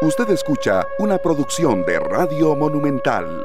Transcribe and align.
Usted 0.00 0.30
escucha 0.30 0.86
una 1.00 1.18
producción 1.18 1.84
de 1.84 1.98
Radio 1.98 2.54
Monumental. 2.54 3.44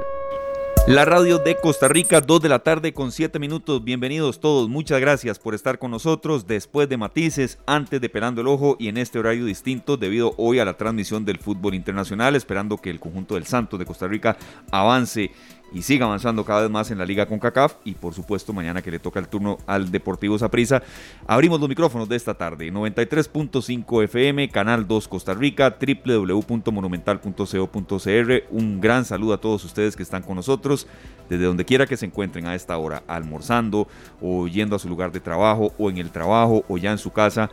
La 0.86 1.04
radio 1.04 1.40
de 1.40 1.56
Costa 1.56 1.88
Rica, 1.88 2.22
2 2.22 2.42
de 2.42 2.50
la 2.50 2.60
tarde 2.60 2.94
con 2.94 3.12
7 3.12 3.40
minutos. 3.40 3.84
Bienvenidos 3.84 4.40
todos. 4.40 4.70
Muchas 4.70 5.02
gracias 5.02 5.40
por 5.40 5.56
estar 5.56 5.80
con 5.80 5.90
nosotros 5.90 6.46
después 6.46 6.88
de 6.88 6.98
Matices, 6.98 7.58
antes 7.66 8.00
de 8.00 8.08
Pelando 8.08 8.42
el 8.42 8.48
Ojo 8.48 8.76
y 8.80 8.88
en 8.90 8.98
este 8.98 9.18
horario 9.18 9.46
distinto 9.46 9.98
debido 9.98 10.36
hoy 10.38 10.60
a 10.60 10.66
la 10.66 10.78
transmisión 10.78 11.26
del 11.26 11.40
fútbol 11.40 11.74
internacional, 11.74 12.36
esperando 12.36 12.78
que 12.78 12.92
el 12.92 13.00
conjunto 13.00 13.34
del 13.34 13.48
Santos 13.48 13.80
de 13.80 13.86
Costa 13.88 14.08
Rica 14.08 14.38
avance 14.70 15.32
y 15.74 15.82
siga 15.82 16.06
avanzando 16.06 16.46
cada 16.46 16.62
vez 16.62 16.70
más 16.70 16.92
en 16.92 17.00
la 17.00 17.06
liga 17.06 17.26
con 17.26 17.40
CACAF 17.40 17.76
y 17.84 17.96
por 17.96 18.14
supuesto 18.14 18.54
mañana 18.54 18.82
que 18.82 18.92
le 18.92 19.00
toca 19.00 19.20
el 19.20 19.28
turno 19.28 19.58
al 19.66 19.92
Deportivo 19.92 20.38
Saprissa. 20.38 20.84
Abrimos 21.28 21.60
los 21.60 21.68
micrófonos 21.68 22.08
de 22.08 22.16
esta 22.16 22.36
tarde, 22.36 22.72
93.5 22.72 24.04
FM, 24.04 24.48
Canal 24.50 24.88
2 24.88 25.08
Costa 25.08 25.34
Rica, 25.34 25.76
www.monumental.co.cr. 25.80 28.44
Un 28.52 28.80
gran 28.80 29.06
saludo 29.06 29.34
a 29.34 29.42
todos 29.42 29.66
ustedes 29.66 29.96
que 29.96 30.04
están 30.04 30.22
con 30.22 30.36
nosotros 30.36 30.86
desde 31.30 31.46
donde 31.46 31.66
quiera 31.66 31.88
que 31.88 31.98
se 31.98 32.06
encuentren 32.06 32.46
a 32.46 32.56
esta 32.56 32.78
hora, 32.78 33.04
almorzando 33.08 33.88
o 34.22 34.48
yendo 34.48 34.76
a 34.76 34.80
su 34.80 34.90
lugar 34.90 35.12
de 35.12 35.20
trabajo 35.20 35.74
o 35.78 35.90
en 35.90 35.98
el 35.98 36.12
trabajo 36.12 36.64
o 36.68 36.78
ya 36.78 36.92
en 36.92 36.98
su 36.98 37.12
casa 37.12 37.50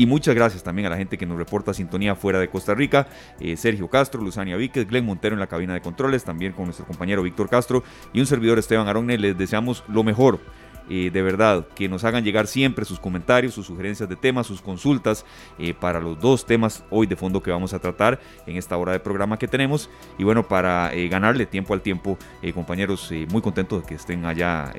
y 0.00 0.06
muchas 0.06 0.34
gracias 0.34 0.62
también 0.62 0.86
a 0.86 0.88
la 0.88 0.96
gente 0.96 1.18
que 1.18 1.26
nos 1.26 1.36
reporta 1.36 1.74
sintonía 1.74 2.14
fuera 2.14 2.38
de 2.38 2.48
Costa 2.48 2.74
Rica. 2.74 3.06
Eh, 3.38 3.54
Sergio 3.58 3.86
Castro, 3.88 4.22
Luzania 4.22 4.56
Víquez, 4.56 4.88
Glenn 4.88 5.04
Montero 5.04 5.34
en 5.34 5.40
la 5.40 5.46
cabina 5.46 5.74
de 5.74 5.82
controles, 5.82 6.24
también 6.24 6.54
con 6.54 6.64
nuestro 6.64 6.86
compañero 6.86 7.22
Víctor 7.22 7.50
Castro 7.50 7.84
y 8.14 8.20
un 8.20 8.24
servidor 8.24 8.58
Esteban 8.58 8.88
Aronne. 8.88 9.18
Les 9.18 9.36
deseamos 9.36 9.84
lo 9.88 10.02
mejor 10.02 10.40
eh, 10.90 11.10
de 11.12 11.22
verdad, 11.22 11.66
que 11.74 11.88
nos 11.88 12.02
hagan 12.02 12.24
llegar 12.24 12.48
siempre 12.48 12.84
sus 12.84 12.98
comentarios, 12.98 13.54
sus 13.54 13.66
sugerencias 13.66 14.08
de 14.08 14.16
temas, 14.16 14.48
sus 14.48 14.60
consultas 14.60 15.24
eh, 15.56 15.72
para 15.72 16.00
los 16.00 16.18
dos 16.18 16.44
temas 16.44 16.82
hoy 16.90 17.06
de 17.06 17.14
fondo 17.14 17.40
que 17.42 17.52
vamos 17.52 17.72
a 17.72 17.78
tratar 17.78 18.18
en 18.44 18.56
esta 18.56 18.76
hora 18.76 18.90
de 18.90 18.98
programa 18.98 19.38
que 19.38 19.46
tenemos. 19.46 19.88
Y 20.18 20.24
bueno, 20.24 20.48
para 20.48 20.92
eh, 20.92 21.08
ganarle 21.08 21.46
tiempo 21.46 21.74
al 21.74 21.80
tiempo, 21.80 22.18
compañeros, 22.54 23.12
muy 23.30 23.40
contentos 23.40 23.82
de 23.82 23.88
que 23.88 23.94
estén 23.94 24.24
allá 24.24 24.72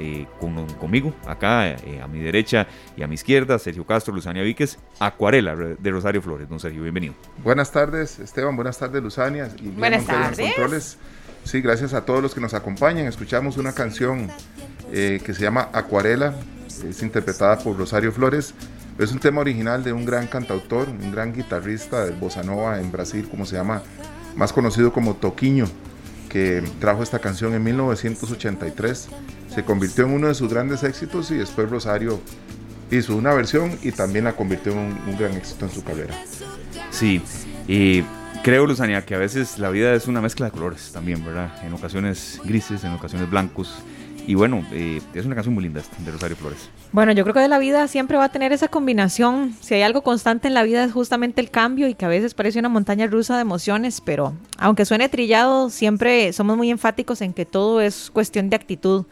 conmigo, 0.80 1.14
acá 1.26 1.76
a 2.04 2.08
mi 2.08 2.20
derecha 2.20 2.68
y 2.98 3.04
a 3.04 3.08
mi 3.08 3.16
izquierda, 3.16 3.58
Sergio 3.58 3.86
Castro, 3.86 4.14
Luzania 4.14 4.44
Víquez, 4.44 4.78
Acuarela 5.00 5.56
de 5.56 5.92
Rosario 5.92 6.22
Flores. 6.22 6.50
Don 6.50 6.60
Sergio, 6.60 6.82
bienvenido. 6.82 7.14
Buenas 7.44 7.72
tardes, 7.72 8.20
Esteban, 8.20 8.56
buenas 8.56 8.78
tardes, 8.78 9.02
Luzania. 9.02 9.50
Y 9.62 9.70
buenas 9.70 10.06
tardes. 10.06 10.98
Sí, 11.44 11.62
gracias 11.62 11.94
a 11.94 12.06
todos 12.06 12.22
los 12.22 12.34
que 12.34 12.42
nos 12.42 12.54
acompañan. 12.54 13.08
Escuchamos 13.08 13.58
una 13.58 13.74
canción 13.74 14.30
eh, 14.92 15.22
que 15.24 15.34
se 15.34 15.42
llama 15.42 15.70
Acuarela, 15.74 16.36
es 16.88 17.02
interpretada 17.02 17.60
por 17.60 17.78
Rosario 17.78 18.12
Flores. 18.12 18.54
Es 19.00 19.12
un 19.12 19.20
tema 19.20 19.42
original 19.42 19.84
de 19.84 19.94
un 19.94 20.06
gran 20.06 20.28
cantautor, 20.28 20.90
un 20.90 21.12
gran 21.12 21.34
guitarrista 21.34 22.06
de 22.06 22.12
bossa 22.12 22.44
nova 22.44 22.80
en 22.80 22.92
Brasil, 22.92 23.28
como 23.30 23.46
se 23.46 23.56
llama, 23.56 23.82
más 24.36 24.54
conocido 24.54 24.94
como 24.94 25.16
Toquiño, 25.16 25.66
que 26.30 26.64
trajo 26.80 27.02
esta 27.04 27.20
canción 27.20 27.54
en 27.54 27.64
1983. 27.64 29.08
Se 29.54 29.64
convirtió 29.64 30.06
en 30.06 30.12
uno 30.12 30.28
de 30.28 30.36
sus 30.36 30.50
grandes 30.50 30.84
éxitos 30.84 31.32
y 31.32 31.36
después 31.36 31.70
Rosario 31.70 32.22
hizo 32.92 33.16
una 33.16 33.34
versión 33.34 33.78
y 33.82 33.92
también 33.92 34.26
la 34.26 34.34
convirtió 34.34 34.74
en 34.74 34.80
un, 34.80 35.18
gran 35.18 35.34
éxito 35.34 35.66
en 35.66 35.72
su 35.72 35.84
carrera. 35.84 36.14
Sí, 36.92 37.22
y 37.68 38.04
creo, 38.42 38.66
Luzania, 38.66 39.06
que 39.06 39.16
a 39.16 39.18
veces 39.18 39.60
la 39.60 39.70
vida 39.70 39.94
es 39.94 40.08
una 40.08 40.22
mezcla 40.22 40.48
de 40.48 40.52
colores 40.52 40.92
también, 40.92 41.24
¿verdad? 41.24 41.52
En 41.64 41.74
ocasiones 41.74 42.42
grises, 42.44 42.84
en 42.84 42.94
ocasiones 42.94 43.30
blancos. 43.30 43.84
Y 44.28 44.36
bueno, 44.36 44.64
eh, 44.72 45.02
es 45.14 45.26
una 45.26 45.36
canción 45.36 45.54
muy 45.56 45.64
linda 45.64 45.82
de 45.98 46.12
Rosario 46.12 46.38
Flores. 46.38 46.70
Bueno, 46.92 47.12
yo 47.12 47.24
creo 47.24 47.34
que 47.34 47.40
de 47.40 47.48
la 47.48 47.58
vida 47.58 47.88
siempre 47.88 48.18
va 48.18 48.26
a 48.26 48.30
tener 48.30 48.54
esa 48.54 48.68
combinación. 48.68 49.56
Si 49.62 49.74
hay 49.74 49.82
algo 49.82 50.04
constante 50.04 50.48
en 50.48 50.54
la 50.54 50.64
vida 50.64 50.84
es 50.84 50.92
justamente 50.92 51.42
el 51.42 51.50
cambio 51.50 51.88
y 51.88 51.96
que 51.96 52.06
a 52.06 52.08
veces 52.08 52.34
parece 52.34 52.60
una 52.60 52.70
montaña 52.70 53.08
rusa 53.08 53.36
de 53.36 53.42
emociones, 53.42 54.00
pero 54.02 54.34
aunque 54.58 54.86
suene 54.86 55.10
trillado, 55.10 55.70
siempre 55.70 56.34
somos 56.34 56.56
muy 56.56 56.70
enfáticos 56.70 57.22
en 57.22 57.34
que 57.34 57.46
todo 57.46 57.82
es 57.82 58.12
cuestión 58.12 58.50
de 58.50 58.56
actitud. 58.56 59.06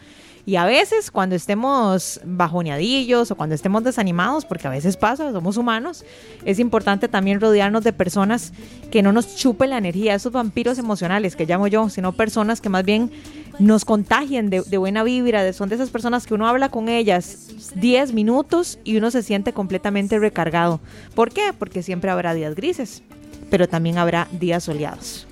Y 0.50 0.56
a 0.56 0.66
veces 0.66 1.12
cuando 1.12 1.36
estemos 1.36 2.20
bajoneadillos 2.26 3.30
o 3.30 3.36
cuando 3.36 3.54
estemos 3.54 3.84
desanimados, 3.84 4.46
porque 4.46 4.66
a 4.66 4.72
veces 4.72 4.98
pasa, 4.98 5.32
somos 5.32 5.58
humanos, 5.58 6.04
es 6.44 6.58
importante 6.58 7.08
también 7.08 7.40
rodearnos 7.40 7.84
de 7.84 7.94
personas 7.94 8.52
que 8.90 9.04
no 9.04 9.12
nos 9.12 9.36
chupen 9.36 9.70
la 9.70 9.78
energía, 9.78 10.16
esos 10.16 10.32
vampiros 10.32 10.80
emocionales 10.80 11.36
que 11.36 11.46
llamo 11.46 11.68
yo, 11.68 11.88
sino 11.90 12.14
personas 12.14 12.62
que 12.62 12.70
más 12.70 12.84
bien 12.84 13.12
nos 13.60 13.86
contagien 13.86 14.50
de, 14.50 14.62
buena 14.80 15.04
vibra, 15.04 15.54
son 15.54 15.70
de 15.70 15.76
esas 15.76 15.92
personas 15.92 16.26
que 16.26 16.34
uno 16.34 16.48
habla 16.48 16.70
con 16.70 16.90
ellas 16.90 17.50
10 17.76 18.14
minutos 18.14 18.80
y 18.84 18.98
uno 18.98 19.12
se 19.12 19.22
siente 19.22 19.54
completamente 19.54 20.18
recargado. 20.18 20.80
¿Por 21.14 21.32
qué? 21.32 21.54
Porque 21.60 21.84
siempre 21.84 22.10
habrá 22.10 22.34
días 22.34 22.56
grises, 22.56 23.04
pero 23.52 23.68
también 23.68 24.00
habrá 24.00 24.28
días 24.32 24.64
soleados. 24.64 25.28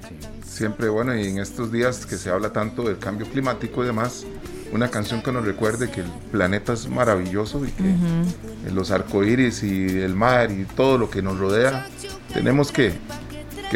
Siempre, 0.46 0.90
bueno, 0.90 1.16
y 1.16 1.26
en 1.28 1.40
estos 1.40 1.72
días 1.72 2.06
que 2.06 2.18
se 2.18 2.30
habla 2.30 2.54
tanto 2.54 2.84
del 2.84 3.00
cambio 3.00 3.26
climático 3.26 3.84
y 3.84 3.88
demás, 3.88 4.24
una 4.72 4.90
canción 4.90 5.22
que 5.22 5.32
nos 5.32 5.46
recuerde 5.46 5.90
que 5.90 6.02
el 6.02 6.08
planeta 6.32 6.74
es 6.74 6.88
maravilloso 6.88 7.66
y 7.66 7.72
que 7.72 8.72
los 8.72 8.92
arcoíris 8.92 9.64
y 9.64 10.00
el 10.00 10.16
mar 10.16 10.52
y 10.52 10.66
todo 10.66 10.98
lo 10.98 11.10
que 11.10 11.22
nos 11.22 11.38
rodea 11.40 11.88
tenemos 12.34 12.72
que, 12.72 12.94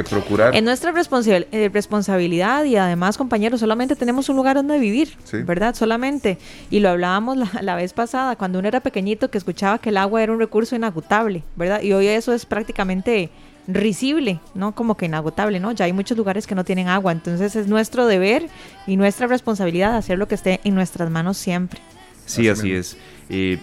procurar. 0.10 0.56
Es 0.56 0.64
nuestra 0.64 0.94
eh, 0.94 1.70
responsabilidad 1.74 2.64
y 2.64 2.78
además, 2.78 3.18
compañeros, 3.18 3.60
solamente 3.60 3.96
tenemos 3.96 4.30
un 4.30 4.38
lugar 4.38 4.56
donde 4.56 4.80
vivir, 4.80 5.18
¿verdad? 5.46 5.76
Solamente. 5.76 6.38
Y 6.70 6.80
lo 6.80 6.90
hablábamos 6.90 7.38
la, 7.38 7.50
la, 7.62 7.76
vez 7.76 7.92
pasada, 7.92 8.38
cuando 8.38 8.60
uno 8.60 8.70
era 8.70 8.80
pequeñito, 8.80 9.30
que 9.30 9.38
escuchaba 9.38 9.80
que 9.80 9.90
el 9.90 9.98
agua 9.98 10.24
era 10.24 10.32
un 10.32 10.40
recurso 10.40 10.78
inagotable, 10.78 11.44
¿verdad? 11.58 11.82
Y 11.82 11.92
hoy 11.92 12.08
eso 12.08 12.34
es 12.34 12.46
prácticamente 12.46 13.32
risible, 13.68 14.40
¿no? 14.54 14.74
Como 14.74 14.96
que 14.96 15.06
inagotable, 15.06 15.60
¿no? 15.60 15.72
Ya 15.72 15.86
hay 15.86 15.94
muchos 15.94 16.18
lugares 16.18 16.48
que 16.48 16.56
no 16.56 16.64
tienen 16.64 16.88
agua, 16.88 17.12
entonces 17.12 17.56
es 17.56 17.68
nuestro 17.68 18.06
deber 18.06 18.48
y 18.88 18.98
nuestra 18.98 19.28
responsabilidad 19.28 19.96
hacer 19.96 20.18
lo 20.18 20.28
que 20.28 20.36
esté 20.36 20.60
en 20.64 20.76
nuestras 20.76 21.10
manos 21.10 21.38
siempre. 21.38 21.82
Sí, 22.26 22.48
así, 22.48 22.72
es. 22.72 22.98
Eh, 23.34 23.58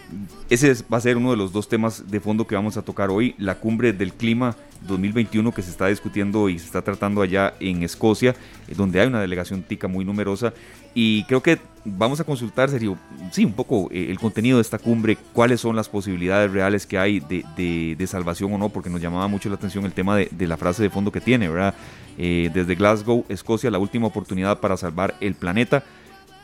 ese 0.48 0.72
va 0.90 0.96
a 0.96 1.00
ser 1.02 1.18
uno 1.18 1.30
de 1.30 1.36
los 1.36 1.52
dos 1.52 1.68
temas 1.68 2.10
de 2.10 2.20
fondo 2.20 2.46
que 2.46 2.54
vamos 2.54 2.78
a 2.78 2.82
tocar 2.82 3.10
hoy, 3.10 3.34
la 3.36 3.56
cumbre 3.56 3.92
del 3.92 4.14
clima 4.14 4.56
2021 4.86 5.52
que 5.52 5.60
se 5.60 5.70
está 5.70 5.88
discutiendo 5.88 6.48
y 6.48 6.58
se 6.58 6.64
está 6.64 6.80
tratando 6.80 7.20
allá 7.20 7.52
en 7.60 7.82
Escocia, 7.82 8.34
eh, 8.66 8.74
donde 8.74 8.98
hay 8.98 9.08
una 9.08 9.20
delegación 9.20 9.62
tica 9.62 9.86
muy 9.86 10.06
numerosa. 10.06 10.54
Y 10.94 11.24
creo 11.24 11.42
que 11.42 11.58
vamos 11.84 12.18
a 12.18 12.24
consultar, 12.24 12.70
serio, 12.70 12.96
sí, 13.30 13.44
un 13.44 13.52
poco 13.52 13.90
eh, 13.92 14.06
el 14.08 14.18
contenido 14.18 14.56
de 14.56 14.62
esta 14.62 14.78
cumbre, 14.78 15.18
cuáles 15.34 15.60
son 15.60 15.76
las 15.76 15.90
posibilidades 15.90 16.50
reales 16.50 16.86
que 16.86 16.96
hay 16.96 17.20
de, 17.20 18.06
salvación 18.06 18.50
o 18.54 18.56
no, 18.56 18.70
porque 18.70 18.88
nos 18.88 19.02
llamaba 19.02 19.28
mucho 19.28 19.50
la 19.50 19.56
atención 19.56 19.84
el 19.84 19.92
tema 19.92 20.16
de, 20.16 20.46
la 20.46 20.56
frase 20.56 20.82
de 20.82 20.88
fondo 20.88 21.12
que 21.12 21.20
tiene, 21.20 21.46
¿verdad? 21.46 21.74
Desde 22.16 22.74
Glasgow, 22.74 23.26
Escocia, 23.28 23.70
la 23.70 23.78
última 23.78 24.06
oportunidad 24.06 24.60
para 24.60 24.78
salvar 24.78 25.14
el 25.20 25.34
planeta 25.34 25.84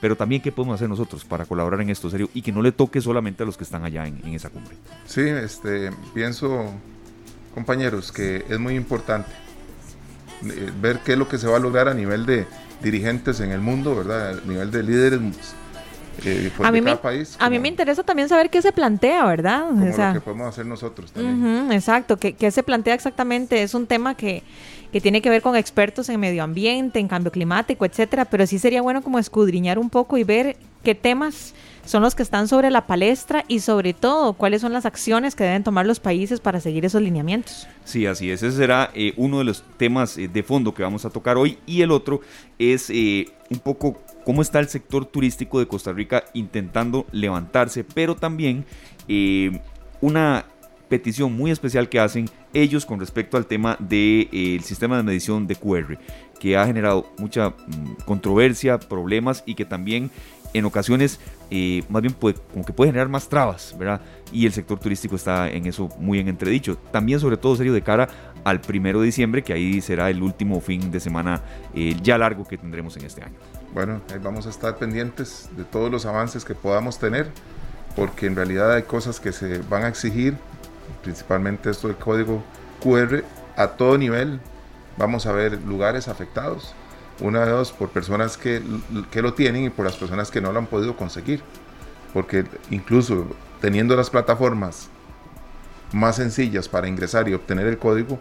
pero 0.04 0.16
también 0.16 0.42
qué 0.42 0.52
podemos 0.52 0.74
hacer 0.74 0.86
nosotros 0.86 1.24
para 1.24 1.46
colaborar 1.46 1.80
en 1.80 1.88
esto 1.88 2.10
serio 2.10 2.28
y 2.34 2.42
que 2.42 2.52
no 2.52 2.60
le 2.60 2.72
toque 2.72 3.00
solamente 3.00 3.42
a 3.42 3.46
los 3.46 3.56
que 3.56 3.64
están 3.64 3.86
allá 3.86 4.06
en, 4.06 4.20
en, 4.22 4.34
esa 4.34 4.50
cumbre. 4.50 4.76
Sí, 5.06 5.22
este, 5.22 5.92
pienso 6.12 6.74
compañeros, 7.54 8.12
que 8.12 8.44
es 8.46 8.58
muy 8.58 8.74
importante 8.74 9.30
eh, 10.44 10.70
ver 10.78 10.98
qué 10.98 11.12
es 11.12 11.18
lo 11.18 11.26
que 11.26 11.38
se 11.38 11.46
va 11.46 11.56
a 11.56 11.58
lograr 11.58 11.88
a 11.88 11.94
nivel 11.94 12.26
de 12.26 12.46
dirigentes 12.82 13.40
en 13.40 13.50
el 13.50 13.62
mundo, 13.62 13.96
¿verdad? 13.96 14.38
A 14.44 14.46
nivel 14.46 14.70
de 14.70 14.82
líderes 14.82 15.20
eh, 16.24 16.50
pues, 16.56 16.68
a 16.68 16.72
mí 16.72 16.80
me, 16.80 16.96
país. 16.96 17.36
a 17.38 17.50
mí 17.50 17.58
me 17.58 17.68
interesa 17.68 18.02
también 18.02 18.28
saber 18.28 18.50
qué 18.50 18.62
se 18.62 18.72
plantea, 18.72 19.24
¿verdad? 19.24 19.66
Como 19.68 19.84
lo 19.84 20.12
que 20.12 20.20
podemos 20.20 20.48
hacer 20.48 20.66
nosotros 20.66 21.12
también. 21.12 21.72
exacto, 21.72 22.16
¿qué, 22.16 22.34
¿qué, 22.34 22.50
se 22.50 22.62
plantea 22.62 22.94
exactamente? 22.94 23.62
Es 23.62 23.74
un 23.74 23.86
tema 23.86 24.14
que, 24.14 24.42
que 24.92 25.00
tiene 25.00 25.20
que 25.20 25.28
ver 25.28 25.42
con 25.42 25.56
expertos 25.56 26.08
en 26.08 26.20
medio 26.20 26.44
ambiente, 26.44 27.00
en 27.00 27.08
cambio 27.08 27.32
climático, 27.32 27.84
etcétera, 27.84 28.26
pero 28.26 28.46
sí 28.46 28.58
sería 28.58 28.80
bueno 28.80 29.02
como 29.02 29.18
escudriñar 29.18 29.78
un 29.78 29.90
poco 29.90 30.16
y 30.18 30.24
ver 30.24 30.56
qué 30.84 30.94
temas 30.94 31.54
son 31.84 32.02
los 32.02 32.14
que 32.14 32.22
están 32.22 32.48
sobre 32.48 32.70
la 32.70 32.86
palestra 32.86 33.44
y 33.48 33.60
sobre 33.60 33.92
todo 33.92 34.34
cuáles 34.34 34.60
son 34.60 34.72
las 34.72 34.86
acciones 34.86 35.34
que 35.34 35.44
deben 35.44 35.64
tomar 35.64 35.86
los 35.86 36.00
países 36.00 36.40
para 36.40 36.60
seguir 36.60 36.84
esos 36.84 37.02
lineamientos. 37.02 37.66
Sí, 37.84 38.06
así 38.06 38.30
es. 38.30 38.42
Ese 38.42 38.56
será 38.56 38.90
eh, 38.94 39.12
uno 39.16 39.38
de 39.38 39.44
los 39.44 39.64
temas 39.76 40.16
eh, 40.16 40.28
de 40.28 40.42
fondo 40.42 40.72
que 40.72 40.82
vamos 40.82 41.04
a 41.04 41.10
tocar 41.10 41.36
hoy 41.36 41.58
y 41.66 41.82
el 41.82 41.90
otro 41.90 42.20
es 42.58 42.88
eh, 42.90 43.26
un 43.50 43.58
poco 43.58 44.00
cómo 44.24 44.42
está 44.42 44.60
el 44.60 44.68
sector 44.68 45.06
turístico 45.06 45.58
de 45.58 45.66
Costa 45.66 45.92
Rica 45.92 46.24
intentando 46.32 47.06
levantarse, 47.12 47.84
pero 47.84 48.16
también 48.16 48.64
una 50.00 50.46
petición 50.88 51.32
muy 51.32 51.50
especial 51.50 51.88
que 51.88 51.98
hacen 51.98 52.28
ellos 52.52 52.86
con 52.86 53.00
respecto 53.00 53.36
al 53.36 53.46
tema 53.46 53.76
del 53.80 53.88
de, 53.88 54.28
eh, 54.32 54.60
sistema 54.62 54.96
de 54.96 55.02
medición 55.02 55.46
de 55.46 55.56
QR, 55.56 55.98
que 56.38 56.56
ha 56.56 56.66
generado 56.66 57.10
mucha 57.18 57.50
mm, 57.50 58.04
controversia, 58.04 58.78
problemas 58.78 59.42
y 59.46 59.54
que 59.54 59.64
también 59.64 60.10
en 60.52 60.64
ocasiones 60.64 61.18
eh, 61.50 61.82
más 61.88 62.00
bien 62.00 62.14
puede, 62.14 62.36
generar 62.76 63.08
más 63.08 63.28
trabas, 63.28 63.74
¿verdad? 63.76 64.00
Y 64.32 64.46
el 64.46 64.52
sector 64.52 64.78
turístico 64.78 65.16
está 65.16 65.50
en 65.50 65.66
eso 65.66 65.88
muy 65.98 66.20
en 66.20 66.28
entredicho. 66.28 66.76
También 66.92 67.18
sobre 67.18 67.36
todo 67.36 67.56
serio 67.56 67.72
de 67.72 67.82
cara 67.82 68.08
al 68.44 68.60
primero 68.60 69.00
de 69.00 69.06
diciembre, 69.06 69.42
que 69.42 69.52
ahí 69.52 69.80
será 69.80 70.10
el 70.10 70.22
último 70.22 70.60
fin 70.60 70.92
de 70.92 71.00
semana 71.00 71.42
eh, 71.74 71.96
ya 72.02 72.18
largo 72.18 72.46
que 72.46 72.56
tendremos 72.56 72.96
en 72.96 73.06
este 73.06 73.22
año. 73.22 73.34
Bueno, 73.74 74.00
ahí 74.12 74.20
vamos 74.22 74.46
a 74.46 74.50
estar 74.50 74.76
pendientes 74.76 75.48
de 75.56 75.64
todos 75.64 75.90
los 75.90 76.06
avances 76.06 76.44
que 76.44 76.54
podamos 76.54 77.00
tener, 77.00 77.28
porque 77.96 78.26
en 78.26 78.36
realidad 78.36 78.72
hay 78.72 78.84
cosas 78.84 79.18
que 79.18 79.32
se 79.32 79.58
van 79.58 79.82
a 79.82 79.88
exigir 79.88 80.36
principalmente 81.02 81.70
esto 81.70 81.88
del 81.88 81.96
código 81.96 82.42
QR 82.80 83.24
a 83.56 83.68
todo 83.68 83.98
nivel, 83.98 84.40
vamos 84.96 85.26
a 85.26 85.32
ver 85.32 85.60
lugares 85.62 86.08
afectados. 86.08 86.74
Una 87.20 87.44
de 87.44 87.52
dos 87.52 87.72
por 87.72 87.90
personas 87.90 88.36
que, 88.36 88.62
que 89.10 89.22
lo 89.22 89.34
tienen 89.34 89.64
y 89.64 89.70
por 89.70 89.84
las 89.84 89.96
personas 89.96 90.30
que 90.30 90.40
no 90.40 90.52
lo 90.52 90.58
han 90.58 90.66
podido 90.66 90.96
conseguir. 90.96 91.42
Porque 92.12 92.44
incluso 92.70 93.26
teniendo 93.60 93.94
las 93.96 94.10
plataformas 94.10 94.88
más 95.92 96.16
sencillas 96.16 96.68
para 96.68 96.88
ingresar 96.88 97.28
y 97.28 97.34
obtener 97.34 97.66
el 97.66 97.78
código, 97.78 98.18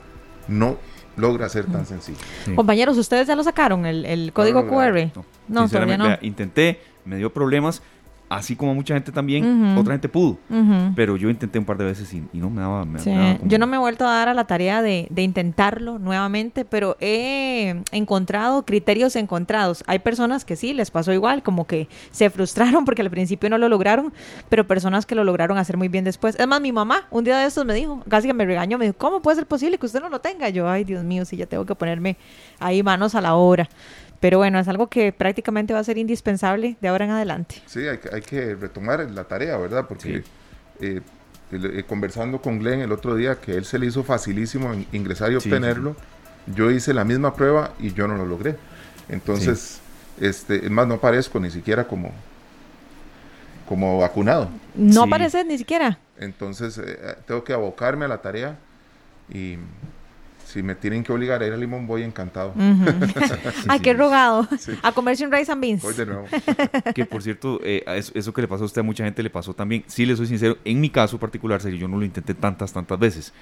no 0.48 0.78
logra 1.18 1.50
ser 1.50 1.66
tan 1.66 1.86
sencillo. 1.86 2.20
Compañeros, 2.56 2.98
¿ustedes 2.98 3.28
ya 3.28 3.36
lo 3.36 3.44
sacaron, 3.44 3.86
el, 3.86 4.32
código 4.34 4.68
QR? 4.68 5.12
No, 5.48 5.68
todavía 5.68 5.98
no. 5.98 6.18
intenté, 6.22 6.82
me 7.06 7.18
dio 7.18 7.34
problemas 7.34 7.82
así 8.36 8.56
como 8.56 8.74
mucha 8.74 8.94
gente 8.94 9.12
también, 9.12 9.78
otra 9.78 9.94
gente 9.94 10.10
pudo. 10.10 10.38
Pero 10.96 11.18
yo 11.18 11.30
intenté 11.30 11.60
un 11.60 11.66
par 11.66 11.78
de 11.78 11.86
veces 11.86 12.14
y, 12.14 12.24
no 12.34 12.50
me 12.50 12.62
daba. 12.62 12.86
Yo 13.44 13.60
no 13.60 13.68
me 13.68 13.78
he 13.78 13.80
vuelto 13.80 14.06
a 14.06 14.14
dar 14.14 14.30
a 14.30 14.34
la 14.34 14.46
tarea 14.46 14.82
de, 14.82 15.10
intentarlo 15.16 16.00
nuevamente, 16.00 16.66
pero 16.66 16.98
he 17.00 17.82
encontrado 17.92 18.66
criterios 18.66 19.16
encontrados. 19.16 19.84
Hay 19.88 20.00
personas 20.00 20.44
que 20.46 20.56
sí, 20.56 20.74
les 20.74 20.92
pasó 20.92 21.14
igual, 21.14 21.44
como 21.44 21.66
que 21.66 21.88
se 22.12 22.30
frustraron 22.30 22.86
porque 22.86 23.02
al 23.02 23.10
principio 23.10 23.50
no 23.50 23.58
lo 23.58 23.70
lograron, 23.70 24.14
pero 24.50 24.68
personas 24.68 25.06
que 25.06 25.16
lo 25.16 25.24
lograron 25.24 25.58
hacer 25.58 25.78
muy 25.78 25.88
bien 25.88 26.04
después. 26.04 26.36
Es 26.40 26.48
más, 26.48 26.62
mi 26.62 26.72
mamá 26.72 27.08
un 27.12 27.24
día 27.24 27.38
de 27.38 27.46
estos 27.46 27.66
me 27.66 27.74
dijo, 27.74 28.02
casi 28.10 28.28
que 28.28 28.34
me 28.34 28.46
regañó, 28.46 28.78
me 28.78 28.86
dijo, 28.86 28.98
¿cómo 28.98 29.22
puede 29.22 29.38
ser 29.38 29.46
posible 29.46 29.78
que 29.78 29.86
usted 29.86 30.02
no 30.02 30.10
lo 30.10 30.20
tenga? 30.20 30.50
Yo, 30.50 30.70
ay 30.70 30.84
Dios 30.84 31.04
mío, 31.04 31.26
si 31.26 31.38
ya 31.38 31.46
tengo 31.46 31.66
que 31.66 31.76
ponerme 31.76 32.18
ahí 32.60 32.84
manos 32.84 33.16
a 33.16 33.22
la 33.22 33.36
obra. 33.36 33.70
Pero 34.24 34.38
bueno, 34.38 34.58
es 34.58 34.70
algo 34.70 34.88
que 34.88 35.12
prácticamente 35.12 35.74
va 35.74 35.80
a 35.80 35.84
ser 35.84 35.98
indispensable 35.98 36.78
de 36.80 36.88
ahora 36.88 37.04
en 37.04 37.12
adelante. 37.12 37.62
Sí, 37.66 37.82
hay, 37.86 38.22
que 38.22 38.56
retomar 38.56 39.02
la 39.12 39.26
tarea, 39.26 39.58
¿verdad? 39.58 39.86
Porque 39.86 40.24
eh, 40.80 41.02
eh, 41.52 41.84
conversando 41.86 42.42
con 42.42 42.58
Glenn 42.58 42.80
el 42.80 42.94
otro 42.94 43.18
día, 43.18 43.42
que 43.42 43.58
él 43.58 43.66
se 43.66 43.78
le 43.78 43.88
hizo 43.88 44.02
facilísimo 44.02 44.74
ingresar 44.94 45.34
y 45.34 45.36
obtenerlo, 45.36 45.98
yo 46.56 46.72
hice 46.72 46.94
la 46.94 47.04
misma 47.04 47.36
prueba 47.36 47.74
y 47.82 47.92
yo 47.92 48.08
no 48.08 48.16
lo 48.16 48.26
logré. 48.26 48.56
Entonces, 49.10 49.82
este, 50.22 50.64
es 50.64 50.72
más, 50.72 50.88
no 50.88 50.94
aparezco 50.94 51.38
ni 51.42 51.52
siquiera 51.52 51.86
como, 51.86 52.10
como 53.68 54.00
vacunado. 54.00 54.50
No 54.74 55.04
apareces 55.04 55.46
ni 55.46 55.58
siquiera. 55.58 56.00
Entonces, 56.18 56.78
eh, 56.78 57.18
tengo 57.28 57.44
que 57.44 57.52
abocarme 57.52 58.06
a 58.06 58.08
la 58.08 58.22
tarea 58.22 58.58
y 59.30 59.58
si 60.54 60.62
me 60.62 60.76
tienen 60.76 61.04
que 61.04 61.12
obligar 61.12 61.42
a 61.42 61.48
ir 61.48 61.54
a 61.54 61.58
Limón, 61.58 61.88
voy 61.88 62.04
encantado. 62.04 62.54
Ay, 63.68 63.80
qué 63.80 63.94
rogado. 63.94 64.48
A 64.84 64.92
comerse 64.92 65.26
un 65.26 65.32
rice 65.32 65.52
and 65.52 65.62
beans. 65.62 65.82
Voy 65.82 65.96
de 65.96 66.06
nuevo. 66.06 66.26
que 66.96 67.06
por 67.06 67.24
cierto, 67.24 67.60
eh, 67.64 67.84
eso, 68.14 68.32
que 68.32 68.42
le 68.42 68.48
pasó 68.48 68.64
a 68.64 68.66
usted 68.68 68.82
a 68.82 68.84
mucha 68.84 69.04
gente 69.04 69.24
le 69.24 69.32
pasó 69.32 69.54
también. 69.54 69.84
Sí, 69.88 70.06
le 70.06 70.16
soy 70.16 70.28
sincero, 70.28 70.58
en 70.64 70.80
mi 70.80 70.90
caso 70.90 71.18
particular, 71.20 71.60
yo 71.62 71.88
no 71.88 71.98
lo 71.98 72.06
intenté 72.06 72.36
tantas, 72.36 72.72
tantas 72.72 73.00
veces. 73.00 73.34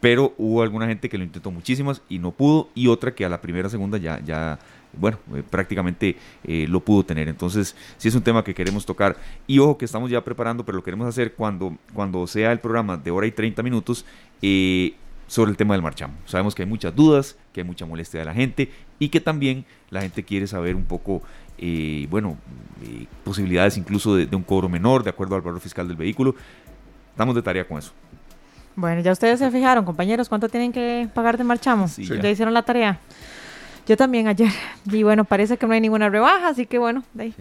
Pero 0.00 0.34
hubo 0.38 0.62
alguna 0.62 0.86
gente 0.86 1.08
que 1.08 1.18
lo 1.18 1.24
intentó 1.24 1.50
muchísimas 1.50 2.02
y 2.08 2.18
no 2.18 2.30
pudo, 2.30 2.68
y 2.74 2.88
otra 2.88 3.14
que 3.14 3.24
a 3.24 3.28
la 3.28 3.40
primera, 3.40 3.68
segunda 3.68 3.98
ya, 3.98 4.20
ya 4.24 4.58
bueno, 4.98 5.18
eh, 5.34 5.42
prácticamente 5.48 6.16
eh, 6.44 6.66
lo 6.68 6.80
pudo 6.80 7.04
tener. 7.04 7.28
Entonces, 7.28 7.76
sí 7.96 8.08
es 8.08 8.14
un 8.14 8.22
tema 8.22 8.42
que 8.42 8.54
queremos 8.54 8.86
tocar. 8.86 9.16
Y 9.46 9.58
ojo 9.58 9.76
que 9.76 9.84
estamos 9.84 10.10
ya 10.10 10.22
preparando, 10.24 10.64
pero 10.64 10.76
lo 10.76 10.82
queremos 10.82 11.06
hacer 11.06 11.34
cuando, 11.34 11.76
cuando 11.92 12.26
sea 12.26 12.52
el 12.52 12.60
programa 12.60 12.96
de 12.96 13.10
hora 13.10 13.26
y 13.26 13.32
30 13.32 13.62
minutos. 13.62 14.04
Eh, 14.42 14.94
sobre 15.26 15.50
el 15.50 15.56
tema 15.56 15.74
del 15.74 15.82
marchamo. 15.82 16.14
Sabemos 16.26 16.54
que 16.54 16.62
hay 16.62 16.68
muchas 16.68 16.94
dudas, 16.94 17.36
que 17.52 17.60
hay 17.60 17.66
mucha 17.66 17.86
molestia 17.86 18.20
de 18.20 18.26
la 18.26 18.34
gente 18.34 18.70
y 18.98 19.08
que 19.08 19.20
también 19.20 19.64
la 19.90 20.02
gente 20.02 20.22
quiere 20.22 20.46
saber 20.46 20.74
un 20.74 20.84
poco, 20.84 21.22
eh, 21.58 22.06
bueno, 22.10 22.36
eh, 22.84 23.06
posibilidades 23.24 23.76
incluso 23.76 24.16
de, 24.16 24.34
un 24.34 24.42
cobro 24.42 24.68
menor 24.68 25.02
de 25.02 25.10
acuerdo 25.10 25.34
al 25.36 25.42
valor 25.42 25.60
fiscal 25.60 25.88
del 25.88 25.96
vehículo. 25.96 26.34
Estamos 27.10 27.34
de 27.34 27.42
tarea 27.42 27.66
con 27.66 27.78
eso. 27.78 27.92
Bueno, 28.76 29.00
ya 29.02 29.12
ustedes 29.12 29.38
se 29.38 29.50
fijaron, 29.50 29.84
compañeros, 29.84 30.28
cuánto 30.28 30.48
tienen 30.48 30.72
que 30.72 31.08
pagar 31.14 31.38
de 31.38 31.44
marchamo. 31.44 31.86
Sí, 31.86 32.06
ya. 32.06 32.28
hicieron 32.28 32.52
la 32.52 32.62
tarea. 32.62 32.98
Yo 33.86 33.96
también 33.96 34.28
ayer. 34.28 34.50
Y 34.92 35.02
bueno, 35.02 35.24
parece 35.24 35.56
que 35.56 35.66
no 35.66 35.72
hay 35.72 35.80
ninguna 35.80 36.10
rebaja, 36.10 36.48
así 36.48 36.66
que 36.66 36.78
bueno, 36.78 37.02
de 37.14 37.24
ahí. 37.24 37.34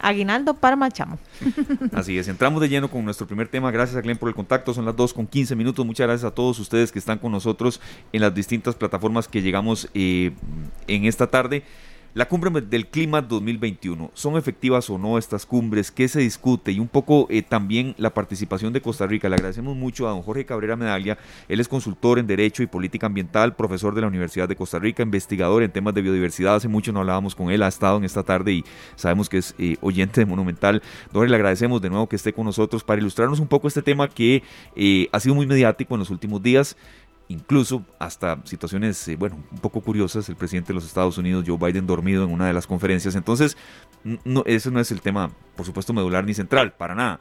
aguinaldo 0.00 0.52
para 0.52 0.76
Machamo. 0.76 1.18
Así 1.94 2.18
es, 2.18 2.28
entramos 2.28 2.60
de 2.60 2.68
lleno 2.68 2.90
con 2.90 3.02
nuestro 3.06 3.26
primer 3.26 3.48
tema. 3.48 3.70
Gracias 3.70 3.96
a 3.96 4.02
Glenn 4.02 4.18
por 4.18 4.28
el 4.28 4.34
contacto. 4.34 4.74
Son 4.74 4.84
las 4.84 4.94
2 4.94 5.14
con 5.14 5.26
15 5.26 5.56
minutos. 5.56 5.84
Muchas 5.86 6.06
gracias 6.06 6.30
a 6.30 6.34
todos 6.34 6.58
ustedes 6.58 6.92
que 6.92 6.98
están 6.98 7.18
con 7.18 7.32
nosotros 7.32 7.80
en 8.12 8.20
las 8.20 8.34
distintas 8.34 8.74
plataformas 8.74 9.28
que 9.28 9.40
llegamos 9.40 9.88
eh, 9.94 10.32
en 10.88 11.06
esta 11.06 11.26
tarde. 11.28 11.62
La 12.12 12.26
cumbre 12.26 12.50
del 12.62 12.88
clima 12.88 13.22
2021, 13.22 14.10
¿son 14.14 14.36
efectivas 14.36 14.90
o 14.90 14.98
no 14.98 15.16
estas 15.16 15.46
cumbres? 15.46 15.92
¿Qué 15.92 16.08
se 16.08 16.18
discute? 16.18 16.72
Y 16.72 16.80
un 16.80 16.88
poco 16.88 17.28
eh, 17.30 17.42
también 17.42 17.94
la 17.98 18.12
participación 18.12 18.72
de 18.72 18.80
Costa 18.80 19.06
Rica. 19.06 19.28
Le 19.28 19.36
agradecemos 19.36 19.76
mucho 19.76 20.08
a 20.08 20.10
don 20.10 20.22
Jorge 20.22 20.44
Cabrera 20.44 20.74
Medalla. 20.74 21.18
Él 21.46 21.60
es 21.60 21.68
consultor 21.68 22.18
en 22.18 22.26
Derecho 22.26 22.64
y 22.64 22.66
Política 22.66 23.06
Ambiental, 23.06 23.54
profesor 23.54 23.94
de 23.94 24.00
la 24.00 24.08
Universidad 24.08 24.48
de 24.48 24.56
Costa 24.56 24.80
Rica, 24.80 25.04
investigador 25.04 25.62
en 25.62 25.70
temas 25.70 25.94
de 25.94 26.02
biodiversidad. 26.02 26.56
Hace 26.56 26.66
mucho 26.66 26.92
no 26.92 26.98
hablábamos 26.98 27.36
con 27.36 27.48
él, 27.52 27.62
ha 27.62 27.68
estado 27.68 27.98
en 27.98 28.04
esta 28.04 28.24
tarde 28.24 28.54
y 28.54 28.64
sabemos 28.96 29.28
que 29.28 29.38
es 29.38 29.54
eh, 29.58 29.76
oyente 29.80 30.20
de 30.20 30.26
Monumental. 30.26 30.82
Don 31.12 31.30
le 31.30 31.36
agradecemos 31.36 31.80
de 31.80 31.90
nuevo 31.90 32.08
que 32.08 32.16
esté 32.16 32.32
con 32.32 32.44
nosotros 32.44 32.82
para 32.82 33.00
ilustrarnos 33.00 33.38
un 33.38 33.46
poco 33.46 33.68
este 33.68 33.82
tema 33.82 34.08
que 34.08 34.42
eh, 34.74 35.08
ha 35.12 35.20
sido 35.20 35.36
muy 35.36 35.46
mediático 35.46 35.94
en 35.94 36.00
los 36.00 36.10
últimos 36.10 36.42
días 36.42 36.76
incluso 37.30 37.84
hasta 38.00 38.44
situaciones, 38.44 39.06
eh, 39.06 39.16
bueno, 39.16 39.36
un 39.52 39.58
poco 39.58 39.80
curiosas, 39.80 40.28
el 40.28 40.34
presidente 40.34 40.68
de 40.68 40.74
los 40.74 40.84
Estados 40.84 41.16
Unidos, 41.16 41.44
Joe 41.46 41.56
Biden, 41.56 41.86
dormido 41.86 42.24
en 42.24 42.32
una 42.32 42.48
de 42.48 42.52
las 42.52 42.66
conferencias. 42.66 43.14
Entonces, 43.14 43.56
no, 44.24 44.42
ese 44.46 44.70
no 44.72 44.80
es 44.80 44.90
el 44.90 45.00
tema, 45.00 45.30
por 45.56 45.64
supuesto, 45.64 45.92
medular 45.92 46.24
ni 46.24 46.34
central, 46.34 46.72
para 46.72 46.96
nada. 46.96 47.20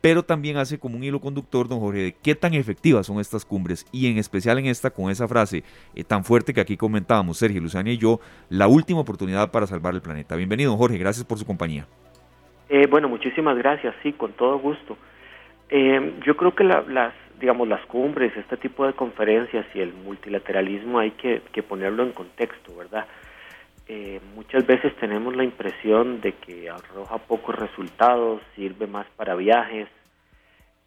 Pero 0.00 0.22
también 0.22 0.56
hace 0.56 0.78
como 0.78 0.96
un 0.96 1.04
hilo 1.04 1.20
conductor, 1.20 1.68
don 1.68 1.78
Jorge, 1.78 2.00
de 2.00 2.12
qué 2.22 2.34
tan 2.34 2.54
efectivas 2.54 3.06
son 3.06 3.20
estas 3.20 3.44
cumbres 3.44 3.86
y 3.92 4.10
en 4.10 4.16
especial 4.16 4.58
en 4.58 4.64
esta 4.64 4.88
con 4.88 5.10
esa 5.10 5.28
frase 5.28 5.62
eh, 5.94 6.04
tan 6.04 6.24
fuerte 6.24 6.54
que 6.54 6.62
aquí 6.62 6.78
comentábamos 6.78 7.36
Sergio, 7.36 7.60
Luciana 7.60 7.90
y 7.90 7.98
yo, 7.98 8.18
la 8.48 8.66
última 8.66 9.00
oportunidad 9.00 9.50
para 9.50 9.66
salvar 9.66 9.94
el 9.94 10.00
planeta. 10.00 10.36
Bienvenido, 10.36 10.70
don 10.70 10.78
Jorge, 10.78 10.96
gracias 10.96 11.26
por 11.26 11.36
su 11.36 11.44
compañía. 11.44 11.86
Eh, 12.70 12.86
bueno, 12.86 13.10
muchísimas 13.10 13.58
gracias, 13.58 13.94
sí, 14.02 14.14
con 14.14 14.32
todo 14.32 14.58
gusto. 14.58 14.96
yo 15.70 16.34
creo 16.34 16.54
que 16.54 16.64
las 16.64 17.12
digamos, 17.40 17.66
las 17.66 17.84
cumbres, 17.86 18.36
este 18.36 18.56
tipo 18.56 18.86
de 18.86 18.92
conferencias 18.92 19.66
y 19.74 19.80
el 19.80 19.92
multilateralismo 19.94 20.98
hay 20.98 21.12
que, 21.12 21.40
ponerlo 21.62 22.02
en 22.02 22.12
contexto, 22.12 22.76
¿verdad? 22.76 23.06
Eh, 23.88 24.20
muchas 24.34 24.66
veces 24.66 24.94
tenemos 24.96 25.34
la 25.34 25.42
impresión 25.42 26.20
de 26.20 26.32
que 26.32 26.68
arroja 26.70 27.18
pocos 27.18 27.56
resultados, 27.56 28.40
sirve 28.54 28.86
más 28.86 29.06
para 29.16 29.34
viajes. 29.34 29.88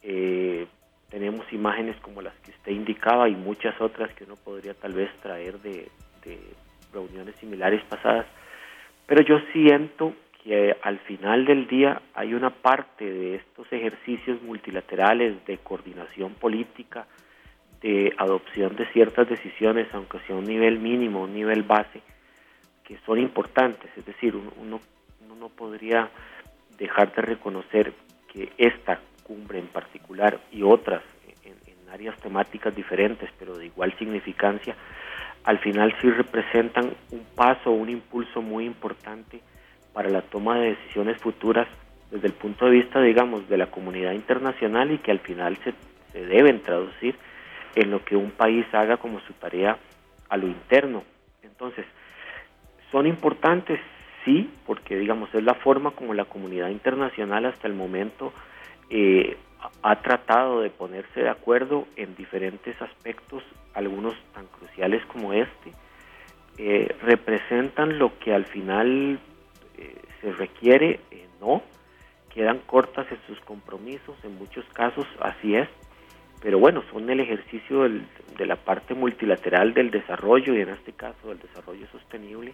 Eh, 0.04 0.68
tenemos 1.10 1.52
imágenes 1.52 1.98
como 2.02 2.22
las 2.22 2.34
que 2.36 2.52
usted 2.52 2.72
indicaba 2.72 3.28
y 3.28 3.36
muchas 3.36 3.80
otras 3.82 4.14
que 4.14 4.24
uno 4.24 4.36
podría 4.36 4.74
tal 4.74 4.94
vez 4.94 5.10
traer 5.22 5.60
de 5.60 5.90
reuniones 6.94 7.36
similares 7.36 7.84
pasadas. 7.90 8.26
Pero 9.06 9.22
yo 9.24 9.40
siento 9.52 10.14
que 10.44 10.76
al 10.82 11.00
final 11.00 11.46
del 11.46 11.68
día 11.68 12.02
hay 12.14 12.34
una 12.34 12.50
parte 12.50 13.10
de 13.10 13.36
estos 13.36 13.72
ejercicios 13.72 14.42
multilaterales 14.42 15.46
de 15.46 15.58
coordinación 15.60 16.34
política, 16.34 17.08
de 17.82 18.14
adopción 18.18 18.76
de 18.76 18.86
ciertas 18.88 19.30
decisiones, 19.30 19.88
aunque 19.94 20.20
sea 20.28 20.36
un 20.36 20.44
nivel 20.44 20.80
mínimo, 20.80 21.24
un 21.24 21.34
nivel 21.34 21.64
base, 21.64 22.02
que 22.84 22.98
son 23.06 23.20
importantes. 23.20 23.90
Es 23.96 24.06
decir, 24.06 24.36
uno, 24.36 24.82
no 25.40 25.50
podría 25.50 26.10
dejar 26.78 27.14
de 27.16 27.22
reconocer 27.22 27.94
que 28.32 28.52
esta 28.58 29.00
cumbre 29.24 29.60
en 29.60 29.68
particular 29.68 30.42
y 30.52 30.64
otras 30.64 31.04
en, 31.46 31.56
en 31.68 31.90
áreas 31.90 32.18
temáticas 32.20 32.76
diferentes, 32.76 33.30
pero 33.40 33.58
de 33.58 33.68
igual 33.68 33.98
significancia, 33.98 34.76
al 35.46 35.60
final 35.60 35.94
sí 36.02 36.10
representan 36.10 36.94
un 37.12 37.26
paso, 37.34 37.72
un 37.72 37.90
impulso 37.90 38.42
muy 38.42 38.66
importante 38.66 39.42
para 39.94 40.10
la 40.10 40.22
toma 40.22 40.60
de 40.60 40.72
decisiones 40.72 41.18
futuras 41.18 41.68
desde 42.12 42.28
el 42.28 42.34
punto 42.34 42.66
de 42.66 42.72
vista, 42.72 43.02
digamos, 43.02 43.48
de 43.50 43.58
la 43.58 43.68
comunidad 43.68 44.12
internacional 44.12 44.92
y 44.92 45.00
que 45.00 45.12
al 45.12 45.20
final 45.20 45.58
se, 45.64 45.74
se 46.12 46.26
deben 46.26 46.62
traducir 46.62 47.16
en 47.76 47.92
lo 47.92 48.04
que 48.04 48.16
un 48.16 48.32
país 48.32 48.66
haga 48.74 48.98
como 48.98 49.20
su 49.22 49.34
tarea 49.34 49.78
a 50.30 50.38
lo 50.38 50.48
interno. 50.48 51.04
Entonces, 51.42 51.86
son 52.92 53.08
importantes, 53.08 53.80
sí, 54.24 54.50
porque 54.66 54.96
digamos 54.98 55.34
es 55.34 55.44
la 55.44 55.56
forma 55.56 55.92
como 55.92 56.14
la 56.14 56.26
comunidad 56.26 56.70
internacional 56.70 57.46
hasta 57.46 57.68
el 57.68 57.74
momento 57.74 58.32
eh, 58.90 59.38
ha 59.82 60.02
tratado 60.02 60.62
de 60.62 60.70
ponerse 60.70 61.22
de 61.22 61.30
acuerdo 61.30 61.88
en 61.96 62.16
diferentes 62.16 62.80
aspectos, 62.82 63.44
algunos 63.74 64.14
tan 64.34 64.46
cruciales 64.48 65.04
como 65.08 65.34
este, 65.34 65.72
eh, 66.58 66.96
representan 67.02 67.98
lo 67.98 68.18
que 68.20 68.34
al 68.34 68.46
final 68.46 69.20
se 70.22 70.32
requiere, 70.32 71.02
eh, 71.12 71.28
no, 71.42 71.62
quedan 72.34 72.60
cortas 72.60 73.06
en 73.12 73.20
sus 73.28 73.40
compromisos, 73.42 74.16
en 74.24 74.38
muchos 74.38 74.66
casos 74.74 75.06
así 75.20 75.56
es, 75.56 75.68
pero 76.42 76.60
bueno, 76.60 76.84
son 76.92 77.10
el 77.10 77.20
ejercicio 77.20 77.84
de 77.84 78.46
la 78.46 78.56
parte 78.56 78.94
multilateral 78.94 79.74
del 79.74 79.92
desarrollo 79.92 80.56
y 80.56 80.62
en 80.62 80.70
este 80.70 80.94
caso 80.94 81.30
del 81.30 81.40
desarrollo 81.40 81.88
sostenible 81.92 82.54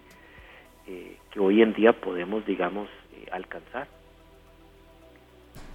eh, 0.88 1.18
que 1.32 1.40
hoy 1.40 1.62
en 1.62 1.74
día 1.74 1.94
podemos, 1.94 2.46
digamos, 2.46 2.90
eh, 3.14 3.28
alcanzar. 3.32 3.88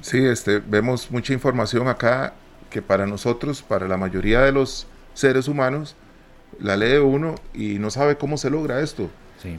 Sí, 0.01 0.25
este, 0.25 0.59
vemos 0.59 1.11
mucha 1.11 1.33
información 1.33 1.89
acá 1.89 2.35
que 2.71 2.83
para 2.83 3.07
nosotros, 3.07 3.63
para 3.63 3.89
la 3.89 3.97
mayoría 3.97 4.41
de 4.41 4.53
los 4.53 4.87
seres 5.15 5.49
humanos, 5.49 5.97
la 6.61 6.77
lee 6.77 6.99
uno 6.99 7.37
y 7.53 7.79
no 7.79 7.91
sabe 7.91 8.17
cómo 8.17 8.37
se 8.37 8.51
logra 8.51 8.81
esto. 8.81 9.11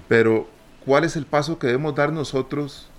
Pero, 0.07 0.47
¿cuál 0.85 1.03
es 1.03 1.15
el 1.15 1.25
paso 1.25 1.59
que 1.59 1.67
debemos 1.67 1.95
dar 1.95 2.11
nosotros 2.11 2.89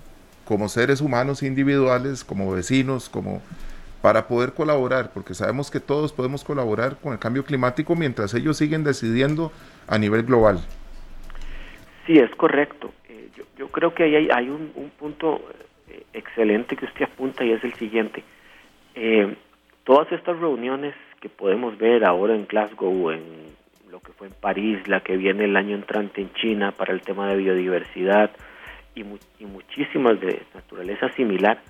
como 0.45 0.69
seres 0.69 1.01
humanos 1.01 1.43
individuales, 1.43 2.25
como 2.25 2.51
vecinos, 2.53 3.09
como 3.09 3.43
para 4.03 4.27
poder 4.29 4.53
colaborar? 4.53 5.13
Porque 5.13 5.35
sabemos 5.35 5.71
que 5.71 5.81
todos 5.81 6.13
podemos 6.13 6.45
colaborar 6.45 6.97
con 6.97 7.13
el 7.13 7.19
cambio 7.19 7.45
climático 7.45 7.95
mientras 7.95 8.35
ellos 8.35 8.57
siguen 8.57 8.85
decidiendo 8.85 9.53
a 9.87 9.99
nivel 9.99 10.25
global. 10.25 10.61
Sí, 12.07 12.19
es 12.19 12.31
correcto. 12.37 12.93
Eh, 13.09 13.31
yo, 13.57 13.69
creo 13.69 13.95
que 13.95 14.05
ahí 14.05 14.29
hay, 14.33 14.49
un, 14.49 14.71
punto 14.99 15.41
eh, 15.89 16.05
excelente 16.13 16.77
que 16.77 16.85
usted 16.85 17.05
apunta 17.05 17.45
y 17.45 17.53
es 17.53 17.65
el 17.65 17.75
siguiente. 17.75 18.23
Eh, 18.95 19.37
todas 19.85 20.11
estas 20.13 20.39
reuniones 20.39 20.95
que 21.21 21.29
podemos 21.29 21.77
ver 21.79 22.05
ahora 22.05 22.35
en 22.35 22.47
Glasgow, 22.47 23.11
en 23.11 23.56
lo 23.97 24.03
que 24.03 24.13
fue 24.13 24.27
en 24.27 24.35
París, 24.35 24.87
la 24.89 25.01
que 25.01 25.17
viene 25.17 25.45
el 25.45 25.57
año 25.57 25.75
entrante 25.75 26.21
en 26.21 26.31
China 26.35 26.71
para 26.71 26.93
el 26.93 27.01
tema 27.01 27.29
de 27.29 27.37
biodiversidad 27.37 28.31
y, 28.95 29.05
muchísimas 29.45 30.21
de 30.21 30.43
naturaleza 30.55 31.11
similar, 31.13 31.63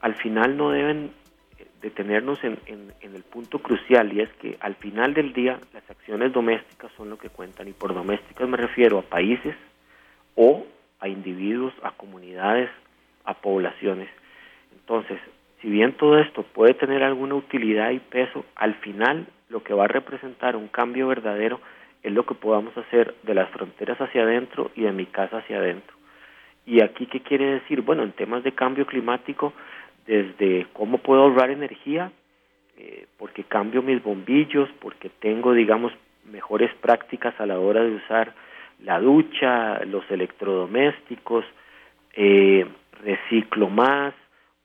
al 0.00 0.14
final 0.14 0.58
no 0.58 0.70
deben 0.70 1.10
eh, 1.58 1.66
detenernos 1.80 2.42
en, 2.44 2.58
en, 2.66 2.92
el 3.14 3.22
punto 3.22 3.60
crucial 3.60 4.12
y 4.12 4.20
es 4.20 4.28
que 4.34 4.58
al 4.60 4.74
final 4.74 5.14
del 5.14 5.32
día 5.32 5.58
las 5.72 5.88
acciones 5.88 6.34
domésticas 6.34 6.92
son 6.98 7.08
lo 7.08 7.16
que 7.16 7.30
cuentan 7.30 7.68
y 7.68 7.72
por 7.72 7.94
domésticas 7.94 8.46
me 8.46 8.58
refiero 8.58 8.98
a 8.98 9.02
países 9.02 9.54
o 10.34 10.66
a 11.00 11.08
individuos, 11.08 11.72
a 11.82 11.92
comunidades, 11.92 12.68
a 13.24 13.32
poblaciones. 13.34 14.10
Entonces, 14.72 15.18
si 15.62 15.70
bien 15.70 15.94
todo 15.94 16.18
esto 16.18 16.42
puede 16.42 16.74
tener 16.74 17.02
alguna 17.02 17.36
utilidad 17.36 17.90
y 17.90 18.00
peso, 18.00 18.44
al 18.54 18.74
final 18.74 19.26
lo 19.54 19.62
que 19.62 19.72
va 19.72 19.84
a 19.84 19.88
representar 19.88 20.56
un 20.56 20.66
cambio 20.66 21.06
verdadero 21.06 21.60
es 22.02 22.12
lo 22.12 22.26
que 22.26 22.34
podamos 22.34 22.76
hacer 22.76 23.14
de 23.22 23.34
las 23.34 23.48
fronteras 23.50 23.96
hacia 24.00 24.24
adentro 24.24 24.72
y 24.74 24.82
de 24.82 24.90
mi 24.90 25.06
casa 25.06 25.38
hacia 25.38 25.58
adentro. 25.58 25.96
¿Y 26.66 26.82
aquí 26.82 27.06
qué 27.06 27.20
quiere 27.20 27.60
decir? 27.60 27.80
Bueno, 27.82 28.02
en 28.02 28.10
temas 28.10 28.42
de 28.42 28.50
cambio 28.50 28.84
climático, 28.84 29.52
desde 30.08 30.66
cómo 30.72 30.98
puedo 30.98 31.22
ahorrar 31.22 31.50
energía, 31.50 32.10
eh, 32.76 33.06
porque 33.16 33.44
cambio 33.44 33.80
mis 33.80 34.02
bombillos, 34.02 34.68
porque 34.80 35.08
tengo, 35.08 35.52
digamos, 35.52 35.92
mejores 36.24 36.74
prácticas 36.80 37.38
a 37.38 37.46
la 37.46 37.60
hora 37.60 37.84
de 37.84 37.94
usar 37.94 38.34
la 38.80 38.98
ducha, 38.98 39.84
los 39.84 40.02
electrodomésticos, 40.10 41.44
eh, 42.14 42.66
reciclo 43.04 43.68
más, 43.68 44.14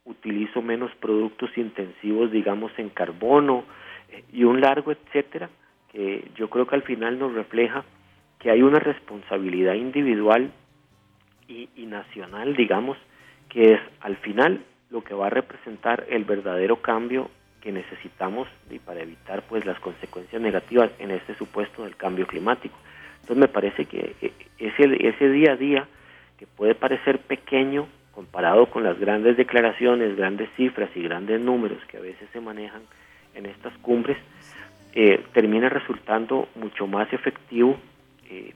utilizo 0.02 0.62
menos 0.62 0.90
productos 0.96 1.56
intensivos, 1.56 2.32
digamos, 2.32 2.72
en 2.76 2.88
carbono 2.88 3.64
y 4.32 4.44
un 4.44 4.60
largo 4.60 4.92
etcétera, 4.92 5.50
que 5.92 6.30
yo 6.36 6.48
creo 6.48 6.66
que 6.66 6.76
al 6.76 6.82
final 6.82 7.18
nos 7.18 7.34
refleja 7.34 7.84
que 8.38 8.50
hay 8.50 8.62
una 8.62 8.78
responsabilidad 8.78 9.74
individual 9.74 10.50
y, 11.48 11.68
nacional, 11.86 12.54
digamos, 12.54 12.96
que 13.48 13.72
es 13.72 13.80
al 14.00 14.16
final 14.16 14.60
lo 14.90 15.02
que 15.02 15.14
va 15.14 15.26
a 15.26 15.30
representar 15.30 16.06
el 16.08 16.24
verdadero 16.24 16.76
cambio 16.76 17.28
que 17.60 17.72
necesitamos 17.72 18.48
y 18.70 18.78
para 18.78 19.00
evitar 19.02 19.42
pues 19.42 19.66
las 19.66 19.78
consecuencias 19.80 20.40
negativas 20.40 20.90
en 20.98 21.10
este 21.10 21.34
supuesto 21.34 21.82
del 21.82 21.96
cambio 21.96 22.26
climático. 22.26 22.76
Entonces 23.14 23.36
me 23.36 23.48
parece 23.48 23.84
que 23.84 24.14
eh, 24.22 24.32
ese, 24.58 25.08
ese 25.08 25.28
día 25.28 25.52
a 25.52 25.56
día 25.56 25.88
que 26.38 26.46
puede 26.46 26.74
parecer 26.74 27.18
pequeño 27.18 27.88
comparado 28.12 28.66
con 28.66 28.84
las 28.84 28.98
grandes 28.98 29.36
declaraciones, 29.36 30.16
grandes 30.16 30.48
cifras 30.56 30.90
y 30.94 31.02
grandes 31.02 31.40
números 31.40 31.78
que 31.88 31.96
a 31.96 32.00
veces 32.00 32.28
se 32.32 32.40
manejan 32.40 32.82
en 33.34 33.46
estas 33.46 33.76
cumbres, 33.78 34.16
eh, 34.94 35.24
termina 35.32 35.68
resultando 35.68 36.48
mucho 36.56 36.86
más 36.86 37.12
efectivo 37.12 37.76
eh, 38.28 38.52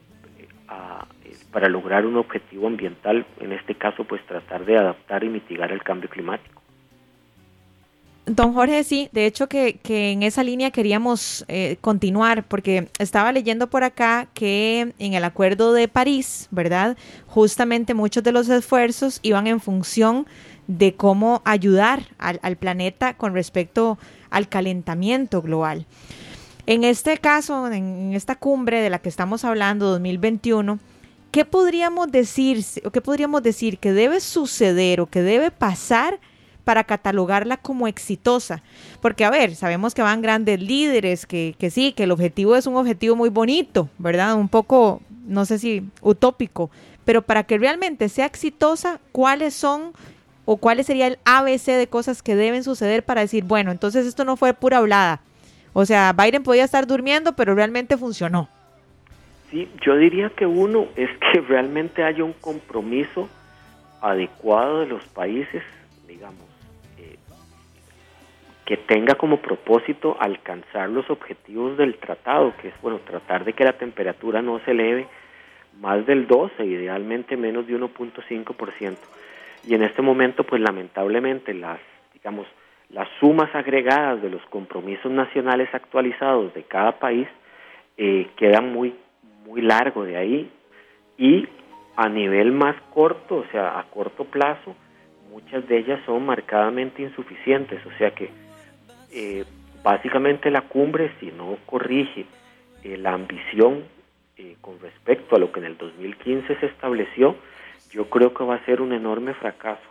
eh, 1.25 1.37
para 1.53 1.69
lograr 1.69 2.07
un 2.07 2.17
objetivo 2.17 2.67
ambiental, 2.67 3.25
en 3.41 3.53
este 3.53 3.75
caso 3.75 4.05
pues 4.05 4.25
tratar 4.27 4.65
de 4.65 4.77
adaptar 4.77 5.23
y 5.25 5.29
mitigar 5.29 5.71
el 5.71 5.83
cambio 5.83 6.09
climático. 6.09 6.65
Don 8.27 8.55
Jorge, 8.55 8.85
sí, 8.85 9.11
de 9.13 9.27
hecho 9.27 9.49
que, 9.49 9.79
en 9.85 10.23
esa 10.23 10.43
línea 10.43 10.71
queríamos 10.71 11.45
eh, 11.47 11.77
continuar 11.83 12.45
porque 12.45 12.89
estaba 12.99 13.31
leyendo 13.33 13.69
por 13.69 13.85
acá 13.85 14.29
que 14.33 14.95
en 14.99 15.13
el 15.13 15.25
Acuerdo 15.25 15.75
de 15.75 15.89
París, 15.89 16.49
¿verdad? 16.51 16.97
Justamente 17.27 17.93
muchos 17.93 18.23
de 18.23 18.33
los 18.33 18.49
esfuerzos 18.49 19.21
iban 19.23 19.47
en 19.47 19.61
función 19.61 20.27
de 20.67 20.95
cómo 20.95 21.43
ayudar 21.45 22.09
al, 22.19 22.57
planeta 22.57 23.15
con 23.15 23.35
respecto 23.35 23.99
al 24.31 24.49
calentamiento 24.49 25.43
global. 25.43 25.87
En 26.67 26.85
este 26.85 27.19
caso, 27.19 27.71
en 27.71 28.15
esta 28.15 28.37
cumbre 28.37 28.81
de 28.81 28.91
la 28.91 28.99
que 28.99 29.09
estamos 29.09 29.45
hablando, 29.45 29.91
2021, 29.91 30.79
¿qué 31.31 31.45
podríamos 31.45 32.11
decir, 32.11 32.65
o 32.85 32.91
qué 32.91 33.01
podríamos 33.01 33.43
decir 33.43 33.79
que 33.79 33.93
debe 33.93 34.21
suceder 34.21 35.01
o 35.01 35.07
que 35.07 35.23
debe 35.23 35.51
pasar? 35.51 36.19
para 36.65 36.85
catalogarla 36.85 37.59
como 37.59 37.87
exitosa. 37.87 38.63
Porque, 39.01 39.25
a 39.25 39.31
ver, 39.31 39.55
sabemos 39.55 39.95
que 39.95 40.03
van 40.03 40.23
grandes 40.23 40.61
líderes, 40.61 41.27
que, 41.27 41.55
que 41.59 41.71
sí, 41.71 41.93
que 41.93 42.05
el 42.05 42.11
objetivo 42.11 42.57
es 42.57 42.67
un 42.67 42.77
objetivo 42.77 43.15
muy 43.15 43.29
bonito, 43.29 43.89
¿verdad? 43.99 44.35
Un 44.35 44.49
poco, 44.49 45.03
no 45.27 45.45
sé 45.45 45.59
si 45.59 45.87
utópico, 46.01 46.71
pero 47.05 47.23
para 47.23 47.45
que 47.45 47.59
realmente 47.59 48.09
sea 48.09 48.27
exitosa, 48.27 49.01
¿cuáles 49.13 49.55
son 49.55 49.93
o 50.45 50.57
cuáles 50.57 50.87
sería 50.87 51.07
el 51.07 51.19
ABC 51.25 51.67
de 51.73 51.87
cosas 51.87 52.23
que 52.23 52.37
deben 52.37 52.65
suceder 52.65 53.03
para 53.03 53.23
decir, 53.23 53.45
bueno, 53.45 53.71
entonces 53.71 54.07
esto 54.07 54.25
no 54.25 54.37
fue 54.37 54.55
pura 54.55 54.79
hablada? 54.79 55.21
O 55.73 55.85
sea, 55.85 56.13
Biden 56.13 56.43
podía 56.43 56.65
estar 56.65 56.87
durmiendo, 56.87 57.35
pero 57.35 57.55
realmente 57.55 57.97
funcionó. 57.97 58.49
Sí, 59.51 59.69
yo 59.85 59.97
diría 59.97 60.31
que 60.31 60.47
uno 60.47 60.87
es 60.97 61.11
que 61.19 61.41
realmente 61.49 62.03
haya 62.03 62.25
un 62.25 62.35
compromiso 62.35 63.29
adecuado 64.01 64.81
de 64.81 64.87
los 64.87 65.05
países, 65.07 65.63
digamos, 66.07 66.45
que 68.65 68.77
tenga 68.79 69.15
como 69.15 69.39
propósito 69.39 70.17
alcanzar 70.19 70.89
los 70.89 71.09
objetivos 71.11 71.77
del 71.77 71.97
tratado, 71.97 72.55
que 72.61 72.69
es 72.69 72.75
bueno 72.81 72.99
tratar 73.01 73.45
de 73.45 73.53
que 73.53 73.65
la 73.65 73.75
temperatura 73.75 74.41
no 74.41 74.59
se 74.61 74.71
eleve 74.71 75.07
más 75.81 76.07
del 76.07 76.27
12, 76.27 76.65
idealmente 76.65 77.37
menos 77.37 77.67
de 77.67 77.79
1.5%. 77.79 78.97
Y 79.67 79.75
en 79.75 79.83
este 79.83 80.03
momento, 80.03 80.45
pues 80.45 80.61
lamentablemente 80.61 81.55
las, 81.55 81.81
digamos, 82.13 82.47
las 82.91 83.09
sumas 83.19 83.55
agregadas 83.55 84.21
de 84.23 84.31
los 84.31 84.43
compromisos 84.47 85.11
nacionales 85.11 85.69
actualizados 85.73 86.53
de 86.55 86.63
cada 86.65 86.99
país 86.99 87.27
eh, 87.97 88.29
quedan 88.37 88.73
muy, 88.73 88.95
muy 89.47 89.63
largo 89.63 90.05
de 90.05 90.17
ahí. 90.17 90.51
Y 91.17 91.49
a 91.97 92.09
nivel 92.09 92.53
más 92.53 92.77
corto, 92.93 93.37
o 93.37 93.45
sea, 93.53 93.79
a 93.79 93.85
corto 93.85 94.25
plazo, 94.25 94.75
muchas 95.31 95.67
de 95.69 95.79
ellas 95.79 96.01
son 96.07 96.27
marcadamente 96.27 97.03
insuficientes, 97.03 97.85
o 97.87 97.91
sea 97.99 98.13
que 98.13 98.31
eh, 99.13 99.45
básicamente 99.83 100.51
la 100.51 100.63
cumbre, 100.63 101.13
si 101.21 101.27
no 101.27 101.57
corrige 101.67 102.27
eh, 102.83 102.97
la 102.97 103.13
ambición 103.13 103.85
eh, 104.37 104.57
con 104.61 104.81
respecto 104.81 105.37
a 105.37 105.39
lo 105.39 105.53
que 105.53 105.61
en 105.61 105.67
el 105.67 105.77
2015 105.77 106.57
se 106.57 106.67
estableció, 106.67 107.37
yo 107.95 108.11
creo 108.11 108.35
que 108.35 108.45
va 108.45 108.57
a 108.57 108.65
ser 108.65 108.81
un 108.81 108.93
enorme 108.93 109.35
fracaso. 109.35 109.89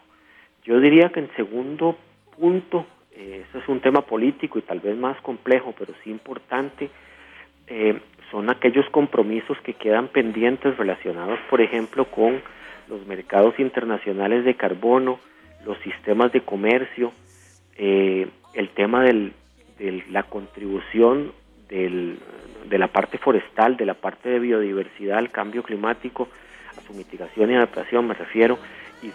Yo 0.63 0.79
diría 0.79 1.09
que 1.09 1.21
en 1.21 1.33
segundo 1.35 1.97
punto, 2.37 2.85
eso 3.15 3.57
es 3.57 3.67
un 3.67 3.79
tema 3.79 4.01
político 4.01 4.59
y 4.59 4.61
tal 4.61 4.81
vez 4.81 4.97
más 4.97 5.19
complejo, 5.21 5.73
pero 5.77 5.93
sí 6.03 6.09
importante, 6.09 6.89
son 8.29 8.49
aquellos 8.49 8.89
compromisos 8.89 9.57
que 9.61 9.73
quedan 9.73 10.09
pendientes 10.09 10.75
relacionados, 10.77 11.39
por 11.49 11.61
ejemplo, 11.61 12.05
con 12.05 12.41
los 12.89 13.05
mercados 13.07 13.57
internacionales 13.59 14.43
de 14.43 14.55
carbono, 14.55 15.19
los 15.65 15.77
sistemas 15.79 16.31
de 16.31 16.41
comercio, 16.41 17.13
eh, 17.77 18.27
el 18.53 18.69
tema 18.69 19.03
de 19.03 19.31
la 20.09 20.23
contribución 20.23 21.31
del, 21.69 22.17
de 22.69 22.77
la 22.77 22.87
parte 22.87 23.17
forestal, 23.17 23.77
de 23.77 23.85
la 23.85 23.93
parte 23.93 24.29
de 24.29 24.39
biodiversidad 24.39 25.17
al 25.17 25.31
cambio 25.31 25.63
climático, 25.63 26.27
a 26.77 26.87
su 26.87 26.93
mitigación 26.93 27.51
y 27.51 27.55
adaptación 27.55 28.07
me 28.07 28.13
refiero, 28.13 28.57
y 29.01 29.11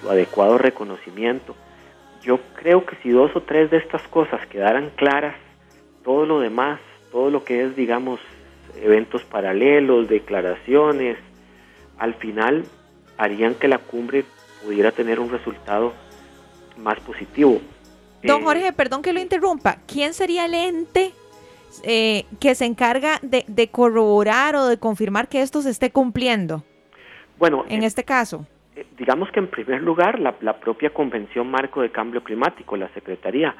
su, 0.00 0.10
adecuado 0.10 0.58
reconocimiento. 0.58 1.54
Yo 2.22 2.40
creo 2.54 2.84
que 2.86 2.96
si 3.02 3.10
dos 3.10 3.34
o 3.36 3.42
tres 3.42 3.70
de 3.70 3.76
estas 3.76 4.02
cosas 4.08 4.46
quedaran 4.46 4.90
claras, 4.96 5.36
todo 6.04 6.26
lo 6.26 6.40
demás, 6.40 6.80
todo 7.12 7.30
lo 7.30 7.44
que 7.44 7.62
es, 7.62 7.76
digamos, 7.76 8.20
eventos 8.80 9.22
paralelos, 9.24 10.08
declaraciones, 10.08 11.18
al 11.98 12.14
final 12.14 12.64
harían 13.16 13.54
que 13.54 13.68
la 13.68 13.78
cumbre 13.78 14.24
pudiera 14.64 14.92
tener 14.92 15.20
un 15.20 15.30
resultado 15.30 15.92
más 16.76 16.98
positivo. 17.00 17.60
Don 18.22 18.42
eh, 18.42 18.44
Jorge, 18.44 18.72
perdón 18.72 19.02
que 19.02 19.12
lo 19.12 19.20
interrumpa. 19.20 19.78
¿Quién 19.86 20.14
sería 20.14 20.46
el 20.46 20.54
ente 20.54 21.12
eh, 21.82 22.24
que 22.40 22.54
se 22.54 22.64
encarga 22.64 23.20
de, 23.22 23.68
corroborar 23.68 24.56
o 24.56 24.66
de 24.66 24.78
confirmar 24.78 25.28
que 25.28 25.42
esto 25.42 25.62
se 25.62 25.70
esté 25.70 25.90
cumpliendo? 25.90 26.64
Bueno, 27.38 27.64
en 27.68 27.82
este 27.82 28.04
caso. 28.04 28.46
Eh, 28.74 28.86
digamos 28.98 29.30
que 29.30 29.40
en 29.40 29.48
primer 29.48 29.82
lugar 29.82 30.18
la, 30.18 30.32
propia 30.58 30.90
Convención 30.90 31.50
Marco 31.50 31.82
de 31.82 31.90
Cambio 31.90 32.22
Climático, 32.22 32.76
la 32.76 32.88
Secretaría. 32.88 33.54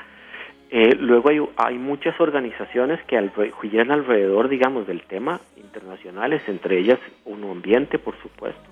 Eh, 0.70 0.96
luego 0.98 1.28
hay, 1.28 1.40
hay, 1.56 1.78
muchas 1.78 2.20
organizaciones 2.20 3.00
que 3.04 3.16
al, 3.16 3.32
giran 3.62 3.90
alrededor, 3.90 4.48
digamos, 4.48 4.86
del 4.86 5.02
tema 5.02 5.40
internacionales, 5.56 6.42
entre 6.48 6.78
ellas 6.78 6.98
Uno 7.24 7.52
Ambiente, 7.52 7.98
por 7.98 8.20
supuesto, 8.20 8.68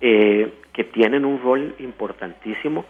eh, 0.00 0.52
que 0.72 0.84
tienen 0.84 1.24
un 1.24 1.40
rol 1.40 1.74
importantísimo 1.78 2.84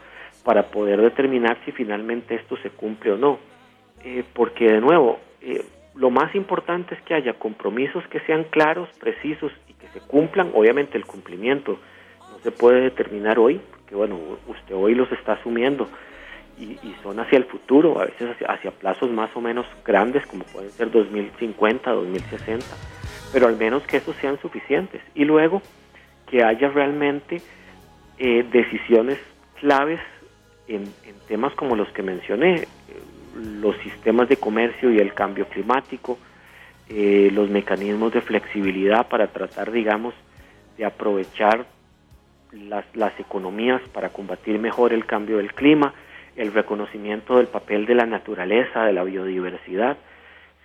para 0.44 0.64
poder 0.64 1.00
determinar 1.00 1.56
si 1.64 1.72
finalmente 1.72 2.34
esto 2.34 2.56
se 2.58 2.70
cumple 2.70 3.12
o 3.12 3.16
no. 3.16 3.38
Porque, 4.34 4.70
de 4.70 4.80
nuevo, 4.80 5.18
lo 5.96 6.10
más 6.10 6.34
importante 6.34 6.94
es 6.94 7.00
que 7.02 7.14
haya 7.14 7.34
compromisos 7.34 8.06
que 8.08 8.20
sean 8.20 8.44
claros, 8.44 8.88
precisos 9.00 9.52
y 9.68 9.72
que 9.74 9.88
se 9.88 10.00
cumplan. 10.00 10.50
Obviamente 10.54 10.98
el 10.98 11.06
cumplimiento 11.06 11.78
no 12.30 12.38
se 12.38 12.50
puede 12.50 12.82
determinar 12.82 13.38
hoy, 13.38 13.60
porque 13.70 13.94
bueno, 13.94 14.18
usted 14.46 14.74
hoy 14.74 14.94
los 14.94 15.10
está 15.12 15.32
asumiendo 15.32 15.88
y, 16.58 16.94
son 17.02 17.20
hacia 17.20 17.38
el 17.38 17.44
futuro, 17.44 18.00
a 18.00 18.06
veces 18.06 18.34
hacia, 18.48 18.70
plazos 18.70 19.10
más 19.10 19.30
o 19.36 19.40
menos 19.40 19.66
grandes, 19.84 20.26
como 20.26 20.44
pueden 20.44 20.70
ser 20.70 20.90
2050, 20.90 21.90
2060, 21.90 22.66
pero 23.32 23.46
al 23.46 23.56
menos 23.56 23.86
que 23.86 23.98
esos 23.98 24.16
sean 24.16 24.38
suficientes. 24.40 25.02
Y 25.14 25.24
luego 25.24 25.62
que 26.26 26.42
haya 26.42 26.68
realmente 26.68 27.42
eh, 28.18 28.44
decisiones 28.50 29.18
claves 29.60 30.00
en, 30.66 30.82
en, 31.04 31.14
temas 31.28 31.54
como 31.54 31.76
los 31.76 31.88
que 31.88 32.02
mencioné, 32.02 32.66
los 33.36 33.76
sistemas 33.78 34.28
de 34.28 34.36
comercio 34.36 34.90
y 34.90 34.98
el 34.98 35.14
cambio 35.14 35.46
climático, 35.46 36.18
eh, 36.88 37.30
los 37.32 37.50
mecanismos 37.50 38.12
de 38.12 38.20
flexibilidad 38.20 39.08
para 39.08 39.28
tratar, 39.28 39.70
digamos, 39.70 40.14
de 40.78 40.84
aprovechar 40.84 41.66
las, 42.52 42.84
las 42.94 43.18
economías 43.18 43.82
para 43.92 44.10
combatir 44.10 44.58
mejor 44.58 44.92
el 44.92 45.04
cambio 45.04 45.38
del 45.38 45.52
clima, 45.52 45.94
el 46.36 46.52
reconocimiento 46.52 47.38
del 47.38 47.46
papel 47.46 47.86
de 47.86 47.94
la 47.94 48.06
naturaleza, 48.06 48.84
de 48.84 48.92
la 48.92 49.04
biodiversidad. 49.04 49.96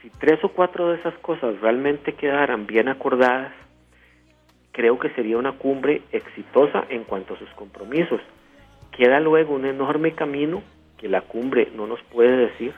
Si 0.02 0.10
tres 0.10 0.44
o 0.44 0.50
cuatro 0.50 0.90
de 0.90 0.98
esas 0.98 1.14
cosas 1.20 1.60
realmente 1.62 2.14
quedaran 2.14 2.68
bien 2.68 2.88
acordadas, 2.88 3.54
creo 4.72 5.00
que 5.00 5.10
sería 5.12 5.38
una 5.38 5.54
cumbre 5.54 6.02
exitosa 6.12 6.86
en 6.90 7.04
cuanto 7.04 7.34
a 7.34 7.40
sus 7.40 7.50
compromisos. 7.52 8.22
Queda 8.92 9.20
luego 9.20 9.54
un 9.54 9.66
enorme 9.66 10.14
camino 10.14 10.62
que 11.02 11.10
la 11.10 11.22
cumbre 11.22 11.70
no 11.76 11.88
nos 11.88 12.00
puede 12.04 12.38
decir 12.38 12.74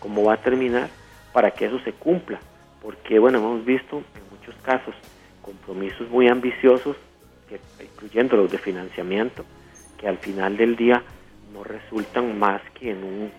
cómo 0.00 0.24
va 0.24 0.34
a 0.34 0.42
terminar 0.42 0.88
para 1.34 1.50
que 1.50 1.66
eso 1.66 1.78
se 1.80 1.92
cumpla, 1.92 2.40
porque 2.82 3.18
bueno, 3.18 3.38
hemos 3.38 3.64
visto 3.64 3.98
en 3.98 4.36
muchos 4.36 4.56
casos 4.62 4.94
compromisos 5.42 6.08
muy 6.08 6.28
ambiciosos, 6.28 6.96
incluyendo 7.80 8.36
los 8.36 8.50
de 8.50 8.58
financiamiento, 8.58 9.44
que 9.98 10.08
al 10.08 10.16
final 10.18 10.56
del 10.56 10.76
día 10.76 11.02
no 11.52 11.62
resultan 11.62 12.38
más 12.38 12.62
que 12.72 12.90
en, 12.90 13.04
un, 13.04 13.30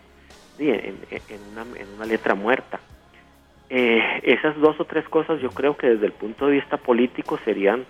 una, 1.95 2.05
letra 2.05 2.35
muerta. 2.35 2.79
Eh, 3.69 4.21
esas 4.23 4.59
dos 4.59 4.79
o 4.79 4.85
tres 4.85 5.07
cosas 5.09 5.41
yo 5.41 5.49
creo 5.49 5.77
que 5.77 5.87
desde 5.87 6.07
el 6.07 6.11
punto 6.11 6.47
de 6.47 6.53
vista 6.53 6.77
político 6.77 7.39
serían, 7.45 7.85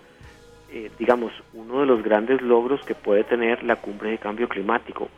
eh, 0.70 0.90
digamos, 0.98 1.32
uno 1.54 1.80
de 1.80 1.86
los 1.86 2.02
grandes 2.02 2.40
logros 2.42 2.82
que 2.84 2.94
puede 2.94 3.24
tener 3.24 3.62
la 3.62 3.76
cumbre 3.76 4.10
de 4.10 4.18
cambio 4.18 4.48
climático 4.48 5.08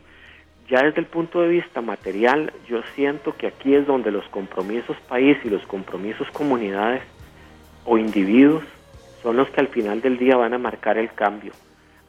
ya 0.69 0.83
desde 0.83 1.01
el 1.01 1.07
punto 1.07 1.41
de 1.41 1.49
vista 1.49 1.81
material, 1.81 2.53
yo 2.67 2.81
siento 2.95 3.35
que 3.35 3.47
aquí 3.47 3.75
es 3.75 3.85
donde 3.85 4.11
los 4.11 4.25
compromisos 4.29 4.97
país 5.07 5.37
y 5.43 5.49
los 5.49 5.65
compromisos 5.65 6.29
comunidades 6.31 7.03
o 7.85 7.97
individuos 7.97 8.63
son 9.21 9.37
los 9.37 9.49
que 9.49 9.61
al 9.61 9.67
final 9.67 10.01
del 10.01 10.17
día 10.17 10.35
van 10.35 10.53
a 10.53 10.57
marcar 10.57 10.97
el 10.97 11.11
cambio. 11.13 11.53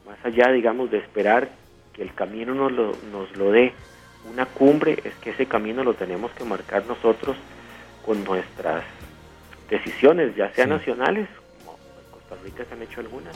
Más 0.05 0.17
allá, 0.23 0.51
digamos, 0.51 0.91
de 0.91 0.99
esperar 0.99 1.49
que 1.93 2.01
el 2.01 2.13
camino 2.13 2.53
nos 2.53 2.71
lo, 2.71 2.91
nos 3.11 3.35
lo 3.35 3.51
dé 3.51 3.73
una 4.31 4.45
cumbre, 4.45 4.99
es 5.03 5.13
que 5.15 5.31
ese 5.31 5.45
camino 5.45 5.83
lo 5.83 5.93
tenemos 5.93 6.31
que 6.31 6.43
marcar 6.43 6.85
nosotros 6.85 7.37
con 8.05 8.23
nuestras 8.23 8.83
decisiones, 9.69 10.35
ya 10.35 10.51
sea 10.53 10.65
nacionales, 10.65 11.27
como 11.65 11.77
en 11.77 12.11
Costa 12.11 12.35
Rica 12.43 12.65
se 12.65 12.73
han 12.73 12.81
hecho 12.81 13.01
algunas, 13.01 13.35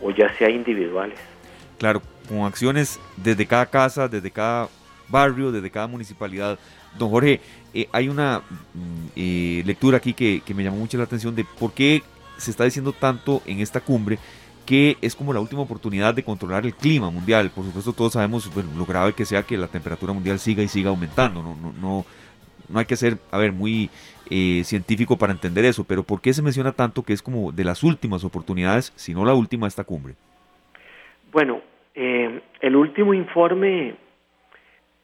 o 0.00 0.10
ya 0.10 0.32
sea 0.36 0.50
individuales. 0.50 1.18
Claro, 1.78 2.02
con 2.28 2.42
acciones 2.42 2.98
desde 3.16 3.46
cada 3.46 3.66
casa, 3.66 4.08
desde 4.08 4.30
cada 4.30 4.68
barrio, 5.08 5.52
desde 5.52 5.70
cada 5.70 5.86
municipalidad. 5.86 6.58
Don 6.98 7.10
Jorge, 7.10 7.40
eh, 7.72 7.88
hay 7.92 8.08
una 8.08 8.38
mm, 8.38 9.06
eh, 9.16 9.62
lectura 9.66 9.98
aquí 9.98 10.14
que, 10.14 10.42
me 10.54 10.62
llamó 10.62 10.78
mucho 10.78 10.98
la 10.98 11.04
atención 11.04 11.34
de 11.34 11.44
por 11.44 11.72
qué 11.72 12.02
se 12.36 12.50
está 12.50 12.64
diciendo 12.64 12.92
tanto 12.92 13.42
en 13.46 13.60
esta 13.60 13.80
cumbre 13.80 14.18
que 14.66 14.96
es 15.02 15.14
como 15.14 15.32
la 15.32 15.40
última 15.40 15.60
oportunidad 15.60 16.14
de 16.14 16.24
controlar 16.24 16.64
el 16.64 16.74
clima 16.74 17.10
mundial. 17.10 17.50
Por 17.50 17.66
supuesto, 17.66 17.92
todos 17.92 18.14
sabemos 18.14 18.50
lo 18.56 18.86
grave 18.86 19.12
que 19.12 19.26
sea 19.26 19.42
que 19.42 19.58
la 19.58 19.68
temperatura 19.68 20.14
mundial 20.14 20.38
siga 20.38 20.62
y 20.62 20.68
siga 20.68 20.88
aumentando. 20.88 21.42
No, 21.42 21.54
no, 21.54 21.72
no, 21.78 22.06
no 22.68 22.78
hay 22.78 22.86
que 22.86 22.96
ser, 22.96 23.18
a 23.30 23.36
ver, 23.36 23.52
muy 23.52 23.90
eh, 24.30 24.62
científico 24.64 25.18
para 25.18 25.32
entender 25.32 25.66
eso, 25.66 25.84
pero 25.84 26.02
¿por 26.02 26.22
qué 26.22 26.32
se 26.32 26.40
menciona 26.40 26.72
tanto 26.72 27.02
que 27.02 27.12
es 27.12 27.20
como 27.20 27.52
de 27.52 27.64
las 27.64 27.82
últimas 27.82 28.24
oportunidades, 28.24 28.92
si 28.96 29.12
no 29.12 29.24
la 29.24 29.34
última, 29.34 29.68
esta 29.68 29.84
cumbre? 29.84 30.14
Bueno, 31.30 31.60
eh, 31.94 32.40
el 32.60 32.74
último 32.76 33.14
informe 33.14 33.94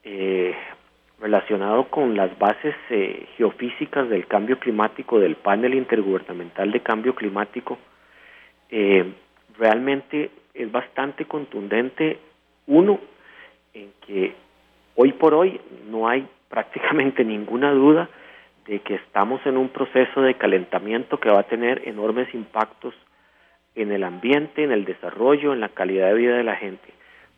eh, 0.02 0.54
relacionado 1.20 1.88
con 1.88 2.16
las 2.16 2.36
bases 2.38 2.74
eh, 2.90 3.26
geofísicas 3.36 4.08
del 4.08 4.26
cambio 4.26 4.58
climático 4.58 5.20
del 5.20 5.36
panel 5.36 5.74
intergubernamental 5.74 6.72
de 6.72 6.80
cambio 6.80 7.14
climático 7.14 7.78
realmente 9.58 10.30
es 10.54 10.70
bastante 10.70 11.24
contundente. 11.24 12.18
Uno, 12.68 13.00
en 13.74 13.90
que 14.06 14.34
hoy 14.94 15.12
por 15.12 15.34
hoy 15.34 15.60
no 15.90 16.08
hay 16.08 16.26
prácticamente 16.48 17.24
ninguna 17.24 17.72
duda 17.72 18.08
de 18.66 18.78
que 18.80 18.94
estamos 18.94 19.44
en 19.44 19.56
un 19.56 19.68
proceso 19.70 20.22
de 20.22 20.34
calentamiento 20.34 21.18
que 21.18 21.30
va 21.30 21.40
a 21.40 21.48
tener 21.48 21.86
enormes 21.88 22.32
impactos 22.32 22.94
en 23.74 23.92
el 23.92 24.04
ambiente, 24.04 24.64
en 24.64 24.72
el 24.72 24.84
desarrollo, 24.84 25.52
en 25.52 25.60
la 25.60 25.68
calidad 25.68 26.08
de 26.08 26.14
vida 26.14 26.36
de 26.36 26.44
la 26.44 26.56
gente. 26.56 26.92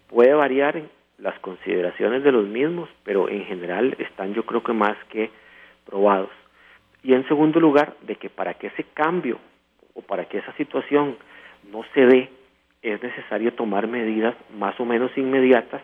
Puede 0.09 0.35
variar 0.35 0.77
en 0.77 0.89
las 1.19 1.39
consideraciones 1.41 2.25
de 2.25 2.33
los 2.33 2.47
mismos, 2.47 2.89
pero 3.05 3.29
en 3.29 3.45
general 3.45 3.95
están 3.99 4.35
yo 4.35 4.45
creo 4.45 4.63
que 4.63 4.73
más 4.73 4.97
que 5.11 5.31
probados. 5.87 6.31
Y 7.03 7.15
en 7.15 7.27
segundo 7.29 7.61
lugar, 7.61 7.95
de 8.03 8.17
que 8.17 8.31
para 8.31 8.55
que 8.55 8.69
ese 8.69 8.85
cambio 8.95 9.39
o 9.95 10.03
para 10.03 10.25
que 10.27 10.39
esa 10.39 10.53
situación 10.55 11.17
no 11.71 11.85
se 11.95 12.07
dé, 12.07 12.31
es 12.83 13.03
necesario 13.03 13.53
tomar 13.55 13.87
medidas 13.87 14.35
más 14.59 14.79
o 14.81 14.85
menos 14.85 15.17
inmediatas 15.17 15.83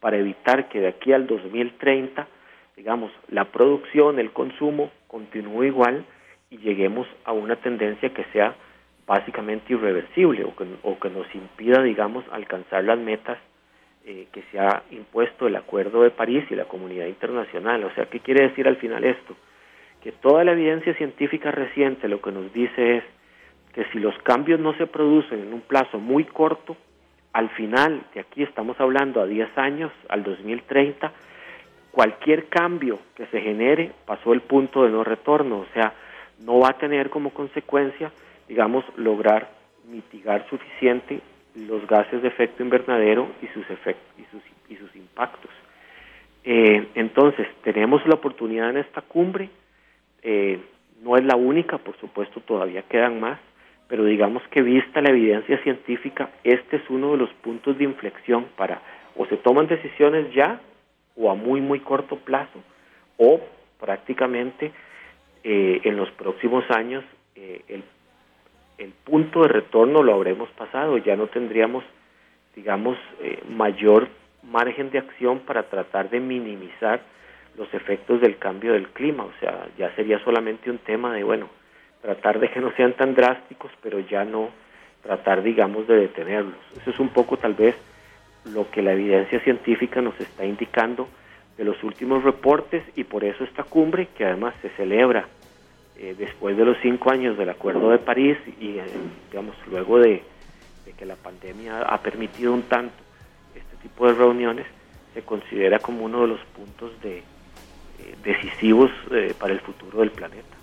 para 0.00 0.16
evitar 0.16 0.68
que 0.68 0.80
de 0.80 0.88
aquí 0.88 1.12
al 1.12 1.26
2030, 1.26 2.26
digamos, 2.76 3.12
la 3.28 3.46
producción, 3.46 4.18
el 4.18 4.30
consumo 4.30 4.90
continúe 5.08 5.64
igual 5.64 6.04
y 6.50 6.58
lleguemos 6.58 7.06
a 7.24 7.32
una 7.32 7.56
tendencia 7.56 8.10
que 8.14 8.24
sea 8.32 8.54
básicamente 9.08 9.72
irreversible 9.72 10.44
o 10.44 10.98
que, 10.98 11.10
nos 11.10 11.34
impida, 11.34 11.82
digamos, 11.82 12.26
alcanzar 12.30 12.84
las 12.84 12.98
metas 12.98 13.38
eh, 14.04 14.26
que 14.30 14.42
se 14.52 14.60
ha 14.60 14.82
impuesto 14.90 15.46
el 15.46 15.56
Acuerdo 15.56 16.02
de 16.02 16.10
París 16.10 16.44
y 16.50 16.54
la 16.54 16.66
comunidad 16.66 17.06
internacional. 17.06 17.82
O 17.84 17.90
sea, 17.94 18.04
¿qué 18.04 18.20
quiere 18.20 18.48
decir 18.48 18.68
al 18.68 18.76
final 18.76 19.04
esto? 19.04 19.34
Que 20.02 20.12
toda 20.12 20.44
la 20.44 20.52
evidencia 20.52 20.94
científica 20.94 21.50
reciente 21.50 22.06
lo 22.06 22.20
que 22.20 22.30
nos 22.30 22.52
dice 22.52 22.98
es 22.98 23.04
que 23.72 23.84
si 23.92 23.98
los 23.98 24.16
cambios 24.18 24.60
no 24.60 24.74
se 24.74 24.86
producen 24.86 25.40
en 25.40 25.54
un 25.54 25.62
plazo 25.62 25.98
muy 25.98 26.24
corto, 26.24 26.76
al 27.32 27.48
final, 27.50 28.02
de 28.12 28.20
aquí 28.20 28.42
estamos 28.42 28.78
hablando 28.78 29.22
a 29.22 29.26
10 29.26 29.56
años, 29.56 29.90
al 30.10 30.22
2030, 30.22 31.12
cualquier 31.92 32.48
cambio 32.48 32.98
que 33.16 33.24
se 33.26 33.40
genere 33.40 33.92
pasó 34.04 34.34
el 34.34 34.42
punto 34.42 34.84
de 34.84 34.90
no 34.90 35.02
retorno, 35.02 35.60
o 35.60 35.66
sea, 35.72 35.94
no 36.40 36.58
va 36.58 36.70
a 36.70 36.78
tener 36.78 37.08
como 37.08 37.30
consecuencia 37.30 38.12
digamos, 38.48 38.84
lograr 38.96 39.50
mitigar 39.88 40.46
suficiente 40.48 41.20
los 41.54 41.86
gases 41.86 42.22
de 42.22 42.28
efecto 42.28 42.62
invernadero 42.62 43.28
y 43.42 43.46
sus 43.48 43.68
efectos 43.70 44.06
y 44.18 44.76
sus, 44.76 44.94
impactos. 44.94 45.50
Eh, 46.44 46.88
entonces, 46.94 47.46
tenemos 47.62 48.06
la 48.06 48.14
oportunidad 48.14 48.70
en 48.70 48.78
esta 48.78 49.02
cumbre, 49.02 49.50
eh, 50.22 50.60
no 51.02 51.16
es 51.16 51.24
la 51.24 51.36
única, 51.36 51.78
por 51.78 51.96
supuesto, 51.98 52.40
todavía 52.40 52.82
quedan 52.82 53.20
más, 53.20 53.38
pero 53.88 54.04
digamos 54.04 54.42
que 54.50 54.62
vista 54.62 55.00
la 55.00 55.10
evidencia 55.10 55.58
científica, 55.62 56.30
este 56.44 56.76
es 56.76 56.82
uno 56.90 57.12
de 57.12 57.18
los 57.18 57.30
puntos 57.34 57.76
de 57.78 57.84
inflexión 57.84 58.46
para 58.56 58.80
o 59.16 59.26
se 59.26 59.36
toman 59.36 59.66
decisiones 59.66 60.32
ya 60.32 60.60
o 61.16 61.30
a 61.30 61.34
muy, 61.34 61.60
muy 61.60 61.80
corto 61.80 62.16
plazo, 62.16 62.62
o 63.16 63.40
prácticamente 63.80 64.70
eh, 65.42 65.80
en 65.84 65.96
los 65.96 66.10
próximos 66.12 66.64
años 66.70 67.04
el 67.68 67.84
el 68.78 68.92
punto 69.04 69.42
de 69.42 69.48
retorno 69.48 70.02
lo 70.02 70.14
habremos 70.14 70.48
pasado, 70.50 70.98
ya 70.98 71.16
no 71.16 71.26
tendríamos, 71.26 71.84
digamos, 72.54 72.96
eh, 73.20 73.42
mayor 73.48 74.08
margen 74.44 74.90
de 74.90 74.98
acción 74.98 75.40
para 75.40 75.64
tratar 75.64 76.10
de 76.10 76.20
minimizar 76.20 77.00
los 77.56 77.72
efectos 77.74 78.20
del 78.20 78.38
cambio 78.38 78.72
del 78.72 78.88
clima, 78.88 79.24
o 79.24 79.32
sea, 79.40 79.66
ya 79.76 79.94
sería 79.96 80.18
solamente 80.20 80.70
un 80.70 80.78
tema 80.78 81.12
de, 81.12 81.24
bueno, 81.24 81.48
tratar 82.00 82.38
de 82.38 82.48
que 82.50 82.60
no 82.60 82.72
sean 82.76 82.92
tan 82.92 83.14
drásticos, 83.14 83.72
pero 83.82 83.98
ya 83.98 84.24
no 84.24 84.50
tratar, 85.02 85.42
digamos, 85.42 85.88
de 85.88 85.96
detenerlos. 85.96 86.58
Eso 86.80 86.90
es 86.90 87.00
un 87.00 87.08
poco 87.08 87.36
tal 87.36 87.54
vez 87.54 87.74
lo 88.44 88.70
que 88.70 88.80
la 88.80 88.92
evidencia 88.92 89.40
científica 89.40 90.00
nos 90.00 90.18
está 90.20 90.44
indicando 90.44 91.08
de 91.56 91.64
los 91.64 91.82
últimos 91.82 92.22
reportes 92.22 92.84
y 92.94 93.02
por 93.04 93.24
eso 93.24 93.42
esta 93.42 93.64
cumbre, 93.64 94.08
que 94.16 94.24
además 94.24 94.54
se 94.62 94.70
celebra 94.70 95.26
eh, 96.00 96.14
después 96.16 96.56
de 96.56 96.64
los 96.64 96.76
cinco 96.80 97.10
años 97.10 97.36
del 97.36 97.50
Acuerdo 97.50 97.90
de 97.90 97.98
París 97.98 98.38
y, 98.60 98.78
eh, 98.78 98.84
digamos, 99.30 99.56
luego 99.68 99.98
de, 99.98 100.22
que 100.96 101.04
la 101.04 101.16
pandemia 101.16 101.82
ha 101.82 102.00
permitido 102.00 102.52
un 102.52 102.62
tanto 102.62 102.94
este 103.54 103.76
tipo 103.82 104.06
de 104.06 104.14
reuniones, 104.14 104.66
se 105.12 105.22
considera 105.22 105.80
como 105.80 106.04
uno 106.04 106.22
de 106.22 106.28
los 106.28 106.40
puntos 106.56 106.92
de, 107.02 107.18
eh, 107.18 107.24
decisivos 108.22 108.90
para 109.38 109.52
el 109.52 109.60
futuro 109.60 109.98
del 110.00 110.12
planeta. 110.12 110.56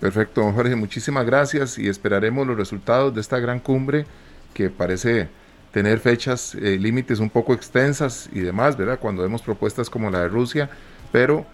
Perfecto, 0.00 0.42
don 0.42 0.52
Jorge, 0.52 0.76
muchísimas 0.76 1.24
gracias 1.24 1.78
y 1.78 1.88
esperaremos 1.88 2.46
los 2.46 2.56
resultados 2.56 3.14
de 3.14 3.22
esta 3.22 3.38
gran 3.38 3.60
cumbre 3.60 4.04
que 4.52 4.68
parece 4.68 5.28
tener 5.72 5.98
fechas 5.98 6.54
límites 6.54 7.20
un 7.20 7.30
poco 7.30 7.54
extensas 7.54 8.28
y 8.32 8.40
demás, 8.40 8.76
¿verdad? 8.76 8.98
Cuando 8.98 9.22
vemos 9.22 9.40
propuestas 9.42 9.88
como 9.88 10.10
la 10.10 10.20
de 10.20 10.28
Rusia, 10.28 10.70
pero 11.10 11.46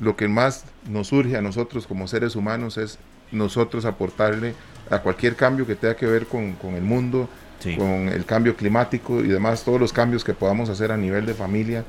lo 0.00 0.16
que 0.16 0.28
más 0.28 0.66
nos 0.88 1.08
surge 1.08 1.36
a 1.36 1.42
nosotros 1.42 1.86
como 1.86 2.08
seres 2.08 2.36
humanos 2.36 2.78
es 2.78 2.98
nosotros 3.32 3.84
aportarle 3.84 4.54
a 4.90 5.00
cualquier 5.00 5.36
cambio 5.36 5.66
que 5.66 5.74
tenga 5.74 5.96
que 5.96 6.06
ver 6.06 6.26
con, 6.26 6.56
el 6.74 6.82
mundo, 6.82 7.28
con 7.76 8.08
el 8.08 8.24
cambio 8.24 8.56
climático 8.56 9.20
y 9.20 9.28
demás, 9.28 9.64
todos 9.64 9.80
los 9.80 9.92
cambios 9.92 10.24
que 10.24 10.34
podamos 10.34 10.68
hacer 10.68 10.92
a 10.92 10.96
nivel 10.96 11.26
de 11.26 11.34
familia, 11.34 11.84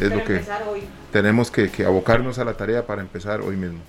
es 0.00 0.14
lo 0.14 0.22
que 0.24 0.40
tenemos 1.12 1.50
que, 1.50 1.70
abocarnos 1.84 2.38
a 2.38 2.44
la 2.44 2.54
tarea 2.54 2.86
para 2.86 3.00
empezar 3.00 3.40
hoy 3.40 3.56
mismo. 3.56 3.80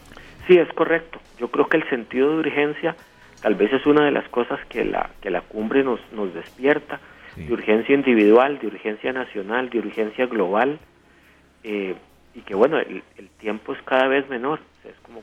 Sí, 0.47 0.57
es 0.57 0.71
correcto. 0.73 1.19
Yo 1.39 1.49
creo 1.49 1.67
que 1.67 1.77
el 1.77 1.87
sentido 1.89 2.31
de 2.31 2.39
urgencia 2.39 2.95
tal 3.41 3.55
vez 3.55 3.71
es 3.71 3.85
una 3.85 4.05
de 4.05 4.11
las 4.11 4.27
cosas 4.29 4.59
que 4.67 4.83
la, 4.83 5.11
que 5.21 5.29
la 5.29 5.41
cumbre 5.41 5.83
nos, 5.83 5.99
nos 6.11 6.33
despierta, 6.33 6.99
de 7.35 7.53
urgencia 7.53 7.95
individual, 7.95 8.59
de 8.59 8.67
urgencia 8.67 9.13
nacional, 9.13 9.69
de 9.69 9.79
urgencia 9.79 10.25
global. 10.25 10.79
Eh, 11.63 11.95
y 12.39 12.41
que 12.41 12.55
bueno, 12.55 12.79
el, 12.79 13.03
tiempo 13.39 13.73
es 13.73 13.81
cada 13.83 14.07
vez 14.07 14.27
menor. 14.29 14.59
es 14.85 14.95
como 15.03 15.21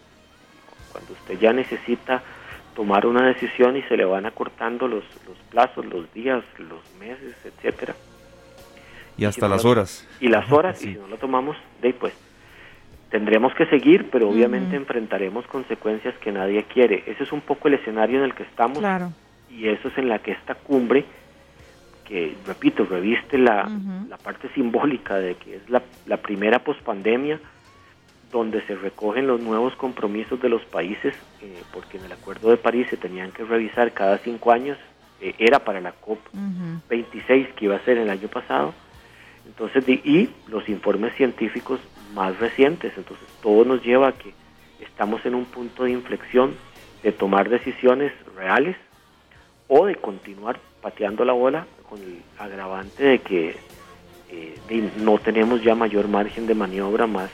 cuando 0.93 1.13
usted 1.13 1.39
ya 1.39 1.53
necesita 1.53 2.23
tomar 2.75 3.07
una 3.07 3.27
decisión 3.27 3.77
y 3.77 3.83
se 3.83 3.97
le 3.97 4.05
van 4.05 4.27
acortando 4.27 4.87
los, 4.87 5.05
los 5.27 5.37
plazos, 5.51 5.85
los 5.87 6.13
días, 6.13 6.45
los 6.59 6.81
meses, 6.99 7.35
etcétera. 7.45 7.95
Y 9.17 9.25
hasta 9.25 9.49
las 9.49 9.65
horas. 9.65 10.07
Y 10.21 10.29
las 10.29 10.51
horas, 10.53 10.83
y 10.83 10.93
si 10.93 10.99
no 10.99 11.07
lo 11.09 11.17
tomamos, 11.17 11.57
de 11.81 11.95
pues 11.95 12.13
tendremos 13.11 13.55
que 13.55 13.65
seguir, 13.67 14.11
pero 14.11 14.29
obviamente 14.29 14.77
enfrentaremos 14.77 15.47
consecuencias 15.47 16.15
que 16.19 16.33
nadie 16.33 16.65
quiere. 16.65 17.03
Ese 17.07 17.25
es 17.25 17.33
un 17.33 17.41
poco 17.41 17.69
el 17.69 17.75
escenario 17.75 18.19
en 18.19 18.25
el 18.25 18.35
que 18.35 18.43
estamos. 18.43 18.79
Claro. 18.79 19.13
Y 19.51 19.69
eso 19.69 19.89
es 19.89 19.97
en 19.97 20.09
la 20.09 20.19
que 20.19 20.33
esta 20.33 20.55
cumbre 20.55 21.07
que, 22.07 22.37
repito, 22.47 22.85
reviste 22.85 23.39
la, 23.39 23.69
la 24.09 24.17
parte 24.17 24.49
simbólica 24.55 25.17
de 25.17 25.35
que 25.35 25.57
es 25.57 25.69
la, 25.69 25.83
la 26.07 26.17
primera 26.19 26.61
pospandemia 26.61 27.41
donde 28.33 28.61
se 28.63 28.75
recogen 28.75 29.27
los 29.27 29.41
nuevos 29.41 29.75
compromisos 29.77 30.41
de 30.41 30.49
los 30.49 30.63
países, 30.65 31.15
eh, 31.43 31.63
porque 31.73 31.99
en 31.99 32.05
el 32.05 32.13
Acuerdo 32.13 32.51
de 32.51 32.57
París 32.57 32.87
se 32.91 32.97
tenían 32.97 33.33
que 33.33 33.45
revisar 33.45 33.93
cada 33.93 34.19
cinco 34.19 34.53
años, 34.53 34.79
eh, 35.21 35.35
era 35.39 35.61
para 35.61 35.81
la 35.81 35.95
COP26 36.01 37.55
que 37.55 37.65
iba 37.65 37.77
a 37.77 37.85
ser 37.85 37.99
el 37.99 38.11
año 38.11 38.29
pasado, 38.29 38.75
entonces, 39.47 39.89
y 39.89 40.29
los 40.49 40.69
informes 40.69 41.15
científicos 41.15 41.81
más 42.15 42.39
recientes, 42.39 42.93
entonces 42.97 43.27
todo 43.41 43.65
nos 43.65 43.83
lleva 43.83 44.09
a 44.09 44.13
que 44.13 44.35
estamos 44.81 45.25
en 45.25 45.35
un 45.35 45.45
punto 45.45 45.85
de 45.85 45.93
inflexión 45.93 46.55
de 47.03 47.13
tomar 47.13 47.49
decisiones 47.49 48.13
reales 48.35 48.77
o 49.69 49.87
de 49.87 49.95
continuar 49.95 50.59
pateando 50.83 51.25
la 51.25 51.33
bola 51.33 51.67
con 51.89 52.01
el 52.01 52.23
agravante 52.39 53.03
de 53.03 53.19
que 53.21 53.57
eh, 54.31 54.91
no 54.99 55.19
tenemos 55.19 55.63
ya 55.63 55.75
mayor 55.75 56.09
margen 56.09 56.47
de 56.47 56.55
maniobra 56.55 57.07
más. 57.07 57.31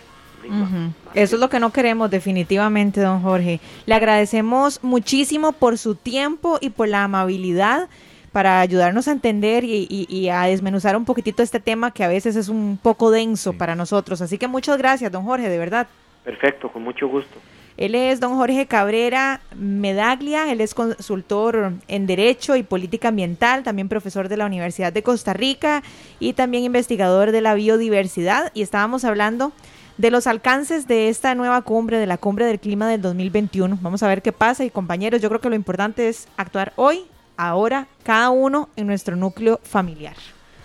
Eso 1.15 1.37
es 1.37 1.41
lo 1.41 1.49
que 1.49 1.61
no 1.61 1.73
queremos 1.73 2.11
definitivamente, 2.11 3.01
don 3.01 3.23
Jorge. 3.23 3.61
Le 3.87 3.95
agradecemos 3.95 4.83
muchísimo 4.83 5.53
por 5.53 5.79
su 5.79 5.95
tiempo 5.95 6.59
y 6.61 6.71
por 6.71 6.89
la 6.89 7.05
amabilidad 7.05 7.89
para 8.33 8.61
ayudarnos 8.61 9.09
a 9.09 9.13
entender 9.13 9.63
y, 9.65 10.29
a 10.31 10.45
desmenuzar 10.45 10.97
un 10.97 11.05
poquitito 11.05 11.43
este 11.43 11.61
tema 11.61 11.91
que 11.91 12.03
a 12.03 12.09
veces 12.09 12.35
es 12.35 12.49
un 12.49 12.79
poco 12.83 13.11
denso 13.11 13.53
para 13.53 13.75
nosotros. 13.75 14.23
Así 14.23 14.39
que 14.39 14.49
muchas 14.49 14.79
gracias, 14.79 15.13
don 15.13 15.25
Jorge, 15.25 15.49
de 15.49 15.59
verdad. 15.59 15.87
Perfecto, 16.25 16.71
con 16.71 16.83
mucho 16.83 17.09
gusto. 17.09 17.39
Él 17.77 17.95
es 17.95 18.21
don 18.21 18.37
Jorge 18.37 18.67
Cabrera 18.67 19.41
Medaglia, 19.57 20.51
él 20.53 20.61
es 20.61 20.75
consultor 20.75 21.73
en 21.89 22.07
Derecho 22.07 22.57
y 22.57 22.63
Política 22.63 23.09
Ambiental, 23.09 23.63
también 23.63 23.89
profesor 23.89 24.29
de 24.29 24.37
la 24.37 24.47
Universidad 24.47 24.93
de 24.93 25.03
Costa 25.03 25.33
Rica 25.33 25.83
y 26.21 26.35
también 26.35 26.65
investigador 26.65 27.33
de 27.33 27.41
la 27.41 27.55
biodiversidad. 27.55 28.51
Y 28.55 28.63
estábamos 28.63 29.05
hablando 29.05 29.53
de 29.99 30.11
los 30.11 30.27
alcances 30.27 30.87
de 30.87 31.09
esta 31.09 31.35
nueva 31.35 31.63
cumbre, 31.63 31.99
de 31.99 32.07
la 32.07 32.19
cumbre 32.19 32.47
del 32.47 32.61
clima 32.61 32.89
del 32.89 33.03
2021. 33.03 33.79
Vamos 33.81 34.03
a 34.03 34.09
ver 34.09 34.23
qué 34.23 34.33
pasa 34.33 34.65
y 34.65 34.71
compañeros, 34.71 35.21
yo 35.21 35.29
creo 35.29 35.41
que 35.41 35.49
lo 35.49 35.57
importante 35.57 36.09
es 36.09 36.29
actuar 36.37 36.73
hoy, 36.77 37.05
ahora, 37.37 37.89
cada 38.03 38.31
uno 38.31 38.69
en 38.77 38.87
nuestro 38.87 39.17
núcleo 39.17 39.61
familiar. 39.63 40.17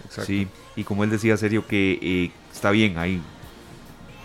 Sí, 0.10 0.48
y 0.76 0.84
como 0.84 1.04
él 1.04 1.10
decía, 1.10 1.38
serio, 1.38 1.68
que 1.68 2.00
eh, 2.02 2.32
está 2.54 2.72
bien, 2.72 2.98
hay 2.98 3.22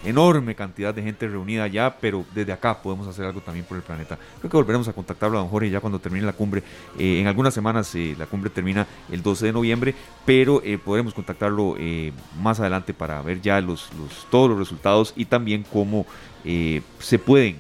enorme 0.05 0.55
cantidad 0.55 0.95
de 0.95 1.03
gente 1.03 1.29
reunida 1.29 1.65
allá, 1.65 1.97
pero 2.01 2.25
desde 2.35 2.53
acá 2.53 2.83
podemos 2.83 3.07
hacer 3.07 3.25
algo 3.25 3.41
también 3.41 3.65
por 3.65 3.77
el 3.77 3.83
planeta. 3.83 4.19
Creo 4.39 4.51
que 4.51 4.57
volveremos 4.57 4.89
a 4.89 4.93
contactarlo 4.93 5.39
a 5.39 5.43
don 5.43 5.51
Jorge 5.51 5.71
ya 5.71 5.81
cuando 5.81 5.99
termine 5.99 6.27
la 6.27 6.33
cumbre. 6.33 6.63
Eh, 6.99 7.21
en 7.21 7.27
algunas 7.27 7.55
semanas 7.55 7.95
eh, 7.95 8.15
la 8.19 8.27
cumbre 8.27 8.51
termina 8.51 8.87
el 9.11 9.23
12 9.23 9.47
de 9.47 9.53
noviembre, 9.53 9.95
pero 10.25 10.63
eh, 10.65 10.79
podremos 10.79 11.15
contactarlo 11.15 11.77
más 12.41 12.61
adelante 12.61 12.95
para 12.95 13.21
ver 13.23 13.41
ya 13.41 13.61
los, 13.61 13.91
los, 13.95 14.27
todos 14.31 14.49
los 14.51 14.59
resultados 14.59 15.13
y 15.17 15.25
también 15.25 15.65
cómo 15.71 16.07
se 16.45 17.19
pueden 17.19 17.57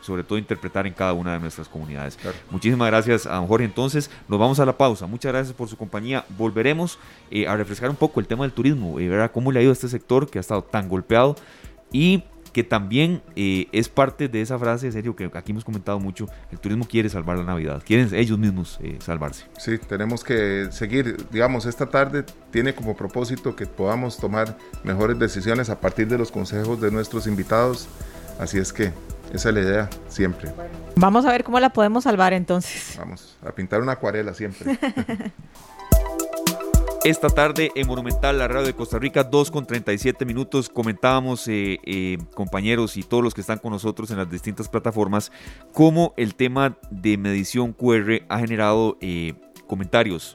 sobre 0.00 0.22
todo 0.22 0.38
interpretar 0.38 0.86
en 0.86 0.92
cada 0.92 1.12
una 1.12 1.32
de 1.32 1.40
nuestras 1.40 1.68
comunidades. 1.68 2.18
Muchísimas 2.50 2.88
gracias 2.88 3.26
a 3.26 3.34
don 3.34 3.46
Jorge. 3.46 3.64
Entonces, 3.64 4.10
nos 4.28 4.38
vamos 4.38 4.60
a 4.60 4.64
la 4.64 4.76
pausa. 4.76 5.06
Muchas 5.06 5.32
gracias 5.32 5.54
por 5.54 5.68
su 5.68 5.76
compañía. 5.76 6.24
Volveremos 6.36 6.98
a 7.46 7.56
refrescar 7.56 7.90
un 7.90 7.96
poco 7.96 8.20
el 8.20 8.26
tema 8.26 8.44
del 8.44 8.52
turismo, 8.52 9.00
y 9.00 9.08
ver 9.08 9.30
cómo 9.32 9.50
le 9.50 9.60
ha 9.60 9.62
ido 9.62 9.70
a 9.70 9.72
este 9.72 9.88
sector 9.88 10.28
que 10.28 10.38
ha 10.38 10.40
estado 10.40 10.62
tan 10.62 10.88
golpeado 10.88 11.36
y 11.96 12.24
que 12.52 12.62
también 12.62 13.22
eh, 13.36 13.68
es 13.72 13.88
parte 13.88 14.28
de 14.28 14.42
esa 14.42 14.58
frase, 14.58 14.92
serio, 14.92 15.16
que 15.16 15.30
aquí 15.32 15.52
hemos 15.52 15.64
comentado 15.64 15.98
mucho, 15.98 16.26
el 16.50 16.58
turismo 16.58 16.86
quiere 16.86 17.08
salvar 17.08 17.38
la 17.38 17.44
Navidad, 17.44 17.82
quieren 17.84 18.14
ellos 18.14 18.38
mismos 18.38 18.78
eh, 18.82 18.98
salvarse. 19.00 19.46
Sí, 19.58 19.78
tenemos 19.78 20.22
que 20.22 20.68
seguir, 20.70 21.16
digamos, 21.30 21.64
esta 21.64 21.86
tarde 21.86 22.24
tiene 22.50 22.74
como 22.74 22.94
propósito 22.96 23.56
que 23.56 23.66
podamos 23.66 24.18
tomar 24.18 24.58
mejores 24.84 25.18
decisiones 25.18 25.70
a 25.70 25.80
partir 25.80 26.06
de 26.08 26.18
los 26.18 26.30
consejos 26.30 26.80
de 26.82 26.90
nuestros 26.90 27.26
invitados, 27.26 27.88
así 28.38 28.58
es 28.58 28.74
que 28.74 28.92
esa 29.32 29.48
es 29.48 29.54
la 29.54 29.60
idea 29.60 29.90
siempre. 30.08 30.50
Vamos 30.96 31.24
a 31.24 31.32
ver 31.32 31.44
cómo 31.44 31.60
la 31.60 31.70
podemos 31.70 32.04
salvar 32.04 32.34
entonces. 32.34 32.94
Vamos, 32.98 33.38
a 33.42 33.52
pintar 33.52 33.80
una 33.80 33.92
acuarela 33.92 34.34
siempre. 34.34 34.78
Esta 37.06 37.28
tarde 37.28 37.70
en 37.76 37.86
Monumental, 37.86 38.36
la 38.36 38.48
radio 38.48 38.66
de 38.66 38.74
Costa 38.74 38.98
Rica, 38.98 39.22
2 39.22 39.52
con 39.52 39.64
37 39.64 40.24
minutos, 40.24 40.68
comentábamos, 40.68 41.46
eh, 41.46 41.78
eh, 41.84 42.18
compañeros 42.34 42.96
y 42.96 43.04
todos 43.04 43.22
los 43.22 43.32
que 43.32 43.42
están 43.42 43.60
con 43.60 43.70
nosotros 43.70 44.10
en 44.10 44.16
las 44.16 44.28
distintas 44.28 44.68
plataformas, 44.68 45.30
cómo 45.72 46.14
el 46.16 46.34
tema 46.34 46.76
de 46.90 47.16
medición 47.16 47.72
QR 47.72 48.24
ha 48.28 48.40
generado 48.40 48.98
eh, 49.00 49.34
comentarios 49.68 50.34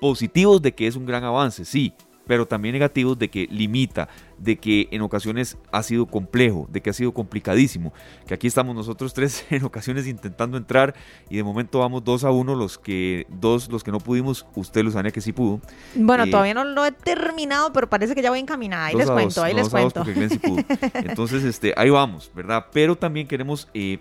positivos 0.00 0.62
de 0.62 0.72
que 0.72 0.86
es 0.86 0.94
un 0.94 1.06
gran 1.06 1.24
avance, 1.24 1.64
sí, 1.64 1.92
pero 2.26 2.46
también 2.46 2.72
negativos 2.72 3.18
de 3.18 3.28
que 3.28 3.46
limita, 3.50 4.08
de 4.38 4.56
que 4.56 4.88
en 4.90 5.02
ocasiones 5.02 5.58
ha 5.70 5.82
sido 5.82 6.06
complejo, 6.06 6.68
de 6.70 6.80
que 6.80 6.90
ha 6.90 6.92
sido 6.92 7.12
complicadísimo, 7.12 7.92
que 8.26 8.34
aquí 8.34 8.46
estamos 8.46 8.74
nosotros 8.74 9.14
tres 9.14 9.44
en 9.50 9.64
ocasiones 9.64 10.06
intentando 10.06 10.56
entrar 10.56 10.94
y 11.28 11.36
de 11.36 11.44
momento 11.44 11.80
vamos 11.80 12.04
dos 12.04 12.24
a 12.24 12.30
uno 12.30 12.54
los 12.54 12.78
que 12.78 13.26
dos 13.28 13.68
los 13.68 13.82
que 13.84 13.90
no 13.90 13.98
pudimos, 13.98 14.46
usted 14.54 14.82
Luzania 14.82 15.10
que 15.10 15.20
sí 15.20 15.32
pudo. 15.32 15.60
Bueno, 15.94 16.24
eh, 16.24 16.30
todavía 16.30 16.54
no 16.54 16.64
lo 16.64 16.84
he 16.84 16.92
terminado, 16.92 17.72
pero 17.72 17.88
parece 17.88 18.14
que 18.14 18.22
ya 18.22 18.30
voy 18.30 18.40
encaminada, 18.40 18.86
ahí 18.86 18.94
les 18.94 19.10
cuento, 19.10 19.42
ahí 19.42 19.54
les 19.54 19.68
cuento. 19.68 20.04
Entonces, 20.94 21.44
este, 21.44 21.74
ahí 21.76 21.90
vamos, 21.90 22.30
¿verdad? 22.34 22.66
Pero 22.72 22.96
también 22.96 23.26
queremos 23.26 23.68
eh, 23.74 23.98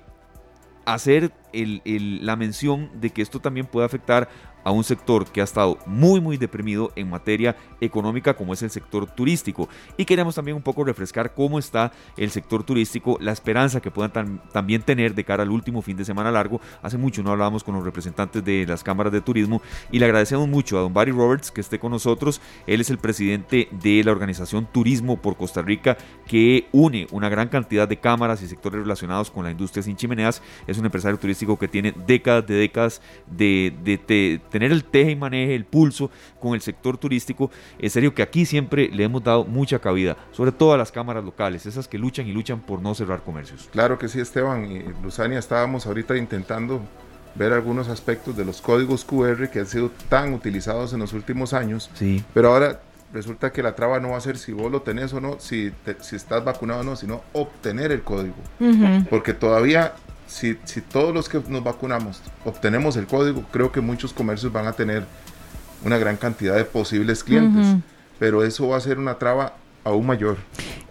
hacer 0.86 1.32
la 1.54 2.36
mención 2.36 2.90
de 3.00 3.10
que 3.10 3.22
esto 3.22 3.40
también 3.40 3.66
puede 3.66 3.86
afectar 3.86 4.30
a 4.64 4.72
un 4.72 4.84
sector 4.84 5.26
que 5.28 5.42
ha 5.42 5.44
estado 5.44 5.78
muy 5.86 6.22
muy 6.22 6.38
deprimido 6.38 6.92
en 6.96 7.10
materia 7.10 7.56
económica 7.80 8.36
como 8.36 8.54
es 8.54 8.62
el 8.62 8.70
sector 8.70 9.08
turístico 9.08 9.70
y 9.98 10.06
queremos 10.06 10.36
también 10.36 10.58
un 10.58 10.64
poco 10.64 10.84
refrescar 10.84 11.34
cómo 11.34 11.60
está 11.60 11.92
el 12.18 12.32
sector 12.32 12.64
turístico, 12.64 13.18
la 13.20 13.32
esperanza 13.32 13.82
que 13.82 13.92
puedan 13.92 14.42
también 14.52 14.82
tener 14.84 15.16
de 15.16 15.24
cara 15.24 15.44
al 15.44 15.50
último 15.50 15.82
fin 15.82 15.98
de 15.98 16.06
semana 16.06 16.32
largo. 16.32 16.62
Hace 16.82 16.98
mucho 16.98 17.24
no 17.24 17.32
hablábamos 17.32 17.64
con 17.64 17.76
los 17.76 17.84
representantes 17.84 18.44
de 18.44 18.66
las 18.68 18.84
cámaras 18.84 19.14
de 19.14 19.22
turismo 19.22 19.62
y 19.92 20.00
le 20.00 20.06
agradecemos 20.06 20.48
mucho 20.48 20.78
a 20.78 20.82
don 20.82 20.94
Barry 20.94 21.12
Roberts 21.12 21.52
que 21.52 21.62
esté 21.62 21.80
con 21.80 21.92
nosotros. 21.92 22.42
Él 22.68 22.82
es 22.82 22.90
el 22.90 22.98
presidente 22.98 23.68
de 23.72 24.04
la 24.04 24.12
organización 24.12 24.68
Turismo 24.72 25.22
por 25.22 25.38
Costa 25.38 25.62
Rica 25.62 25.98
que 26.28 26.68
une 26.72 27.08
una 27.12 27.30
gran 27.30 27.50
cantidad 27.50 27.88
de 27.88 27.98
cámaras 27.98 28.42
y 28.42 28.48
sectores 28.48 28.82
relacionados 28.82 29.32
con 29.32 29.44
la 29.44 29.52
industria 29.52 29.84
sin 29.84 29.96
chimeneas. 29.96 30.42
Es 30.68 30.78
un 30.78 30.86
empresario 30.86 31.18
turístico 31.18 31.41
que 31.58 31.68
tiene 31.68 31.94
décadas 32.06 32.46
de 32.48 32.56
décadas 32.56 33.02
de, 33.28 33.74
de, 33.84 34.40
tener 34.50 34.72
el 34.72 34.84
teje 34.84 35.12
y 35.12 35.16
maneje, 35.16 35.56
el 35.56 35.66
pulso 35.66 36.10
con 36.40 36.54
el 36.54 36.62
sector 36.62 36.98
turístico. 36.98 37.52
Es 37.80 37.94
serio 37.94 38.14
que 38.14 38.22
aquí 38.22 38.46
siempre 38.46 38.90
le 38.90 39.04
hemos 39.04 39.24
dado 39.24 39.46
mucha 39.46 39.80
cabida, 39.80 40.18
sobre 40.32 40.52
todo 40.52 40.74
a 40.74 40.78
las 40.78 40.92
cámaras 40.92 41.24
locales, 41.24 41.66
esas 41.66 41.88
que 41.88 41.98
luchan 41.98 42.28
y 42.28 42.32
luchan 42.32 42.60
por 42.60 42.82
no 42.82 42.94
cerrar 42.96 43.24
comercios. 43.24 43.70
Claro 43.72 43.98
que 43.98 44.08
sí, 44.08 44.20
Esteban. 44.20 44.72
Y 44.72 44.84
Luzania, 45.04 45.40
estábamos 45.40 45.86
ahorita 45.86 46.18
intentando 46.18 46.82
ver 47.36 47.54
algunos 47.54 47.88
aspectos 47.88 48.36
de 48.36 48.46
los 48.46 48.62
códigos 48.62 49.06
QR 49.06 49.50
que 49.50 49.60
han 49.60 49.68
sido 49.68 49.92
tan 50.10 50.34
utilizados 50.34 50.94
en 50.94 51.00
los 51.00 51.14
últimos 51.14 51.54
años. 51.54 51.90
Sí. 51.94 52.24
Pero 52.34 52.54
ahora 52.54 52.82
resulta 53.14 53.52
que 53.52 53.62
la 53.64 53.76
traba 53.76 54.00
no 54.00 54.12
va 54.12 54.18
a 54.18 54.22
ser 54.22 54.38
si 54.38 54.54
vos 54.54 54.72
lo 54.72 54.82
tenés 54.82 55.14
o 55.14 55.22
no, 55.22 55.40
si, 55.40 55.72
si 56.02 56.16
estás 56.16 56.44
vacunado 56.44 56.82
o 56.82 56.84
no, 56.84 56.96
sino 56.96 57.22
obtener 57.34 57.92
el 57.92 58.02
código. 58.02 58.36
Porque 59.10 59.34
todavía, 59.34 59.94
si, 60.32 60.58
si 60.64 60.82
todos 60.82 61.14
los 61.14 61.28
que 61.28 61.42
nos 61.50 61.64
vacunamos 61.64 62.22
obtenemos 62.46 62.96
el 62.96 63.06
código, 63.06 63.44
creo 63.52 63.72
que 63.72 63.82
muchos 63.82 64.14
comercios 64.14 64.52
van 64.52 64.66
a 64.66 64.74
tener 64.74 65.06
una 65.84 65.98
gran 65.98 66.16
cantidad 66.16 66.56
de 66.56 66.64
posibles 66.64 67.24
clientes. 67.24 67.76
Pero 68.18 68.44
eso 68.44 68.68
va 68.70 68.78
a 68.78 68.82
ser 68.82 68.98
una 68.98 69.18
traba 69.18 69.56
aún 69.84 70.06
mayor. 70.06 70.38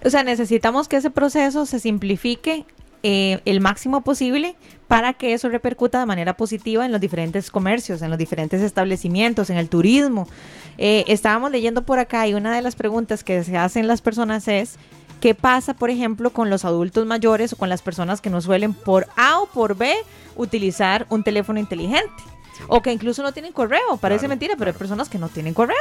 O 0.05 0.11
sea, 0.11 0.25
necesitamos 0.25 0.89
que 0.89 0.97
ese 0.97 1.11
proceso 1.11 1.65
se 1.65 1.79
simplifique 1.79 2.67
eh, 3.03 3.41
el 3.47 3.61
máximo 3.61 4.03
posible 4.03 4.57
para 4.89 5.15
que 5.15 5.33
eso 5.33 5.49
repercuta 5.49 6.01
de 6.01 6.07
manera 6.07 6.37
positiva 6.37 6.85
en 6.85 6.93
los 6.93 7.01
diferentes 7.01 7.51
comercios, 7.51 8.03
en 8.03 8.11
los 8.11 8.19
diferentes 8.19 8.61
establecimientos, 8.61 9.49
en 9.49 9.57
el 9.57 9.69
turismo. 9.69 10.29
Eh, 10.77 11.05
estábamos 11.07 11.51
leyendo 11.51 11.83
por 11.83 11.99
acá 11.99 12.27
y 12.27 12.35
una 12.35 12.55
de 12.55 12.61
las 12.63 12.75
preguntas 12.75 13.25
que 13.25 13.43
se 13.45 13.57
hacen 13.57 13.87
las 13.87 14.03
personas 14.03 14.49
es, 14.49 14.77
¿qué 15.21 15.35
pasa, 15.35 15.75
por 15.75 15.91
ejemplo, 15.91 16.31
con 16.31 16.51
los 16.51 16.65
adultos 16.65 17.07
mayores 17.07 17.53
o 17.53 17.57
con 17.57 17.69
las 17.69 17.83
personas 17.83 18.21
que 18.21 18.31
no 18.31 18.41
suelen 18.41 18.75
por 18.75 19.07
A 19.17 19.41
o 19.41 19.47
por 19.47 19.77
B 19.77 19.95
utilizar 20.37 21.07
un 21.11 21.23
teléfono 21.23 21.61
inteligente? 21.61 22.23
O 22.69 22.83
que 22.83 22.93
incluso 22.93 23.23
no 23.23 23.33
tienen 23.33 23.53
correo, 23.53 23.97
parece 24.01 24.29
mentira, 24.29 24.55
pero 24.59 24.71
hay 24.71 24.77
personas 24.77 25.09
que 25.09 25.19
no 25.19 25.29
tienen 25.29 25.55
correo. 25.55 25.77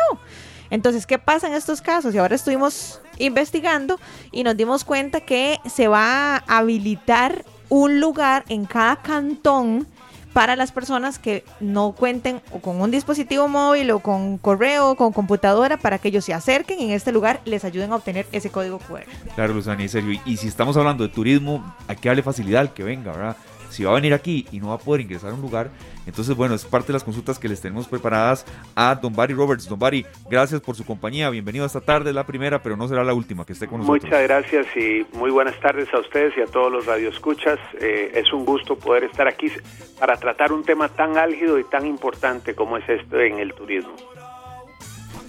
Entonces, 0.69 1.05
¿qué 1.05 1.17
pasa 1.17 1.47
en 1.47 1.53
estos 1.53 1.81
casos? 1.81 2.13
Y 2.13 2.17
ahora 2.17 2.35
estuvimos 2.35 3.01
investigando 3.17 3.99
y 4.31 4.43
nos 4.43 4.55
dimos 4.55 4.83
cuenta 4.83 5.19
que 5.19 5.59
se 5.69 5.87
va 5.87 6.35
a 6.35 6.57
habilitar 6.57 7.43
un 7.69 7.99
lugar 7.99 8.45
en 8.49 8.65
cada 8.65 8.97
cantón 8.97 9.87
para 10.33 10.55
las 10.55 10.71
personas 10.71 11.19
que 11.19 11.43
no 11.59 11.91
cuenten 11.91 12.41
o 12.51 12.59
con 12.59 12.81
un 12.81 12.91
dispositivo 12.91 13.47
móvil 13.47 13.91
o 13.91 13.99
con 13.99 14.37
correo 14.37 14.91
o 14.91 14.95
con 14.95 15.11
computadora 15.11 15.77
para 15.77 15.97
que 15.97 16.09
ellos 16.09 16.25
se 16.25 16.33
acerquen 16.33 16.79
y 16.79 16.85
en 16.85 16.91
este 16.91 17.11
lugar 17.11 17.41
les 17.45 17.65
ayuden 17.65 17.91
a 17.91 17.95
obtener 17.95 18.25
ese 18.31 18.49
código 18.49 18.79
QR. 18.79 19.05
Claro, 19.35 19.53
Luzani, 19.53 19.83
en 19.83 19.89
serio. 19.89 20.19
Y, 20.25 20.37
si 20.37 20.47
estamos 20.47 20.77
hablando 20.77 21.03
de 21.03 21.09
turismo, 21.09 21.75
hay 21.87 21.95
que 21.95 22.09
darle 22.09 22.23
facilidad 22.23 22.61
al 22.61 22.73
que 22.73 22.83
venga, 22.83 23.11
¿verdad? 23.11 23.37
Si 23.69 23.83
va 23.83 23.91
a 23.91 23.95
venir 23.95 24.13
aquí 24.13 24.47
y 24.51 24.59
no 24.59 24.69
va 24.69 24.75
a 24.75 24.77
poder 24.79 25.01
ingresar 25.01 25.31
a 25.31 25.33
un 25.33 25.41
lugar, 25.41 25.69
entonces, 26.05 26.35
bueno, 26.35 26.55
es 26.55 26.65
parte 26.65 26.87
de 26.87 26.93
las 26.93 27.03
consultas 27.03 27.37
que 27.37 27.47
les 27.47 27.61
tenemos 27.61 27.87
preparadas 27.87 28.45
a 28.75 28.95
Don 28.95 29.13
Barry 29.13 29.33
Roberts. 29.33 29.69
Don 29.69 29.77
Barry, 29.77 30.05
gracias 30.29 30.59
por 30.59 30.75
su 30.75 30.83
compañía. 30.83 31.29
Bienvenido 31.29 31.65
esta 31.65 31.81
tarde, 31.81 32.11
la 32.11 32.25
primera, 32.25 32.61
pero 32.61 32.75
no 32.75 32.87
será 32.87 33.03
la 33.03 33.13
última 33.13 33.45
que 33.45 33.53
esté 33.53 33.67
con 33.67 33.79
nosotros. 33.79 34.03
Muchas 34.03 34.23
gracias 34.23 34.65
y 34.75 35.05
muy 35.13 35.29
buenas 35.29 35.59
tardes 35.59 35.93
a 35.93 35.99
ustedes 35.99 36.35
y 36.37 36.41
a 36.41 36.45
todos 36.47 36.71
los 36.71 36.85
radioescuchas. 36.85 37.59
Eh, 37.79 38.11
es 38.15 38.33
un 38.33 38.43
gusto 38.43 38.75
poder 38.75 39.03
estar 39.03 39.27
aquí 39.27 39.51
para 39.99 40.17
tratar 40.17 40.51
un 40.51 40.63
tema 40.63 40.89
tan 40.89 41.17
álgido 41.17 41.59
y 41.59 41.63
tan 41.65 41.85
importante 41.85 42.55
como 42.55 42.77
es 42.77 42.89
esto 42.89 43.19
en 43.19 43.39
el 43.39 43.53
turismo. 43.53 43.93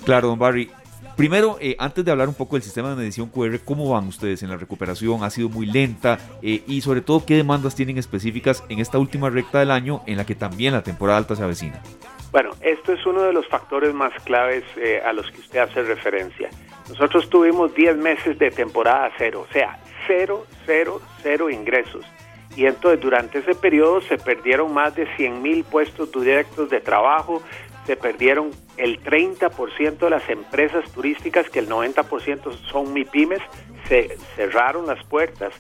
Claro, 0.05 0.29
don 0.29 0.39
Barry. 0.39 0.71
Primero, 1.21 1.59
eh, 1.61 1.77
antes 1.79 2.03
de 2.03 2.11
hablar 2.11 2.29
un 2.29 2.35
poco 2.35 2.57
del 2.57 2.63
sistema 2.63 2.89
de 2.89 2.97
medición 2.97 3.29
QR, 3.29 3.59
¿cómo 3.63 3.91
van 3.91 4.09
ustedes 4.09 4.43
en 4.43 4.49
la 4.49 4.57
recuperación? 4.57 5.23
¿Ha 5.23 5.29
sido 5.29 5.51
muy 5.51 5.67
lenta? 5.67 6.19
Eh, 6.41 6.63
y 6.67 6.81
sobre 6.81 7.03
todo, 7.03 7.27
¿qué 7.27 7.37
demandas 7.37 7.75
tienen 7.75 7.99
específicas 7.99 8.65
en 8.71 8.79
esta 8.79 8.97
última 8.97 9.29
recta 9.29 9.59
del 9.59 9.71
año 9.71 10.01
en 10.07 10.17
la 10.17 10.25
que 10.25 10.35
también 10.35 10.73
la 10.73 10.83
temporada 10.83 11.19
alta 11.19 11.37
se 11.37 11.43
avecina? 11.43 11.83
Bueno, 12.33 12.53
esto 12.63 12.95
es 12.95 13.05
uno 13.05 13.21
de 13.21 13.35
los 13.35 13.47
factores 13.49 13.93
más 13.93 14.15
claves 14.25 14.65
eh, 14.79 15.03
a 15.05 15.13
los 15.13 15.31
que 15.31 15.41
usted 15.41 15.59
hace 15.59 15.83
referencia. 15.83 16.49
Nosotros 16.89 17.29
tuvimos 17.29 17.75
10 17.75 17.99
meses 17.99 18.39
de 18.39 18.51
temporada 18.51 19.11
cero, 19.19 19.45
o 19.47 19.53
sea, 19.53 19.79
cero, 20.07 20.47
cero, 20.65 21.03
cero 21.23 21.51
ingresos. 21.51 22.07
Y 22.57 22.65
entonces 22.65 22.99
durante 22.99 23.41
ese 23.41 23.55
periodo 23.55 24.01
se 24.01 24.17
perdieron 24.17 24.73
más 24.73 24.97
de 24.97 25.07
100 25.17 25.43
mil 25.43 25.65
puestos 25.65 26.11
directos 26.13 26.71
de 26.71 26.81
trabajo, 26.81 27.43
se 27.91 27.97
perdieron 27.97 28.53
el 28.77 29.03
30% 29.03 29.99
de 29.99 30.11
las 30.11 30.31
empresas 30.31 30.89
turísticas, 30.93 31.51
que 31.51 31.59
el 31.59 31.69
90% 31.69 32.53
son 32.71 32.93
MIPIMES, 32.93 33.43
se 33.89 34.17
cerraron 34.37 34.87
las 34.87 35.05
puertas 35.07 35.53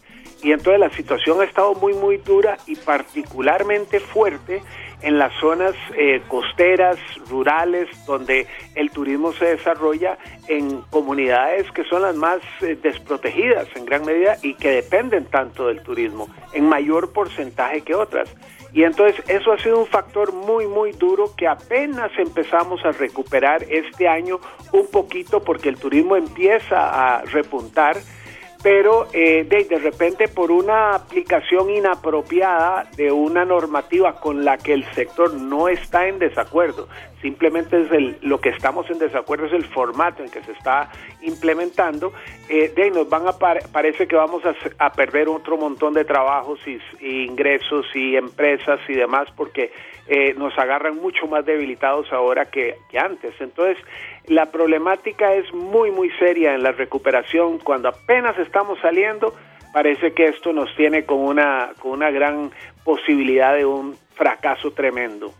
y 0.45 0.53
entonces 0.53 0.79
la 0.79 0.90
situación 0.90 1.40
ha 1.40 1.45
estado 1.45 1.75
muy, 1.75 1.93
muy 1.93 2.19
dura 2.19 2.57
y 2.69 2.77
particularmente 2.77 3.99
fuerte 3.99 4.62
en 5.03 5.19
las 5.19 5.33
zonas 5.40 5.75
eh, 5.97 6.23
costeras, 6.29 6.99
rurales, 7.29 7.88
donde 8.07 8.47
el 8.77 8.93
turismo 8.93 9.33
se 9.33 9.47
desarrolla 9.47 10.16
en 10.47 10.83
comunidades 10.83 11.69
que 11.73 11.83
son 11.83 12.03
las 12.03 12.14
más 12.14 12.38
eh, 12.61 12.79
desprotegidas 12.81 13.66
en 13.75 13.87
gran 13.87 14.05
medida 14.05 14.37
y 14.40 14.55
que 14.55 14.71
dependen 14.71 15.25
tanto 15.25 15.66
del 15.66 15.83
turismo, 15.83 16.29
en 16.53 16.69
mayor 16.69 17.12
porcentaje 17.12 17.81
que 17.81 17.97
otras. 17.97 18.33
Y 18.73 18.85
entonces 18.85 19.23
eso 19.29 19.53
ha 19.53 19.59
sido 19.59 19.79
un 19.81 19.87
factor 19.87 20.33
muy, 20.33 20.67
muy 20.67 20.93
duro 20.93 21.35
que 21.37 21.49
apenas 21.49 22.11
empezamos 22.19 22.85
a 22.85 22.93
recuperar 22.93 23.65
este 23.69 24.09
año 24.09 24.39
un 24.73 24.87
poquito 24.91 25.43
porque 25.43 25.69
el 25.69 25.77
turismo 25.77 26.17
empieza 26.17 27.17
a 27.17 27.23
repuntar 27.23 27.97
pero 28.62 29.09
eh, 29.12 29.44
de, 29.44 29.79
repente 29.79 30.29
por 30.29 30.51
una 30.51 30.94
aplicación 30.94 31.70
inapropiada 31.70 32.87
de 32.96 33.11
una 33.11 33.44
normativa 33.44 34.20
con 34.20 34.44
la 34.44 34.59
que 34.59 34.75
el 34.75 34.85
sector 34.92 35.33
no 35.35 35.68
está 35.68 36.09
en 36.09 36.18
desacuerdo, 36.18 36.88
simplemente 37.23 37.83
es 37.83 37.90
el, 37.90 38.18
lo 38.20 38.40
que 38.40 38.51
estamos 38.51 38.90
en 38.90 38.99
desacuerdo 38.99 39.46
es 39.46 39.53
el 39.53 39.64
formato 39.64 40.23
en 40.23 40.31
que 40.31 40.42
se 40.42 40.53
está 40.53 40.90
implementando, 41.23 42.12
eh, 42.49 42.73
de 42.75 42.90
nos 42.90 43.09
van 43.09 43.27
a 43.27 43.33
parece 43.33 44.07
que 44.07 44.16
vamos 44.16 44.42
a, 44.79 44.92
perder 44.92 45.29
otro 45.29 45.57
montón 45.57 45.94
de 45.94 46.05
trabajos 46.05 46.61
y, 46.66 46.79
ingresos 47.25 47.87
y 47.94 48.16
empresas 48.16 48.81
y 48.88 48.94
demás 48.94 49.29
porque 49.37 49.73
eh, 50.12 50.35
nos 50.37 50.59
agarran 50.59 50.96
mucho 50.96 51.29
más 51.29 51.46
debilitados 51.46 52.12
ahora 52.12 52.46
que, 52.46 52.77
antes. 53.01 53.33
Entonces, 53.38 53.79
la 54.27 54.46
problemática 54.46 55.35
es 55.35 55.55
muy, 55.55 55.92
muy 55.92 56.11
seria 56.18 56.53
en 56.53 56.64
la 56.64 56.73
recuperación. 56.73 57.59
Cuando 57.59 57.90
apenas 57.90 58.37
estamos 58.37 58.81
saliendo, 58.81 59.37
parece 59.73 60.12
que 60.12 60.27
esto 60.27 60.53
nos 60.53 60.75
tiene 60.75 61.05
con 61.05 61.20
una, 61.20 61.70
con 61.79 61.92
una 61.92 62.11
gran 62.11 62.51
posibilidad 62.83 63.55
de 63.55 63.64
un 63.64 63.96
fracaso 64.14 64.73
tremendo. 64.73 65.33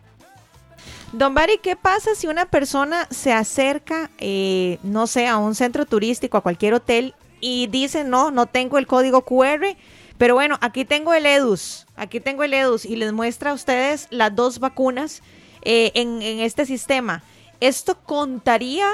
Don 1.13 1.35
Bari, 1.35 1.59
¿qué 1.59 1.75
pasa 1.75 2.15
si 2.15 2.29
una 2.29 2.47
persona 2.47 3.07
se 3.11 3.33
acerca, 3.33 4.09
eh, 4.19 4.79
no 4.85 5.09
sé, 5.09 5.27
a 5.27 5.39
un 5.39 5.57
centro 5.57 5.85
turístico, 5.85 6.39
a 6.39 6.43
cualquier 6.43 6.75
hotel 6.75 7.15
y 7.41 7.67
dice, 7.67 8.05
no, 8.05 8.31
no 8.31 8.47
tengo 8.47 8.79
el 8.79 8.87
código 8.87 9.23
QR, 9.23 9.75
pero 10.21 10.35
bueno, 10.35 10.59
aquí 10.61 10.85
tengo 10.85 11.15
el 11.15 11.25
EDUS, 11.25 11.87
aquí 11.97 12.21
tengo 12.21 12.43
el 12.43 12.53
EDUS 12.53 12.85
y 12.85 12.97
les 12.97 13.11
muestra 13.11 13.53
a 13.53 13.55
ustedes 13.55 14.07
las 14.11 14.37
dos 14.37 14.59
vacunas 14.59 15.23
eh, 15.63 15.93
en, 15.95 16.21
este 16.21 16.67
sistema. 16.67 17.23
¿Esto 17.59 17.97
contaría 18.05 18.87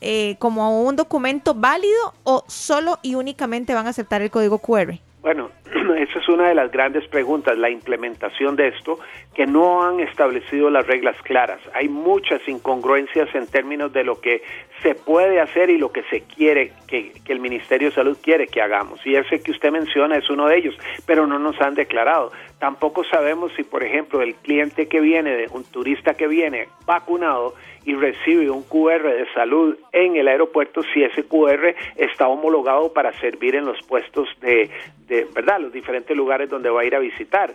eh, 0.00 0.36
como 0.38 0.82
un 0.82 0.96
documento 0.96 1.52
válido 1.54 2.14
o 2.24 2.44
solo 2.48 2.98
y 3.02 3.14
únicamente 3.14 3.74
van 3.74 3.88
a 3.88 3.90
aceptar 3.90 4.22
el 4.22 4.30
código 4.30 4.56
QR? 4.56 4.98
Bueno, 5.20 5.50
esa 5.98 6.18
es 6.18 6.28
una 6.28 6.48
de 6.48 6.54
las 6.54 6.70
grandes 6.70 7.06
preguntas, 7.08 7.56
la 7.56 7.70
implementación 7.70 8.56
de 8.56 8.68
esto, 8.68 8.98
que 9.34 9.46
no 9.46 9.82
han 9.82 10.00
establecido 10.00 10.70
las 10.70 10.86
reglas 10.86 11.16
claras. 11.22 11.60
Hay 11.74 11.88
muchas 11.88 12.46
incongruencias 12.48 13.32
en 13.34 13.46
términos 13.46 13.92
de 13.92 14.04
lo 14.04 14.20
que 14.20 14.42
se 14.82 14.94
puede 14.94 15.40
hacer 15.40 15.70
y 15.70 15.78
lo 15.78 15.92
que 15.92 16.02
se 16.04 16.22
quiere, 16.22 16.72
que, 16.88 17.12
que, 17.24 17.32
el 17.32 17.40
Ministerio 17.40 17.90
de 17.90 17.94
Salud 17.94 18.18
quiere 18.22 18.46
que 18.46 18.62
hagamos. 18.62 19.04
Y 19.06 19.14
ese 19.14 19.40
que 19.40 19.52
usted 19.52 19.70
menciona 19.70 20.16
es 20.16 20.28
uno 20.30 20.48
de 20.48 20.56
ellos, 20.58 20.74
pero 21.06 21.26
no 21.26 21.38
nos 21.38 21.60
han 21.60 21.74
declarado. 21.74 22.32
Tampoco 22.58 23.04
sabemos 23.04 23.52
si, 23.56 23.62
por 23.62 23.84
ejemplo, 23.84 24.22
el 24.22 24.34
cliente 24.34 24.88
que 24.88 25.00
viene, 25.00 25.36
de 25.36 25.48
un 25.52 25.64
turista 25.64 26.14
que 26.14 26.26
viene 26.26 26.68
vacunado, 26.86 27.54
y 27.84 27.94
recibe 27.94 28.50
un 28.50 28.62
QR 28.62 29.02
de 29.02 29.26
salud 29.32 29.76
en 29.92 30.16
el 30.16 30.28
aeropuerto 30.28 30.82
si 30.92 31.02
ese 31.02 31.24
QR 31.24 31.74
está 31.96 32.28
homologado 32.28 32.92
para 32.92 33.12
servir 33.20 33.54
en 33.54 33.64
los 33.64 33.80
puestos 33.86 34.28
de, 34.40 34.70
de 35.06 35.26
verdad, 35.34 35.59
los 35.60 35.72
diferentes 35.72 36.16
lugares 36.16 36.48
donde 36.48 36.70
va 36.70 36.80
a 36.82 36.84
ir 36.84 36.94
a 36.94 36.98
visitar 36.98 37.54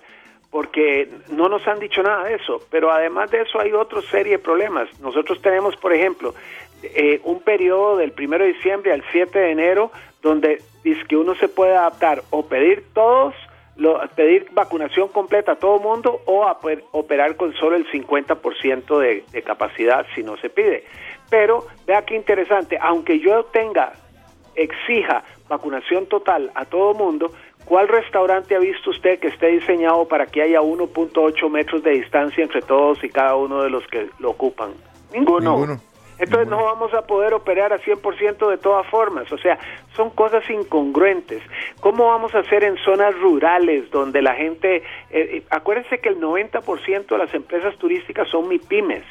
porque 0.51 1.09
no 1.31 1.49
nos 1.49 1.67
han 1.67 1.79
dicho 1.79 2.01
nada 2.01 2.23
de 2.23 2.35
eso, 2.35 2.61
pero 2.69 2.89
además 2.89 3.29
de 3.29 3.41
eso 3.41 3.59
hay 3.59 3.73
otra 3.73 4.01
serie 4.03 4.33
de 4.33 4.39
problemas. 4.39 4.87
Nosotros 5.01 5.41
tenemos, 5.41 5.75
por 5.75 5.91
ejemplo, 5.91 6.33
eh, 6.81 7.19
un 7.25 7.41
periodo 7.41 7.97
del 7.97 8.13
1 8.17 8.37
de 8.37 8.47
diciembre 8.53 8.93
al 8.93 9.03
7 9.11 9.37
de 9.37 9.51
enero 9.51 9.91
donde 10.21 10.61
dice 10.81 11.03
que 11.09 11.17
uno 11.17 11.35
se 11.35 11.49
puede 11.49 11.75
adaptar 11.75 12.23
o 12.29 12.45
pedir 12.45 12.85
todos 12.93 13.35
pedir 14.15 14.47
vacunación 14.53 15.09
completa 15.09 15.53
a 15.53 15.55
todo 15.57 15.79
mundo 15.79 16.21
o 16.25 16.47
a 16.47 16.57
operar 16.91 17.35
con 17.35 17.53
solo 17.55 17.75
el 17.75 17.85
50% 17.91 18.99
de, 18.99 19.25
de 19.29 19.41
capacidad 19.41 20.05
si 20.15 20.23
no 20.23 20.37
se 20.37 20.49
pide. 20.49 20.85
Pero 21.29 21.65
vea 21.85 22.05
qué 22.05 22.15
interesante, 22.15 22.77
aunque 22.81 23.19
yo 23.19 23.43
tenga, 23.45 23.91
exija 24.55 25.23
vacunación 25.49 26.05
total 26.05 26.51
a 26.55 26.65
todo 26.65 26.93
mundo, 26.93 27.33
¿Cuál 27.65 27.88
restaurante 27.88 28.56
ha 28.56 28.60
visto 28.60 28.91
usted 28.91 29.19
que 29.19 29.28
esté 29.28 29.47
diseñado 29.47 30.08
para 30.08 30.28
que 30.28 30.41
haya 30.41 30.62
1.8 30.62 31.49
metros 31.49 31.84
de 31.84 31.91
distancia 31.91 32.43
entre 32.43 32.62
todos 32.62 33.04
y 33.04 33.10
cada 33.10 33.36
uno 33.36 33.63
de 33.63 33.69
los 33.69 33.86
que 33.88 34.08
lo 34.19 34.32
ocupan? 34.32 34.71
Ninguno. 35.12 35.58
Ninguno. 35.58 35.82
Entonces 36.17 36.47
no 36.47 36.63
vamos 36.63 36.93
a 36.93 37.06
poder 37.06 37.34
operar 37.34 37.73
a 37.73 37.80
100% 37.80 38.49
de 38.49 38.58
todas 38.58 38.88
formas. 38.88 39.30
O 39.32 39.38
sea, 39.38 39.60
son 39.95 40.10
cosas 40.12 40.49
incongruentes. 40.49 41.41
¿Cómo 41.82 42.08
vamos 42.08 42.34
a 42.36 42.39
hacer 42.39 42.63
en 42.63 42.78
zonas 42.78 43.13
rurales 43.19 43.89
donde 43.91 44.21
la 44.21 44.34
gente... 44.36 44.78
Eh, 44.78 44.84
eh, 45.12 45.43
acuérdense 45.49 45.99
que 45.99 46.10
el 46.10 46.19
90% 46.19 47.08
de 47.08 47.17
las 47.17 47.34
empresas 47.34 47.75
turísticas 47.78 48.30
son 48.30 48.47
MIPIMES. 48.47 49.04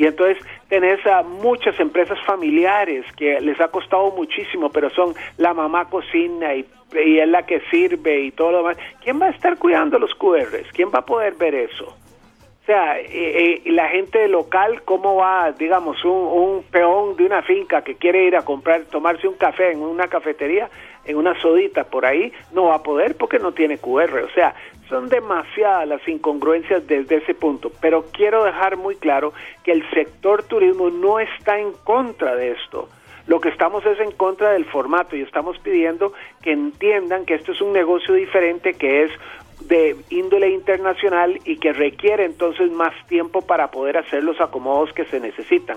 Y 0.00 0.06
entonces 0.06 0.42
tenés 0.70 1.06
a 1.06 1.22
muchas 1.22 1.78
empresas 1.78 2.18
familiares 2.24 3.04
que 3.18 3.38
les 3.38 3.60
ha 3.60 3.68
costado 3.68 4.10
muchísimo, 4.12 4.70
pero 4.70 4.88
son 4.88 5.12
la 5.36 5.52
mamá 5.52 5.90
cocina 5.90 6.54
y, 6.54 6.64
y 7.04 7.18
es 7.18 7.28
la 7.28 7.44
que 7.44 7.60
sirve 7.70 8.22
y 8.22 8.30
todo 8.30 8.50
lo 8.50 8.58
demás. 8.58 8.78
¿Quién 9.04 9.20
va 9.20 9.26
a 9.26 9.28
estar 9.28 9.58
cuidando 9.58 9.98
los 9.98 10.14
QRs? 10.14 10.72
¿Quién 10.72 10.88
va 10.88 11.00
a 11.00 11.04
poder 11.04 11.34
ver 11.34 11.54
eso? 11.54 11.84
O 11.84 12.64
sea, 12.64 12.98
eh, 12.98 13.08
eh, 13.12 13.62
la 13.66 13.88
gente 13.88 14.26
local, 14.28 14.84
¿cómo 14.86 15.16
va, 15.16 15.52
digamos, 15.52 16.02
un, 16.02 16.12
un, 16.12 16.62
peón 16.62 17.16
de 17.16 17.26
una 17.26 17.42
finca 17.42 17.82
que 17.82 17.96
quiere 17.96 18.24
ir 18.24 18.36
a 18.36 18.42
comprar, 18.42 18.84
tomarse 18.84 19.28
un 19.28 19.34
café 19.34 19.72
en 19.72 19.82
una 19.82 20.08
cafetería, 20.08 20.70
en 21.10 21.16
una 21.16 21.38
sodita 21.40 21.84
por 21.84 22.06
ahí, 22.06 22.32
no 22.52 22.64
va 22.64 22.76
a 22.76 22.82
poder 22.82 23.16
porque 23.16 23.38
no 23.38 23.52
tiene 23.52 23.78
QR? 23.78 24.22
O 24.24 24.30
sea, 24.34 24.54
son 24.88 25.08
demasiadas 25.08 25.86
las 25.86 26.06
incongruencias 26.08 26.86
desde 26.86 27.16
ese 27.16 27.34
punto. 27.34 27.70
Pero 27.80 28.06
quiero 28.12 28.44
dejar 28.44 28.76
muy 28.76 28.96
claro 28.96 29.32
que 29.64 29.72
el 29.72 29.88
sector 29.90 30.42
turismo 30.42 30.90
no 30.90 31.20
está 31.20 31.58
en 31.58 31.72
contra 31.84 32.34
de 32.34 32.52
esto. 32.52 32.88
Lo 33.26 33.40
que 33.40 33.50
estamos 33.50 33.86
es 33.86 34.00
en 34.00 34.10
contra 34.12 34.52
del 34.52 34.64
formato 34.64 35.14
y 35.14 35.22
estamos 35.22 35.58
pidiendo 35.58 36.12
que 36.42 36.52
entiendan 36.52 37.24
que 37.24 37.34
esto 37.34 37.52
es 37.52 37.60
un 37.60 37.72
negocio 37.72 38.14
diferente, 38.14 38.74
que 38.74 39.04
es 39.04 39.12
de 39.60 39.94
índole 40.08 40.50
internacional 40.50 41.38
y 41.44 41.58
que 41.58 41.72
requiere 41.72 42.24
entonces 42.24 42.70
más 42.72 42.92
tiempo 43.06 43.42
para 43.42 43.70
poder 43.70 43.98
hacer 43.98 44.24
los 44.24 44.40
acomodos 44.40 44.92
que 44.92 45.04
se 45.04 45.20
necesitan. 45.20 45.76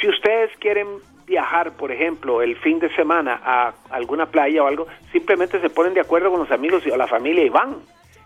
Si 0.00 0.08
ustedes 0.08 0.50
quieren 0.58 0.88
viajar, 1.26 1.72
por 1.72 1.92
ejemplo, 1.92 2.42
el 2.42 2.56
fin 2.56 2.78
de 2.78 2.94
semana 2.94 3.40
a 3.44 3.72
alguna 3.90 4.26
playa 4.26 4.62
o 4.62 4.66
algo, 4.66 4.86
simplemente 5.12 5.60
se 5.60 5.70
ponen 5.70 5.94
de 5.94 6.00
acuerdo 6.00 6.30
con 6.30 6.40
los 6.40 6.50
amigos 6.50 6.84
a 6.86 6.96
la 6.96 7.06
familia 7.06 7.44
y 7.44 7.48
van. 7.48 7.76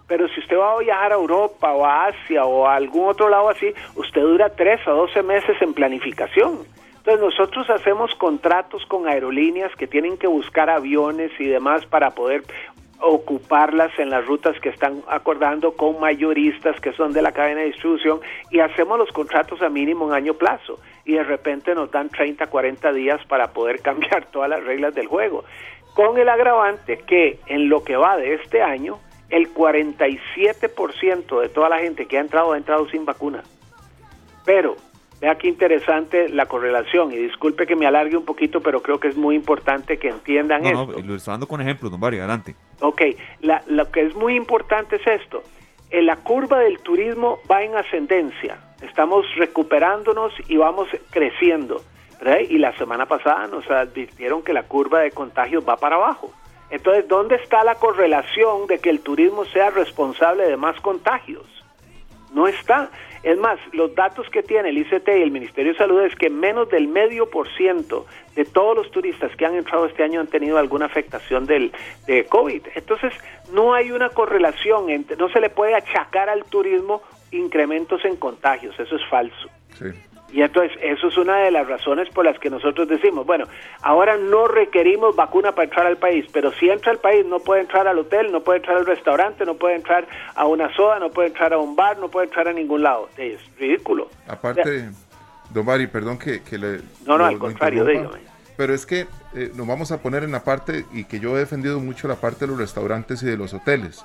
Pero 0.06 0.28
si 0.28 0.40
usted 0.40 0.56
va 0.56 0.74
a 0.74 0.78
viajar 0.78 1.12
a 1.12 1.16
Europa 1.16 1.72
o 1.72 1.84
a 1.84 2.06
Asia 2.06 2.44
o 2.44 2.66
a 2.66 2.76
algún 2.76 3.08
otro 3.08 3.28
lado 3.28 3.48
así, 3.48 3.74
usted 3.96 4.20
dura 4.20 4.54
3 4.54 4.86
a 4.86 4.90
12 4.92 5.22
meses 5.22 5.56
en 5.60 5.74
planificación. 5.74 6.60
Entonces 6.98 7.20
nosotros 7.20 7.70
hacemos 7.70 8.14
contratos 8.16 8.84
con 8.86 9.08
aerolíneas 9.08 9.74
que 9.76 9.86
tienen 9.86 10.16
que 10.16 10.26
buscar 10.26 10.70
aviones 10.70 11.30
y 11.38 11.46
demás 11.46 11.86
para 11.86 12.10
poder 12.10 12.42
ocuparlas 13.00 13.90
en 13.98 14.10
las 14.10 14.26
rutas 14.26 14.58
que 14.60 14.68
están 14.68 15.02
acordando 15.08 15.72
con 15.72 16.00
mayoristas 16.00 16.80
que 16.80 16.92
son 16.92 17.12
de 17.12 17.22
la 17.22 17.32
cadena 17.32 17.60
de 17.60 17.68
distribución 17.68 18.20
y 18.50 18.60
hacemos 18.60 18.98
los 18.98 19.10
contratos 19.12 19.62
a 19.62 19.68
mínimo 19.68 20.06
un 20.06 20.12
año 20.12 20.34
plazo 20.34 20.78
y 21.04 21.12
de 21.14 21.24
repente 21.24 21.74
nos 21.74 21.90
dan 21.90 22.08
30, 22.08 22.46
40 22.46 22.92
días 22.92 23.24
para 23.26 23.52
poder 23.52 23.80
cambiar 23.82 24.26
todas 24.26 24.50
las 24.50 24.64
reglas 24.64 24.94
del 24.94 25.06
juego. 25.06 25.44
Con 25.94 26.18
el 26.18 26.28
agravante 26.28 26.98
que 26.98 27.40
en 27.46 27.68
lo 27.68 27.82
que 27.82 27.96
va 27.96 28.16
de 28.16 28.34
este 28.34 28.62
año, 28.62 28.98
el 29.30 29.52
47% 29.52 31.40
de 31.40 31.48
toda 31.48 31.68
la 31.68 31.78
gente 31.78 32.06
que 32.06 32.18
ha 32.18 32.20
entrado 32.20 32.52
ha 32.52 32.58
entrado 32.58 32.88
sin 32.88 33.04
vacuna. 33.04 33.42
Pero 34.44 34.76
Vea 35.20 35.36
qué 35.36 35.48
interesante 35.48 36.28
la 36.28 36.46
correlación 36.46 37.12
y 37.12 37.16
disculpe 37.16 37.66
que 37.66 37.74
me 37.74 37.86
alargue 37.86 38.16
un 38.16 38.24
poquito, 38.24 38.60
pero 38.60 38.82
creo 38.82 39.00
que 39.00 39.08
es 39.08 39.16
muy 39.16 39.34
importante 39.34 39.98
que 39.98 40.08
entiendan 40.08 40.62
no, 40.62 40.68
esto. 40.68 40.86
No, 40.86 41.06
lo 41.06 41.14
está 41.14 41.30
dando 41.32 41.48
con 41.48 41.60
ejemplos, 41.62 41.90
don 41.90 42.00
Mario, 42.00 42.20
adelante. 42.20 42.54
Ok, 42.80 43.02
la, 43.40 43.62
lo 43.66 43.90
que 43.90 44.02
es 44.02 44.14
muy 44.14 44.36
importante 44.36 44.96
es 44.96 45.06
esto. 45.06 45.42
En 45.90 46.06
la 46.06 46.16
curva 46.16 46.58
del 46.58 46.80
turismo 46.80 47.38
va 47.50 47.62
en 47.62 47.76
ascendencia. 47.76 48.58
Estamos 48.82 49.24
recuperándonos 49.36 50.32
y 50.48 50.56
vamos 50.56 50.88
creciendo. 51.10 51.80
¿verdad? 52.18 52.40
Y 52.48 52.58
la 52.58 52.76
semana 52.76 53.06
pasada 53.06 53.46
nos 53.46 53.70
advirtieron 53.70 54.42
que 54.42 54.52
la 54.52 54.64
curva 54.64 55.00
de 55.00 55.10
contagios 55.10 55.64
va 55.66 55.76
para 55.76 55.96
abajo. 55.96 56.30
Entonces, 56.70 57.06
¿dónde 57.08 57.36
está 57.36 57.62
la 57.64 57.76
correlación 57.76 58.66
de 58.66 58.78
que 58.80 58.90
el 58.90 59.00
turismo 59.00 59.44
sea 59.46 59.70
responsable 59.70 60.48
de 60.48 60.56
más 60.56 60.80
contagios? 60.80 61.46
No 62.32 62.48
está. 62.48 62.90
Es 63.26 63.36
más, 63.38 63.58
los 63.72 63.92
datos 63.96 64.30
que 64.30 64.44
tiene 64.44 64.68
el 64.68 64.78
ICT 64.78 65.08
y 65.08 65.22
el 65.22 65.32
Ministerio 65.32 65.72
de 65.72 65.78
Salud 65.78 66.00
es 66.02 66.14
que 66.14 66.30
menos 66.30 66.70
del 66.70 66.86
medio 66.86 67.28
por 67.28 67.52
ciento 67.56 68.06
de 68.36 68.44
todos 68.44 68.76
los 68.76 68.88
turistas 68.92 69.34
que 69.34 69.44
han 69.44 69.56
entrado 69.56 69.86
este 69.86 70.04
año 70.04 70.20
han 70.20 70.28
tenido 70.28 70.58
alguna 70.58 70.86
afectación 70.86 71.44
del, 71.44 71.72
de 72.06 72.24
COVID. 72.26 72.62
Entonces, 72.76 73.12
no 73.52 73.74
hay 73.74 73.90
una 73.90 74.10
correlación, 74.10 74.90
entre, 74.90 75.16
no 75.16 75.28
se 75.28 75.40
le 75.40 75.50
puede 75.50 75.74
achacar 75.74 76.28
al 76.28 76.44
turismo 76.44 77.02
incrementos 77.32 78.04
en 78.04 78.14
contagios, 78.14 78.78
eso 78.78 78.94
es 78.94 79.02
falso. 79.10 79.50
Sí. 79.76 79.86
Y 80.32 80.42
entonces, 80.42 80.76
eso 80.82 81.08
es 81.08 81.16
una 81.16 81.38
de 81.38 81.50
las 81.50 81.68
razones 81.68 82.08
por 82.10 82.24
las 82.24 82.38
que 82.38 82.50
nosotros 82.50 82.88
decimos, 82.88 83.24
bueno, 83.26 83.46
ahora 83.82 84.16
no 84.16 84.48
requerimos 84.48 85.14
vacuna 85.14 85.52
para 85.52 85.64
entrar 85.64 85.86
al 85.86 85.98
país, 85.98 86.26
pero 86.32 86.52
si 86.52 86.68
entra 86.68 86.92
al 86.92 86.98
país 86.98 87.24
no 87.24 87.38
puede 87.38 87.60
entrar 87.62 87.86
al 87.86 87.98
hotel, 87.98 88.32
no 88.32 88.42
puede 88.42 88.58
entrar 88.58 88.78
al 88.78 88.86
restaurante, 88.86 89.44
no 89.46 89.54
puede 89.54 89.76
entrar 89.76 90.06
a 90.34 90.46
una 90.46 90.74
soda, 90.74 90.98
no 90.98 91.10
puede 91.10 91.28
entrar 91.28 91.52
a 91.52 91.58
un 91.58 91.76
bar, 91.76 91.98
no 91.98 92.10
puede 92.10 92.26
entrar 92.26 92.48
a 92.48 92.52
ningún 92.52 92.82
lado. 92.82 93.08
Es 93.16 93.40
ridículo. 93.58 94.10
Aparte, 94.26 94.62
o 94.62 94.64
sea, 94.64 94.90
don 95.50 95.64
Mari, 95.64 95.86
perdón 95.86 96.18
que, 96.18 96.42
que, 96.42 96.58
le... 96.58 96.78
No, 97.06 97.16
no, 97.16 97.18
lo, 97.18 97.26
al 97.26 97.38
contrario, 97.38 97.84
dígame. 97.84 98.18
Pero 98.56 98.74
es 98.74 98.84
que 98.84 99.06
eh, 99.34 99.52
nos 99.54 99.66
vamos 99.66 99.92
a 99.92 100.02
poner 100.02 100.24
en 100.24 100.32
la 100.32 100.42
parte, 100.42 100.86
y 100.92 101.04
que 101.04 101.20
yo 101.20 101.36
he 101.36 101.40
defendido 101.40 101.78
mucho 101.78 102.08
la 102.08 102.16
parte 102.16 102.40
de 102.40 102.48
los 102.48 102.58
restaurantes 102.58 103.22
y 103.22 103.26
de 103.26 103.36
los 103.36 103.54
hoteles. 103.54 104.04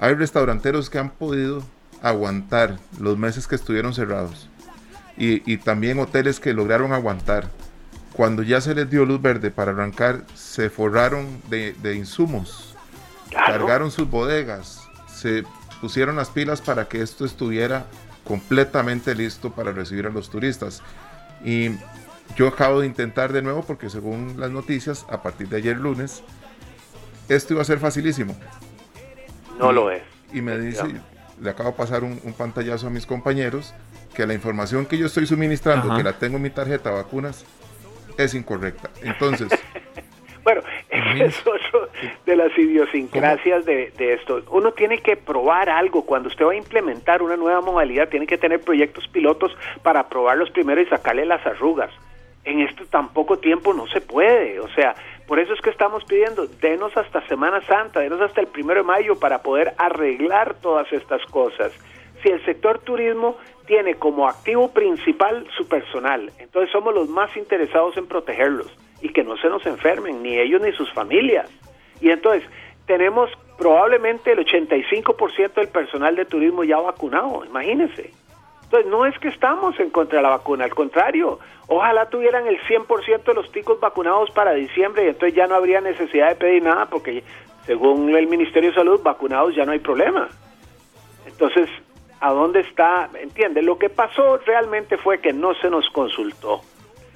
Hay 0.00 0.14
restauranteros 0.14 0.90
que 0.90 0.98
han 0.98 1.10
podido 1.10 1.62
aguantar 2.02 2.78
los 3.00 3.16
meses 3.16 3.46
que 3.46 3.54
estuvieron 3.54 3.94
cerrados 3.94 4.50
y, 5.22 5.40
y, 5.46 5.58
también 5.58 6.00
hoteles 6.00 6.40
que 6.40 6.52
lograron 6.52 6.92
aguantar. 6.92 7.48
Cuando 8.12 8.42
ya 8.42 8.60
se 8.60 8.74
les 8.74 8.90
dio 8.90 9.04
luz 9.04 9.22
verde 9.22 9.52
para 9.52 9.70
arrancar, 9.70 10.24
se 10.34 10.68
forraron 10.68 11.40
de, 11.48 11.74
de 11.74 11.94
insumos, 11.94 12.74
claro. 13.30 13.52
cargaron 13.52 13.92
sus 13.92 14.10
bodegas, 14.10 14.82
se 15.06 15.44
pusieron 15.80 16.16
las 16.16 16.30
pilas 16.30 16.60
para 16.60 16.88
que 16.88 17.02
esto 17.02 17.24
estuviera 17.24 17.86
completamente 18.24 19.14
listo 19.14 19.52
para 19.52 19.70
recibir 19.70 20.08
a 20.08 20.10
los 20.10 20.28
turistas. 20.28 20.82
Y 21.44 21.70
yo 22.34 22.48
acabo 22.48 22.80
de 22.80 22.88
intentar 22.88 23.32
de 23.32 23.42
nuevo 23.42 23.62
porque 23.62 23.90
según 23.90 24.34
las 24.40 24.50
noticias, 24.50 25.06
a 25.08 25.22
partir 25.22 25.48
de 25.48 25.58
ayer 25.58 25.76
lunes, 25.76 26.24
esto 27.28 27.54
iba 27.54 27.62
a 27.62 27.64
ser 27.64 27.78
facilísimo. 27.78 28.36
No 29.56 29.70
lo 29.70 29.88
es. 29.88 30.02
Y 30.32 30.42
me 30.42 30.58
dice, 30.58 31.00
le 31.40 31.50
acabo 31.50 31.70
de 31.70 31.76
pasar 31.76 32.02
un, 32.02 32.20
un 32.24 32.32
pantallazo 32.32 32.88
a 32.88 32.90
mis 32.90 33.06
compañeros 33.06 33.72
que 34.12 34.26
la 34.26 34.34
información 34.34 34.86
que 34.86 34.98
yo 34.98 35.06
estoy 35.06 35.26
suministrando, 35.26 35.88
Ajá. 35.88 35.96
que 35.96 36.04
la 36.04 36.12
tengo 36.14 36.36
en 36.36 36.42
mi 36.42 36.50
tarjeta 36.50 36.90
de 36.90 36.96
vacunas, 36.96 37.44
es 38.18 38.34
incorrecta. 38.34 38.90
Entonces... 39.02 39.48
bueno, 40.44 40.62
es 40.90 41.40
otro 41.40 41.88
de 42.26 42.36
las 42.36 42.56
idiosincrasias 42.56 43.64
de, 43.64 43.92
de, 43.96 44.14
esto. 44.14 44.42
Uno 44.50 44.72
tiene 44.72 44.98
que 44.98 45.16
probar 45.16 45.68
algo. 45.68 46.04
Cuando 46.04 46.28
usted 46.28 46.44
va 46.44 46.52
a 46.52 46.56
implementar 46.56 47.22
una 47.22 47.36
nueva 47.36 47.60
modalidad, 47.60 48.08
tiene 48.08 48.26
que 48.26 48.38
tener 48.38 48.60
proyectos 48.60 49.08
pilotos 49.08 49.56
para 49.82 50.08
probarlos 50.08 50.50
primero 50.50 50.80
y 50.80 50.86
sacarle 50.86 51.24
las 51.24 51.44
arrugas. 51.46 51.90
En 52.44 52.60
este 52.60 52.84
tan 52.86 53.12
poco 53.12 53.38
tiempo 53.38 53.72
no 53.72 53.86
se 53.86 54.00
puede. 54.00 54.58
O 54.60 54.68
sea, 54.70 54.94
por 55.26 55.38
eso 55.38 55.54
es 55.54 55.60
que 55.60 55.70
estamos 55.70 56.04
pidiendo, 56.04 56.46
denos 56.46 56.96
hasta 56.96 57.26
Semana 57.28 57.60
Santa, 57.62 58.00
denos 58.00 58.20
hasta 58.20 58.40
el 58.40 58.48
primero 58.48 58.80
de 58.80 58.86
mayo 58.86 59.18
para 59.18 59.42
poder 59.42 59.72
arreglar 59.78 60.54
todas 60.54 60.92
estas 60.92 61.24
cosas. 61.26 61.72
Si 62.22 62.28
el 62.28 62.44
sector 62.44 62.80
turismo 62.80 63.36
tiene 63.66 63.94
como 63.94 64.28
activo 64.28 64.68
principal 64.68 65.46
su 65.56 65.66
personal. 65.66 66.32
Entonces 66.38 66.70
somos 66.70 66.94
los 66.94 67.08
más 67.08 67.36
interesados 67.36 67.96
en 67.96 68.06
protegerlos 68.06 68.70
y 69.00 69.08
que 69.10 69.24
no 69.24 69.36
se 69.36 69.48
nos 69.48 69.64
enfermen, 69.66 70.22
ni 70.22 70.38
ellos 70.38 70.60
ni 70.60 70.72
sus 70.72 70.92
familias. 70.92 71.50
Y 72.00 72.10
entonces 72.10 72.48
tenemos 72.86 73.30
probablemente 73.58 74.32
el 74.32 74.44
85% 74.44 75.54
del 75.54 75.68
personal 75.68 76.16
de 76.16 76.24
turismo 76.24 76.64
ya 76.64 76.78
vacunado, 76.78 77.44
imagínense. 77.44 78.10
Entonces 78.64 78.90
no 78.90 79.04
es 79.04 79.18
que 79.18 79.28
estamos 79.28 79.78
en 79.78 79.90
contra 79.90 80.18
de 80.18 80.22
la 80.22 80.30
vacuna, 80.30 80.64
al 80.64 80.74
contrario, 80.74 81.38
ojalá 81.68 82.08
tuvieran 82.08 82.46
el 82.46 82.58
100% 82.60 83.24
de 83.24 83.34
los 83.34 83.52
ticos 83.52 83.78
vacunados 83.78 84.30
para 84.30 84.54
diciembre 84.54 85.04
y 85.04 85.08
entonces 85.08 85.34
ya 85.36 85.46
no 85.46 85.54
habría 85.56 85.80
necesidad 85.80 86.30
de 86.30 86.36
pedir 86.36 86.62
nada 86.62 86.86
porque 86.86 87.22
según 87.66 88.14
el 88.14 88.26
Ministerio 88.26 88.70
de 88.70 88.76
Salud, 88.76 89.00
vacunados 89.02 89.54
ya 89.54 89.64
no 89.64 89.72
hay 89.72 89.78
problema. 89.78 90.28
Entonces, 91.26 91.68
a 92.22 92.32
dónde 92.32 92.60
está, 92.60 93.10
¿entiende? 93.20 93.62
Lo 93.62 93.78
que 93.78 93.90
pasó 93.90 94.38
realmente 94.38 94.96
fue 94.96 95.20
que 95.20 95.32
no 95.32 95.54
se 95.54 95.68
nos 95.68 95.90
consultó 95.90 96.60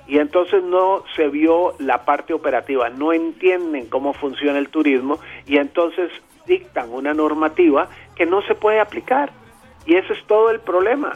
y 0.09 0.19
entonces 0.19 0.65
no 0.65 1.05
se 1.15 1.29
vio 1.29 1.75
la 1.79 2.05
parte 2.05 2.35
operativa, 2.35 2.91
no 2.91 3.13
entienden 3.13 3.87
cómo 3.87 4.13
funciona 4.13 4.59
el 4.59 4.69
turismo 4.69 5.21
y 5.47 5.59
entonces 5.59 6.11
dictan 6.45 6.93
una 6.93 7.15
normativa 7.15 7.89
que 8.17 8.27
no 8.27 8.43
se 8.43 8.57
puede 8.57 8.81
aplicar 8.81 9.31
y 9.87 9.95
ese 9.95 10.13
es 10.13 10.25
todo 10.27 10.51
el 10.51 10.59
problema. 10.59 11.13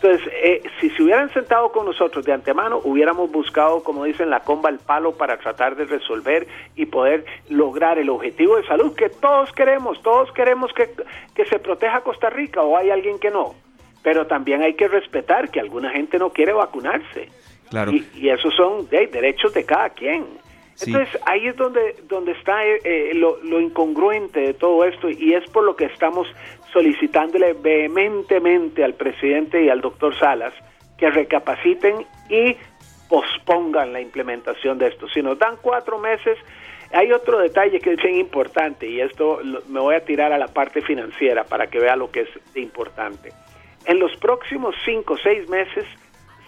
Entonces, 0.00 0.32
eh, 0.32 0.62
si 0.80 0.90
se 0.90 1.02
hubieran 1.02 1.32
sentado 1.32 1.72
con 1.72 1.84
nosotros 1.84 2.24
de 2.24 2.32
antemano, 2.32 2.80
hubiéramos 2.84 3.32
buscado, 3.32 3.82
como 3.82 4.04
dicen, 4.04 4.30
la 4.30 4.40
comba 4.40 4.68
al 4.68 4.78
palo 4.78 5.16
para 5.16 5.38
tratar 5.38 5.74
de 5.74 5.86
resolver 5.86 6.46
y 6.76 6.86
poder 6.86 7.24
lograr 7.48 7.98
el 7.98 8.08
objetivo 8.08 8.56
de 8.56 8.66
salud 8.66 8.94
que 8.94 9.08
todos 9.08 9.52
queremos. 9.52 10.00
Todos 10.02 10.30
queremos 10.30 10.72
que, 10.72 10.88
que 11.34 11.44
se 11.46 11.58
proteja 11.58 12.02
Costa 12.02 12.30
Rica 12.30 12.62
o 12.62 12.76
hay 12.76 12.90
alguien 12.90 13.18
que 13.18 13.32
no. 13.32 13.56
Pero 14.04 14.28
también 14.28 14.62
hay 14.62 14.74
que 14.74 14.86
respetar 14.86 15.50
que 15.50 15.58
alguna 15.58 15.90
gente 15.90 16.16
no 16.16 16.30
quiere 16.30 16.52
vacunarse. 16.52 17.28
Claro. 17.68 17.90
Y, 17.90 18.06
y 18.14 18.28
esos 18.28 18.54
son 18.54 18.88
de, 18.88 19.08
derechos 19.08 19.52
de 19.52 19.64
cada 19.64 19.90
quien. 19.90 20.26
Entonces 20.80 21.20
ahí 21.26 21.48
es 21.48 21.56
donde, 21.56 21.96
donde 22.08 22.32
está 22.32 22.64
eh, 22.64 22.78
eh, 22.84 23.10
lo, 23.14 23.42
lo, 23.42 23.60
incongruente 23.60 24.38
de 24.38 24.54
todo 24.54 24.84
esto 24.84 25.10
y 25.10 25.34
es 25.34 25.44
por 25.50 25.64
lo 25.64 25.74
que 25.74 25.86
estamos 25.86 26.28
solicitándole 26.72 27.54
vehementemente 27.54 28.84
al 28.84 28.94
presidente 28.94 29.62
y 29.62 29.68
al 29.68 29.80
doctor 29.80 30.18
Salas 30.18 30.52
que 30.96 31.10
recapaciten 31.10 32.06
y 32.28 32.56
pospongan 33.08 33.92
la 33.92 34.00
implementación 34.00 34.78
de 34.78 34.88
esto. 34.88 35.08
Si 35.08 35.22
nos 35.22 35.38
dan 35.38 35.56
cuatro 35.62 35.98
meses, 35.98 36.38
hay 36.92 37.12
otro 37.12 37.38
detalle 37.38 37.80
que 37.80 37.92
es 37.92 38.02
bien 38.02 38.16
importante 38.16 38.88
y 38.88 39.00
esto 39.00 39.40
me 39.68 39.80
voy 39.80 39.94
a 39.94 40.04
tirar 40.04 40.32
a 40.32 40.38
la 40.38 40.48
parte 40.48 40.82
financiera 40.82 41.44
para 41.44 41.68
que 41.68 41.78
vea 41.78 41.96
lo 41.96 42.10
que 42.10 42.20
es 42.20 42.28
importante. 42.56 43.32
En 43.84 43.98
los 43.98 44.14
próximos 44.16 44.74
cinco 44.84 45.14
o 45.14 45.18
seis 45.18 45.48
meses 45.48 45.86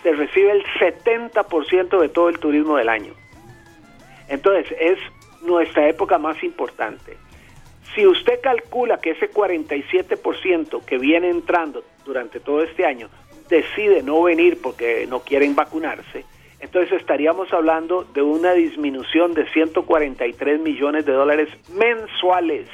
se 0.03 0.13
recibe 0.13 0.51
el 0.51 0.65
70% 0.79 2.01
de 2.01 2.09
todo 2.09 2.29
el 2.29 2.39
turismo 2.39 2.77
del 2.77 2.89
año. 2.89 3.13
Entonces, 4.29 4.75
es 4.79 4.99
nuestra 5.43 5.89
época 5.89 6.19
más 6.19 6.43
importante. 6.43 7.17
Si 7.95 8.07
usted 8.07 8.41
calcula 8.41 8.99
que 9.01 9.11
ese 9.11 9.31
47% 9.31 10.85
que 10.85 10.99
viene 10.99 11.29
entrando 11.29 11.83
durante 12.05 12.39
todo 12.41 12.63
este 12.63 12.85
año 12.87 13.09
decide 13.49 14.03
no 14.03 14.23
venir 14.23 14.61
porque 14.63 15.07
no 15.09 15.21
quieren 15.21 15.57
vacunarse, 15.57 16.25
entonces 16.61 17.01
estaríamos 17.01 17.53
hablando 17.53 18.05
de 18.05 18.23
una 18.23 18.53
disminución 18.53 19.35
de 19.35 19.49
143 19.51 20.61
millones 20.61 21.07
de 21.07 21.13
dólares 21.13 21.49
mensuales, 21.73 22.69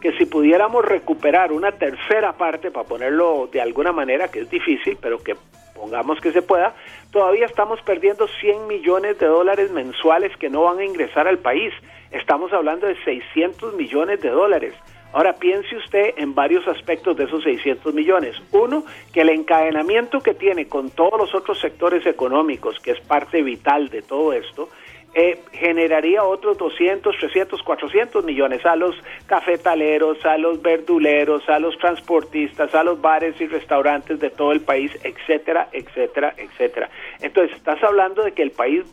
que 0.00 0.12
si 0.18 0.26
pudiéramos 0.26 0.84
recuperar 0.84 1.52
una 1.52 1.72
tercera 1.72 2.34
parte, 2.34 2.70
para 2.70 2.86
ponerlo 2.86 3.48
de 3.50 3.62
alguna 3.62 3.92
manera, 3.92 4.28
que 4.28 4.40
es 4.40 4.50
difícil, 4.50 4.98
pero 5.00 5.18
que 5.18 5.36
pongamos 5.74 6.20
que 6.20 6.32
se 6.32 6.42
pueda, 6.42 6.74
todavía 7.12 7.46
estamos 7.46 7.80
perdiendo 7.82 8.26
100 8.26 8.66
millones 8.66 9.18
de 9.18 9.26
dólares 9.26 9.70
mensuales 9.70 10.36
que 10.36 10.50
no 10.50 10.62
van 10.62 10.80
a 10.80 10.84
ingresar 10.84 11.28
al 11.28 11.38
país. 11.38 11.72
Estamos 12.14 12.52
hablando 12.52 12.86
de 12.86 12.94
600 13.02 13.74
millones 13.74 14.20
de 14.20 14.30
dólares. 14.30 14.72
Ahora 15.12 15.32
piense 15.32 15.76
usted 15.76 16.14
en 16.16 16.32
varios 16.32 16.66
aspectos 16.68 17.16
de 17.16 17.24
esos 17.24 17.42
600 17.42 17.92
millones. 17.92 18.36
Uno, 18.52 18.84
que 19.12 19.22
el 19.22 19.30
encadenamiento 19.30 20.20
que 20.20 20.32
tiene 20.32 20.68
con 20.68 20.90
todos 20.90 21.18
los 21.18 21.34
otros 21.34 21.60
sectores 21.60 22.06
económicos, 22.06 22.78
que 22.78 22.92
es 22.92 23.00
parte 23.00 23.42
vital 23.42 23.88
de 23.88 24.02
todo 24.02 24.32
esto, 24.32 24.68
eh, 25.12 25.40
generaría 25.52 26.22
otros 26.22 26.56
200, 26.56 27.16
300, 27.16 27.60
400 27.62 28.24
millones 28.24 28.64
a 28.64 28.76
los 28.76 28.94
cafetaleros, 29.26 30.24
a 30.24 30.38
los 30.38 30.62
verduleros, 30.62 31.48
a 31.48 31.58
los 31.58 31.76
transportistas, 31.78 32.72
a 32.76 32.84
los 32.84 33.00
bares 33.00 33.40
y 33.40 33.48
restaurantes 33.48 34.20
de 34.20 34.30
todo 34.30 34.52
el 34.52 34.60
país, 34.60 34.92
etcétera, 35.02 35.68
etcétera, 35.72 36.32
etcétera. 36.36 36.90
Entonces, 37.20 37.56
estás 37.56 37.82
hablando 37.82 38.22
de 38.22 38.32
que 38.32 38.42
el 38.42 38.52
país 38.52 38.84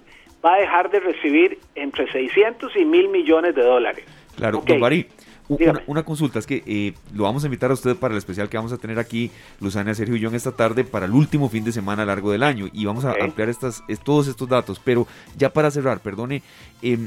va 0.44 0.56
a 0.56 0.60
dejar 0.60 0.90
de 0.90 1.00
recibir 1.00 1.60
entre 1.76 2.12
600 2.12 2.76
y 2.76 2.86
mil 2.86 3.10
millones 3.10 3.56
de 3.56 3.64
dólares. 3.64 4.06
Claro, 4.36 4.60
okay. 4.60 4.76
don 4.76 4.82
Bari, 4.82 5.08
una, 5.48 5.84
una, 5.88 6.04
consulta, 6.04 6.40
es 6.40 6.48
que 6.48 6.64
eh, 6.66 6.94
lo 7.14 7.24
vamos 7.24 7.44
a 7.44 7.48
invitar 7.48 7.72
a 7.72 7.74
usted 7.74 7.96
para 7.96 8.14
el 8.14 8.18
especial 8.18 8.50
que 8.50 8.58
vamos 8.58 8.72
a 8.72 8.78
tener 8.78 9.00
aquí, 9.00 9.32
Luzania, 9.60 9.94
Sergio 9.94 10.16
y 10.16 10.20
yo 10.20 10.30
en 10.30 10.36
esta 10.36 10.54
tarde, 10.54 10.84
para 10.84 11.06
el 11.06 11.12
último 11.12 11.50
fin 11.50 11.64
de 11.64 11.72
semana 11.72 12.06
largo 12.06 12.32
del 12.32 12.44
año. 12.44 12.68
Y 12.72 12.86
vamos 12.86 13.06
a 13.06 13.12
okay. 13.12 13.24
ampliar 13.24 13.50
estas, 13.50 13.84
es, 13.88 14.00
todos 14.00 14.28
estos 14.28 14.48
datos. 14.48 14.82
Pero 14.84 15.08
ya 15.38 15.52
para 15.52 15.70
cerrar, 15.70 16.00
perdone, 16.00 16.42
eh, 16.82 16.98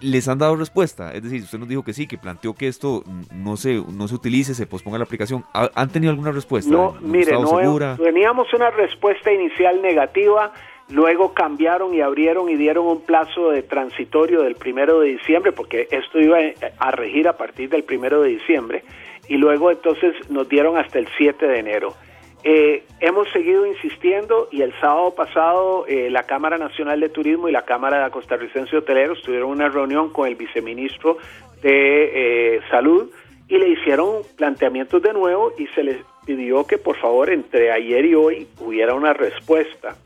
¿les 0.00 0.26
han 0.28 0.38
dado 0.38 0.56
respuesta? 0.56 1.12
Es 1.12 1.22
decir, 1.22 1.42
usted 1.42 1.58
nos 1.58 1.68
dijo 1.68 1.84
que 1.84 1.92
sí, 1.92 2.06
que 2.06 2.18
planteó 2.18 2.54
que 2.54 2.66
esto 2.66 3.04
no 3.32 3.56
se, 3.56 3.82
no 3.92 4.08
se 4.08 4.14
utilice, 4.14 4.54
se 4.54 4.66
posponga 4.66 4.98
la 4.98 5.04
aplicación. 5.04 5.44
¿Han 5.52 5.88
tenido 5.90 6.10
alguna 6.10 6.32
respuesta? 6.32 6.70
No, 6.70 6.96
mire, 7.00 7.32
no, 7.32 7.96
teníamos 7.96 8.52
una 8.52 8.70
respuesta 8.70 9.32
inicial 9.32 9.80
negativa 9.82 10.52
Luego 10.90 11.34
cambiaron 11.34 11.92
y 11.92 12.00
abrieron 12.00 12.48
y 12.48 12.56
dieron 12.56 12.86
un 12.86 13.02
plazo 13.02 13.50
de 13.50 13.62
transitorio 13.62 14.42
del 14.42 14.54
primero 14.54 15.00
de 15.00 15.08
diciembre, 15.08 15.52
porque 15.52 15.86
esto 15.90 16.18
iba 16.18 16.38
a 16.78 16.90
regir 16.90 17.28
a 17.28 17.36
partir 17.36 17.68
del 17.68 17.84
primero 17.84 18.22
de 18.22 18.30
diciembre, 18.30 18.84
y 19.28 19.36
luego 19.36 19.70
entonces 19.70 20.14
nos 20.30 20.48
dieron 20.48 20.78
hasta 20.78 20.98
el 20.98 21.06
7 21.18 21.46
de 21.46 21.58
enero. 21.58 21.94
Eh, 22.42 22.84
hemos 23.00 23.28
seguido 23.30 23.66
insistiendo 23.66 24.48
y 24.50 24.62
el 24.62 24.72
sábado 24.80 25.12
pasado 25.14 25.84
eh, 25.88 26.08
la 26.08 26.22
Cámara 26.22 26.56
Nacional 26.56 27.00
de 27.00 27.08
Turismo 27.08 27.48
y 27.48 27.52
la 27.52 27.64
Cámara 27.64 28.08
Costarricense 28.10 28.70
de 28.70 28.78
Hoteleros 28.78 29.20
tuvieron 29.22 29.50
una 29.50 29.68
reunión 29.68 30.10
con 30.10 30.28
el 30.28 30.36
viceministro 30.36 31.18
de 31.62 32.54
eh, 32.54 32.60
Salud 32.70 33.10
y 33.48 33.58
le 33.58 33.68
hicieron 33.70 34.22
planteamientos 34.36 35.02
de 35.02 35.12
nuevo 35.12 35.52
y 35.58 35.66
se 35.68 35.82
les 35.82 35.96
pidió 36.24 36.64
que 36.64 36.78
por 36.78 36.96
favor 36.98 37.28
entre 37.28 37.72
ayer 37.72 38.04
y 38.04 38.14
hoy 38.14 38.46
hubiera 38.60 38.94
una 38.94 39.12
respuesta 39.12 39.96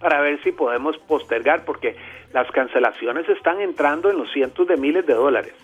para 0.00 0.20
ver 0.20 0.42
si 0.42 0.52
podemos 0.52 0.98
postergar, 0.98 1.64
porque 1.64 1.96
las 2.32 2.50
cancelaciones 2.50 3.28
están 3.28 3.60
entrando 3.60 4.10
en 4.10 4.18
los 4.18 4.30
cientos 4.32 4.66
de 4.66 4.76
miles 4.76 5.06
de 5.06 5.14
dólares. 5.14 5.54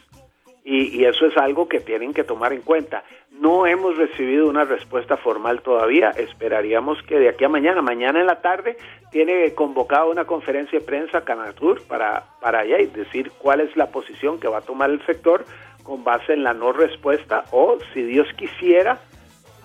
Y, 0.67 0.99
y, 0.99 1.05
eso 1.05 1.27
es 1.27 1.37
algo 1.37 1.69
que 1.69 1.81
tienen 1.81 2.15
que 2.15 2.25
tomar 2.25 2.55
en 2.55 2.63
cuenta. 2.63 3.05
No 3.33 3.67
hemos 3.67 3.99
recibido 3.99 4.49
una 4.49 4.65
respuesta 4.65 5.19
formal 5.19 5.61
todavía. 5.61 6.09
Esperaríamos 6.11 7.03
que 7.03 7.19
de 7.19 7.29
aquí 7.29 7.45
a 7.45 7.51
mañana, 7.51 7.83
mañana 7.83 8.21
en 8.21 8.27
la 8.27 8.41
tarde, 8.41 8.79
tiene 9.11 9.53
convocada 9.55 10.07
una 10.07 10.25
conferencia 10.25 10.79
de 10.79 10.85
prensa 10.87 11.23
Canatur 11.23 11.83
para, 11.87 12.25
para 12.41 12.61
allá 12.61 12.81
y 12.81 12.87
decir 12.87 13.31
cuál 13.37 13.61
es 13.61 13.77
la 13.77 13.89
posición 13.89 14.41
que 14.41 14.49
va 14.49 14.59
a 14.59 14.63
tomar 14.63 14.89
el 14.89 15.05
sector 15.05 15.45
con 15.83 16.03
base 16.03 16.33
en 16.33 16.43
la 16.43 16.55
no 16.55 16.73
respuesta 16.73 17.45
o, 17.53 17.79
si 17.93 18.03
Dios 18.03 18.27
quisiera, 18.37 18.99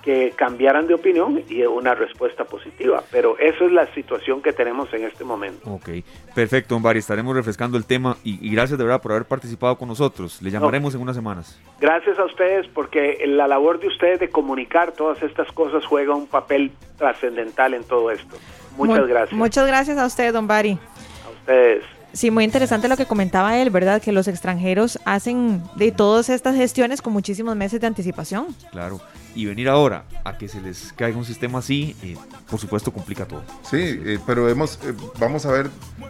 que 0.01 0.33
cambiaran 0.35 0.87
de 0.87 0.93
opinión 0.93 1.43
y 1.49 1.61
una 1.63 1.93
respuesta 1.95 2.45
positiva. 2.45 3.03
Pero 3.11 3.37
esa 3.37 3.65
es 3.65 3.71
la 3.71 3.91
situación 3.93 4.41
que 4.41 4.53
tenemos 4.53 4.93
en 4.93 5.03
este 5.03 5.23
momento. 5.23 5.69
Ok, 5.69 5.89
perfecto, 6.33 6.75
don 6.75 6.83
Bari. 6.83 6.99
Estaremos 6.99 7.35
refrescando 7.35 7.77
el 7.77 7.85
tema 7.85 8.17
y, 8.23 8.45
y 8.45 8.51
gracias 8.53 8.77
de 8.77 8.85
verdad 8.85 9.01
por 9.01 9.11
haber 9.11 9.25
participado 9.25 9.77
con 9.77 9.87
nosotros. 9.87 10.41
Le 10.41 10.51
llamaremos 10.51 10.93
no. 10.93 10.97
en 10.97 11.03
unas 11.03 11.15
semanas. 11.15 11.59
Gracias 11.79 12.17
a 12.19 12.25
ustedes 12.25 12.67
porque 12.67 13.23
la 13.25 13.47
labor 13.47 13.79
de 13.79 13.87
ustedes 13.87 14.19
de 14.19 14.29
comunicar 14.29 14.91
todas 14.91 15.21
estas 15.23 15.51
cosas 15.51 15.85
juega 15.85 16.13
un 16.13 16.27
papel 16.27 16.71
trascendental 16.97 17.73
en 17.73 17.83
todo 17.83 18.11
esto. 18.11 18.37
Muchas 18.77 19.07
gracias. 19.07 19.37
Muchas 19.37 19.67
gracias 19.67 19.97
a 19.97 20.05
usted, 20.05 20.33
don 20.33 20.47
Bari. 20.47 20.77
A 21.25 21.29
ustedes. 21.41 21.83
Sí, 22.11 22.31
muy 22.31 22.43
interesante 22.43 22.87
lo 22.87 22.97
que 22.97 23.05
comentaba 23.05 23.57
él, 23.57 23.69
¿verdad? 23.69 24.01
Que 24.01 24.11
los 24.11 24.27
extranjeros 24.27 24.99
hacen 25.05 25.61
de 25.75 25.91
todas 25.91 26.29
estas 26.29 26.55
gestiones 26.55 27.01
con 27.01 27.13
muchísimos 27.13 27.55
meses 27.55 27.79
de 27.81 27.87
anticipación. 27.87 28.47
Claro, 28.71 28.99
y 29.35 29.45
venir 29.45 29.69
ahora 29.69 30.05
a 30.23 30.37
que 30.37 30.47
se 30.47 30.61
les 30.61 30.93
caiga 30.93 31.17
un 31.17 31.25
sistema 31.25 31.59
así, 31.59 31.95
eh, 32.03 32.15
por 32.49 32.59
supuesto 32.59 32.91
complica 32.91 33.25
todo. 33.25 33.43
Sí, 33.63 33.77
eh, 33.77 34.19
pero 34.25 34.49
hemos, 34.49 34.79
eh, 34.83 34.93
vamos 35.19 35.45
a 35.45 35.51
ver 35.51 35.69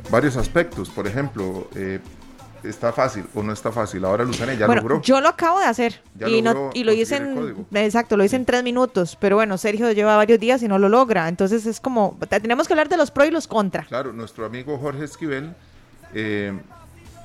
varios 0.10 0.38
aspectos. 0.38 0.90
Por 0.90 1.08
ejemplo, 1.08 1.70
está 2.64 2.92
fácil 2.92 3.26
o 3.34 3.44
no 3.44 3.54
está 3.54 3.72
fácil. 3.72 4.04
Ahora 4.06 4.24
Luzania 4.24 4.54
ya 4.56 4.66
bueno, 4.66 4.82
logró. 4.82 5.02
Yo 5.02 5.22
lo 5.22 5.30
acabo 5.30 5.60
de 5.60 5.66
hacer 5.66 6.02
Ya 6.16 6.28
y, 6.28 6.42
logró 6.42 6.66
no, 6.66 6.70
y 6.74 6.84
lo 6.84 6.94
hice 6.94 7.18
en 7.18 7.66
exacto, 7.74 8.18
lo 8.18 8.24
hice 8.24 8.36
en 8.36 8.46
tres 8.46 8.64
minutos. 8.64 9.18
Pero 9.20 9.36
bueno, 9.36 9.58
Sergio 9.58 9.92
lleva 9.92 10.16
varios 10.18 10.40
días 10.40 10.64
y 10.64 10.68
no 10.68 10.80
lo 10.80 10.90
logra. 10.90 11.28
Entonces 11.28 11.66
es 11.66 11.80
como 11.80 12.18
tenemos 12.30 12.68
que 12.68 12.74
hablar 12.74 12.90
de 12.90 12.98
los 12.98 13.12
pros 13.12 13.28
y 13.28 13.32
los 13.32 13.48
contra. 13.48 13.84
Claro, 13.84 14.14
nuestro 14.14 14.46
amigo 14.46 14.78
Jorge 14.78 15.04
Esquivel 15.04 15.54
eh, 16.14 16.54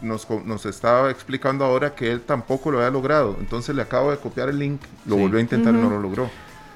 nos, 0.03 0.29
nos, 0.45 0.67
estaba 0.67 1.11
explicando 1.11 1.65
ahora 1.65 1.95
que 1.95 2.11
él 2.11 2.21
tampoco 2.21 2.71
lo 2.71 2.79
había 2.79 2.91
logrado. 2.91 3.37
Entonces 3.41 3.75
le 3.75 3.83
acabo 3.83 4.11
de 4.11 4.19
copiar 4.19 4.49
el 4.49 4.59
link, 4.59 4.81
lo 5.07 5.17
sí. 5.17 5.21
volvió 5.23 5.39
a 5.39 5.43
intentar 5.43 5.73
uh 5.73 5.77
-huh. 5.77 5.81
y 5.81 5.83
no 5.83 5.91
lo 5.91 6.01
logró. 6.01 6.31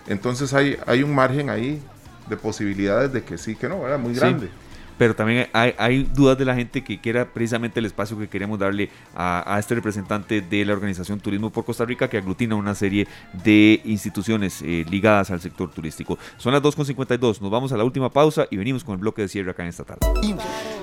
Entonces 0.07 0.55
hay, 0.55 0.77
hay 0.87 1.03
un 1.03 1.15
margen 1.15 1.51
ahí 1.51 1.83
de 2.29 2.37
posibilidades 2.37 3.13
de 3.13 3.23
que 3.23 3.39
sí, 3.39 3.55
que 3.57 3.69
no, 3.69 3.87
era 3.87 3.99
muy 3.99 4.15
grande. 4.15 4.47
Sí 4.47 4.68
pero 4.99 5.15
también 5.15 5.49
hay, 5.53 6.03
dudas 6.15 6.37
de 6.37 6.45
la 6.45 6.55
gente 6.55 6.83
que 6.83 7.01
quiera 7.01 7.27
precisamente 7.33 7.81
el 7.81 7.87
espacio 7.87 8.19
que 8.19 8.29
queremos 8.29 8.59
darle 8.59 8.91
a, 9.15 9.55
a, 9.55 9.59
este 9.59 9.75
representante 9.77 10.41
de 10.41 10.65
la 10.65 10.73
organización 10.73 11.21
Turismo 11.21 11.51
por 11.51 11.65
Costa 11.65 11.85
Rica 11.85 12.09
que 12.09 12.19
aglutina 12.19 12.55
una 12.57 12.75
serie 12.75 13.07
de 13.45 13.81
instituciones 13.85 14.63
eh, 14.63 14.85
ligadas 14.91 15.31
al 15.31 15.41
sector 15.41 15.71
turístico. 15.71 16.19
Son 16.37 16.53
las 16.53 16.63
2.52, 16.63 17.41
nos 17.41 17.51
vamos 17.51 17.73
a 17.73 17.77
la 17.77 17.85
última 17.85 18.11
pausa 18.11 18.47
y 18.51 18.57
venimos 18.57 18.85
con 18.85 18.95
el 18.95 19.01
bloque 19.01 19.23
de 19.23 19.29
cierre 19.29 19.51
acá 19.51 19.63
en 19.63 19.69
esta 19.69 19.85
tarde. 19.85 20.01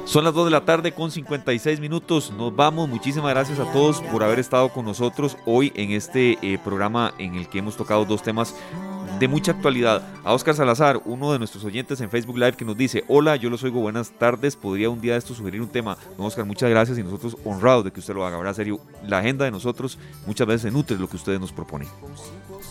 Son 0.06 0.24
las 0.24 0.34
2 0.34 0.46
de 0.46 0.52
la 0.52 0.66
tarde 0.66 0.92
con 0.94 1.12
56 1.12 1.80
minutos, 1.80 2.32
nos 2.38 2.56
vamos, 2.56 2.88
muchísimas 2.88 3.32
gracias 3.32 3.60
a 3.60 3.72
todos 3.72 4.02
por 4.02 4.24
haber 4.24 4.40
estado 4.40 4.70
con 4.70 4.86
nosotros 4.86 5.38
hoy 5.46 5.74
en 5.76 5.92
este 5.92 6.38
eh, 6.42 6.60
programa 6.64 7.14
en 7.18 7.36
el 7.36 7.50
que 7.50 7.60
hemos 7.60 7.76
tocado 7.76 8.06
dos 8.06 8.22
temas 8.22 8.56
de 9.20 9.28
mucha 9.28 9.52
actualidad. 9.52 10.04
A 10.24 10.34
Oscar 10.34 10.56
Salazar, 10.56 11.02
uno 11.06 11.32
de 11.32 11.40
nuestros 11.40 11.64
oyentes 11.64 12.02
en 12.02 12.10
Facebook 12.10 12.38
Live, 12.38 12.54
que 12.54 12.66
nos 12.66 12.78
dice: 12.78 13.04
Hola, 13.08 13.36
yo 13.36 13.50
los 13.50 13.64
oigo, 13.64 13.80
buenas 13.80 14.12
tardes. 14.12 14.56
¿Podría 14.56 14.90
un 14.90 15.00
día 15.02 15.14
de 15.14 15.20
esto 15.20 15.34
sugerir 15.34 15.62
un 15.62 15.70
tema? 15.70 15.98
No, 16.18 16.26
Oscar, 16.26 16.46
muchas 16.46 16.70
gracias 16.70 16.98
y 16.98 17.04
nosotros 17.04 17.38
honrados 17.46 17.86
de 17.86 17.92
que 17.92 18.00
usted 18.00 18.14
lo 18.14 18.26
haga. 18.26 18.38
Verdad, 18.38 18.54
serio, 18.54 18.80
la 19.04 19.20
agenda 19.20 19.46
de 19.46 19.52
nosotros 19.52 19.98
muchas 20.26 20.48
veces 20.48 20.62
se 20.64 20.72
nutre 20.72 20.98
lo 20.98 21.08
que 21.08 21.16
ustedes 21.16 21.40
nos 21.40 21.52
proponen. 21.52 21.88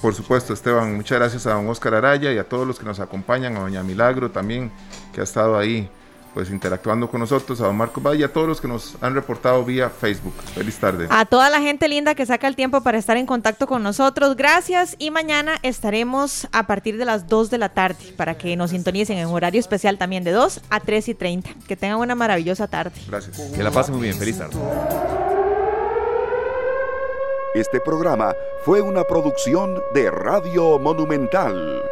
Por 0.03 0.15
supuesto, 0.15 0.53
Esteban, 0.53 0.97
muchas 0.97 1.19
gracias 1.19 1.47
a 1.47 1.55
don 1.55 1.69
Oscar 1.69 1.95
Araya 1.95 2.33
y 2.33 2.39
a 2.39 2.49
todos 2.49 2.67
los 2.67 2.79
que 2.79 2.85
nos 2.85 3.01
acompañan, 3.01 3.57
a 3.57 3.61
doña 3.61 3.83
Milagro 3.83 4.31
también, 4.31 4.71
que 5.15 5.21
ha 5.21 5.25
estado 5.25 5.57
ahí 5.57 5.89
pues 6.35 6.51
interactuando 6.51 7.09
con 7.09 7.21
nosotros, 7.21 7.61
a 7.61 7.67
don 7.67 7.77
Marco 7.77 8.01
Valle 8.01 8.21
y 8.21 8.23
a 8.25 8.33
todos 8.33 8.49
los 8.49 8.61
que 8.61 8.67
nos 8.67 8.97
han 9.01 9.15
reportado 9.15 9.65
vía 9.65 9.89
Facebook. 9.89 10.35
Feliz 10.55 10.77
tarde. 10.77 11.07
A 11.09 11.25
toda 11.25 11.49
la 11.49 11.61
gente 11.61 11.89
linda 11.89 12.15
que 12.17 12.27
saca 12.27 12.49
el 12.49 12.57
tiempo 12.57 12.83
para 12.83 12.99
estar 12.99 13.17
en 13.17 13.25
contacto 13.25 13.67
con 13.69 13.83
nosotros, 13.83 14.37
gracias 14.37 14.97
y 14.99 15.11
mañana 15.11 15.59
estaremos 15.63 16.49
a 16.51 16.67
partir 16.67 16.99
de 16.99 17.05
las 17.05 17.29
2 17.29 17.51
de 17.51 17.59
la 17.59 17.69
tarde 17.69 18.13
para 18.17 18.37
que 18.37 18.57
nos 18.57 18.71
sintonicen 18.71 19.17
en 19.19 19.29
horario 19.29 19.61
especial 19.61 19.97
también 19.97 20.25
de 20.25 20.33
2 20.33 20.61
a 20.69 20.81
3 20.81 21.09
y 21.09 21.15
30. 21.15 21.51
Que 21.69 21.77
tengan 21.77 21.99
una 21.99 22.17
maravillosa 22.17 22.67
tarde. 22.67 23.01
Gracias. 23.09 23.39
Que 23.55 23.63
la 23.63 23.71
pasen 23.71 23.95
muy 23.95 24.03
bien. 24.05 24.19
Feliz 24.19 24.39
tarde. 24.39 24.57
Este 27.55 27.81
programa 27.81 28.35
fue 28.65 28.81
una 28.81 29.05
producción 29.05 29.81
de 29.95 30.11
Radio 30.11 30.81
Monumental. 30.81 31.84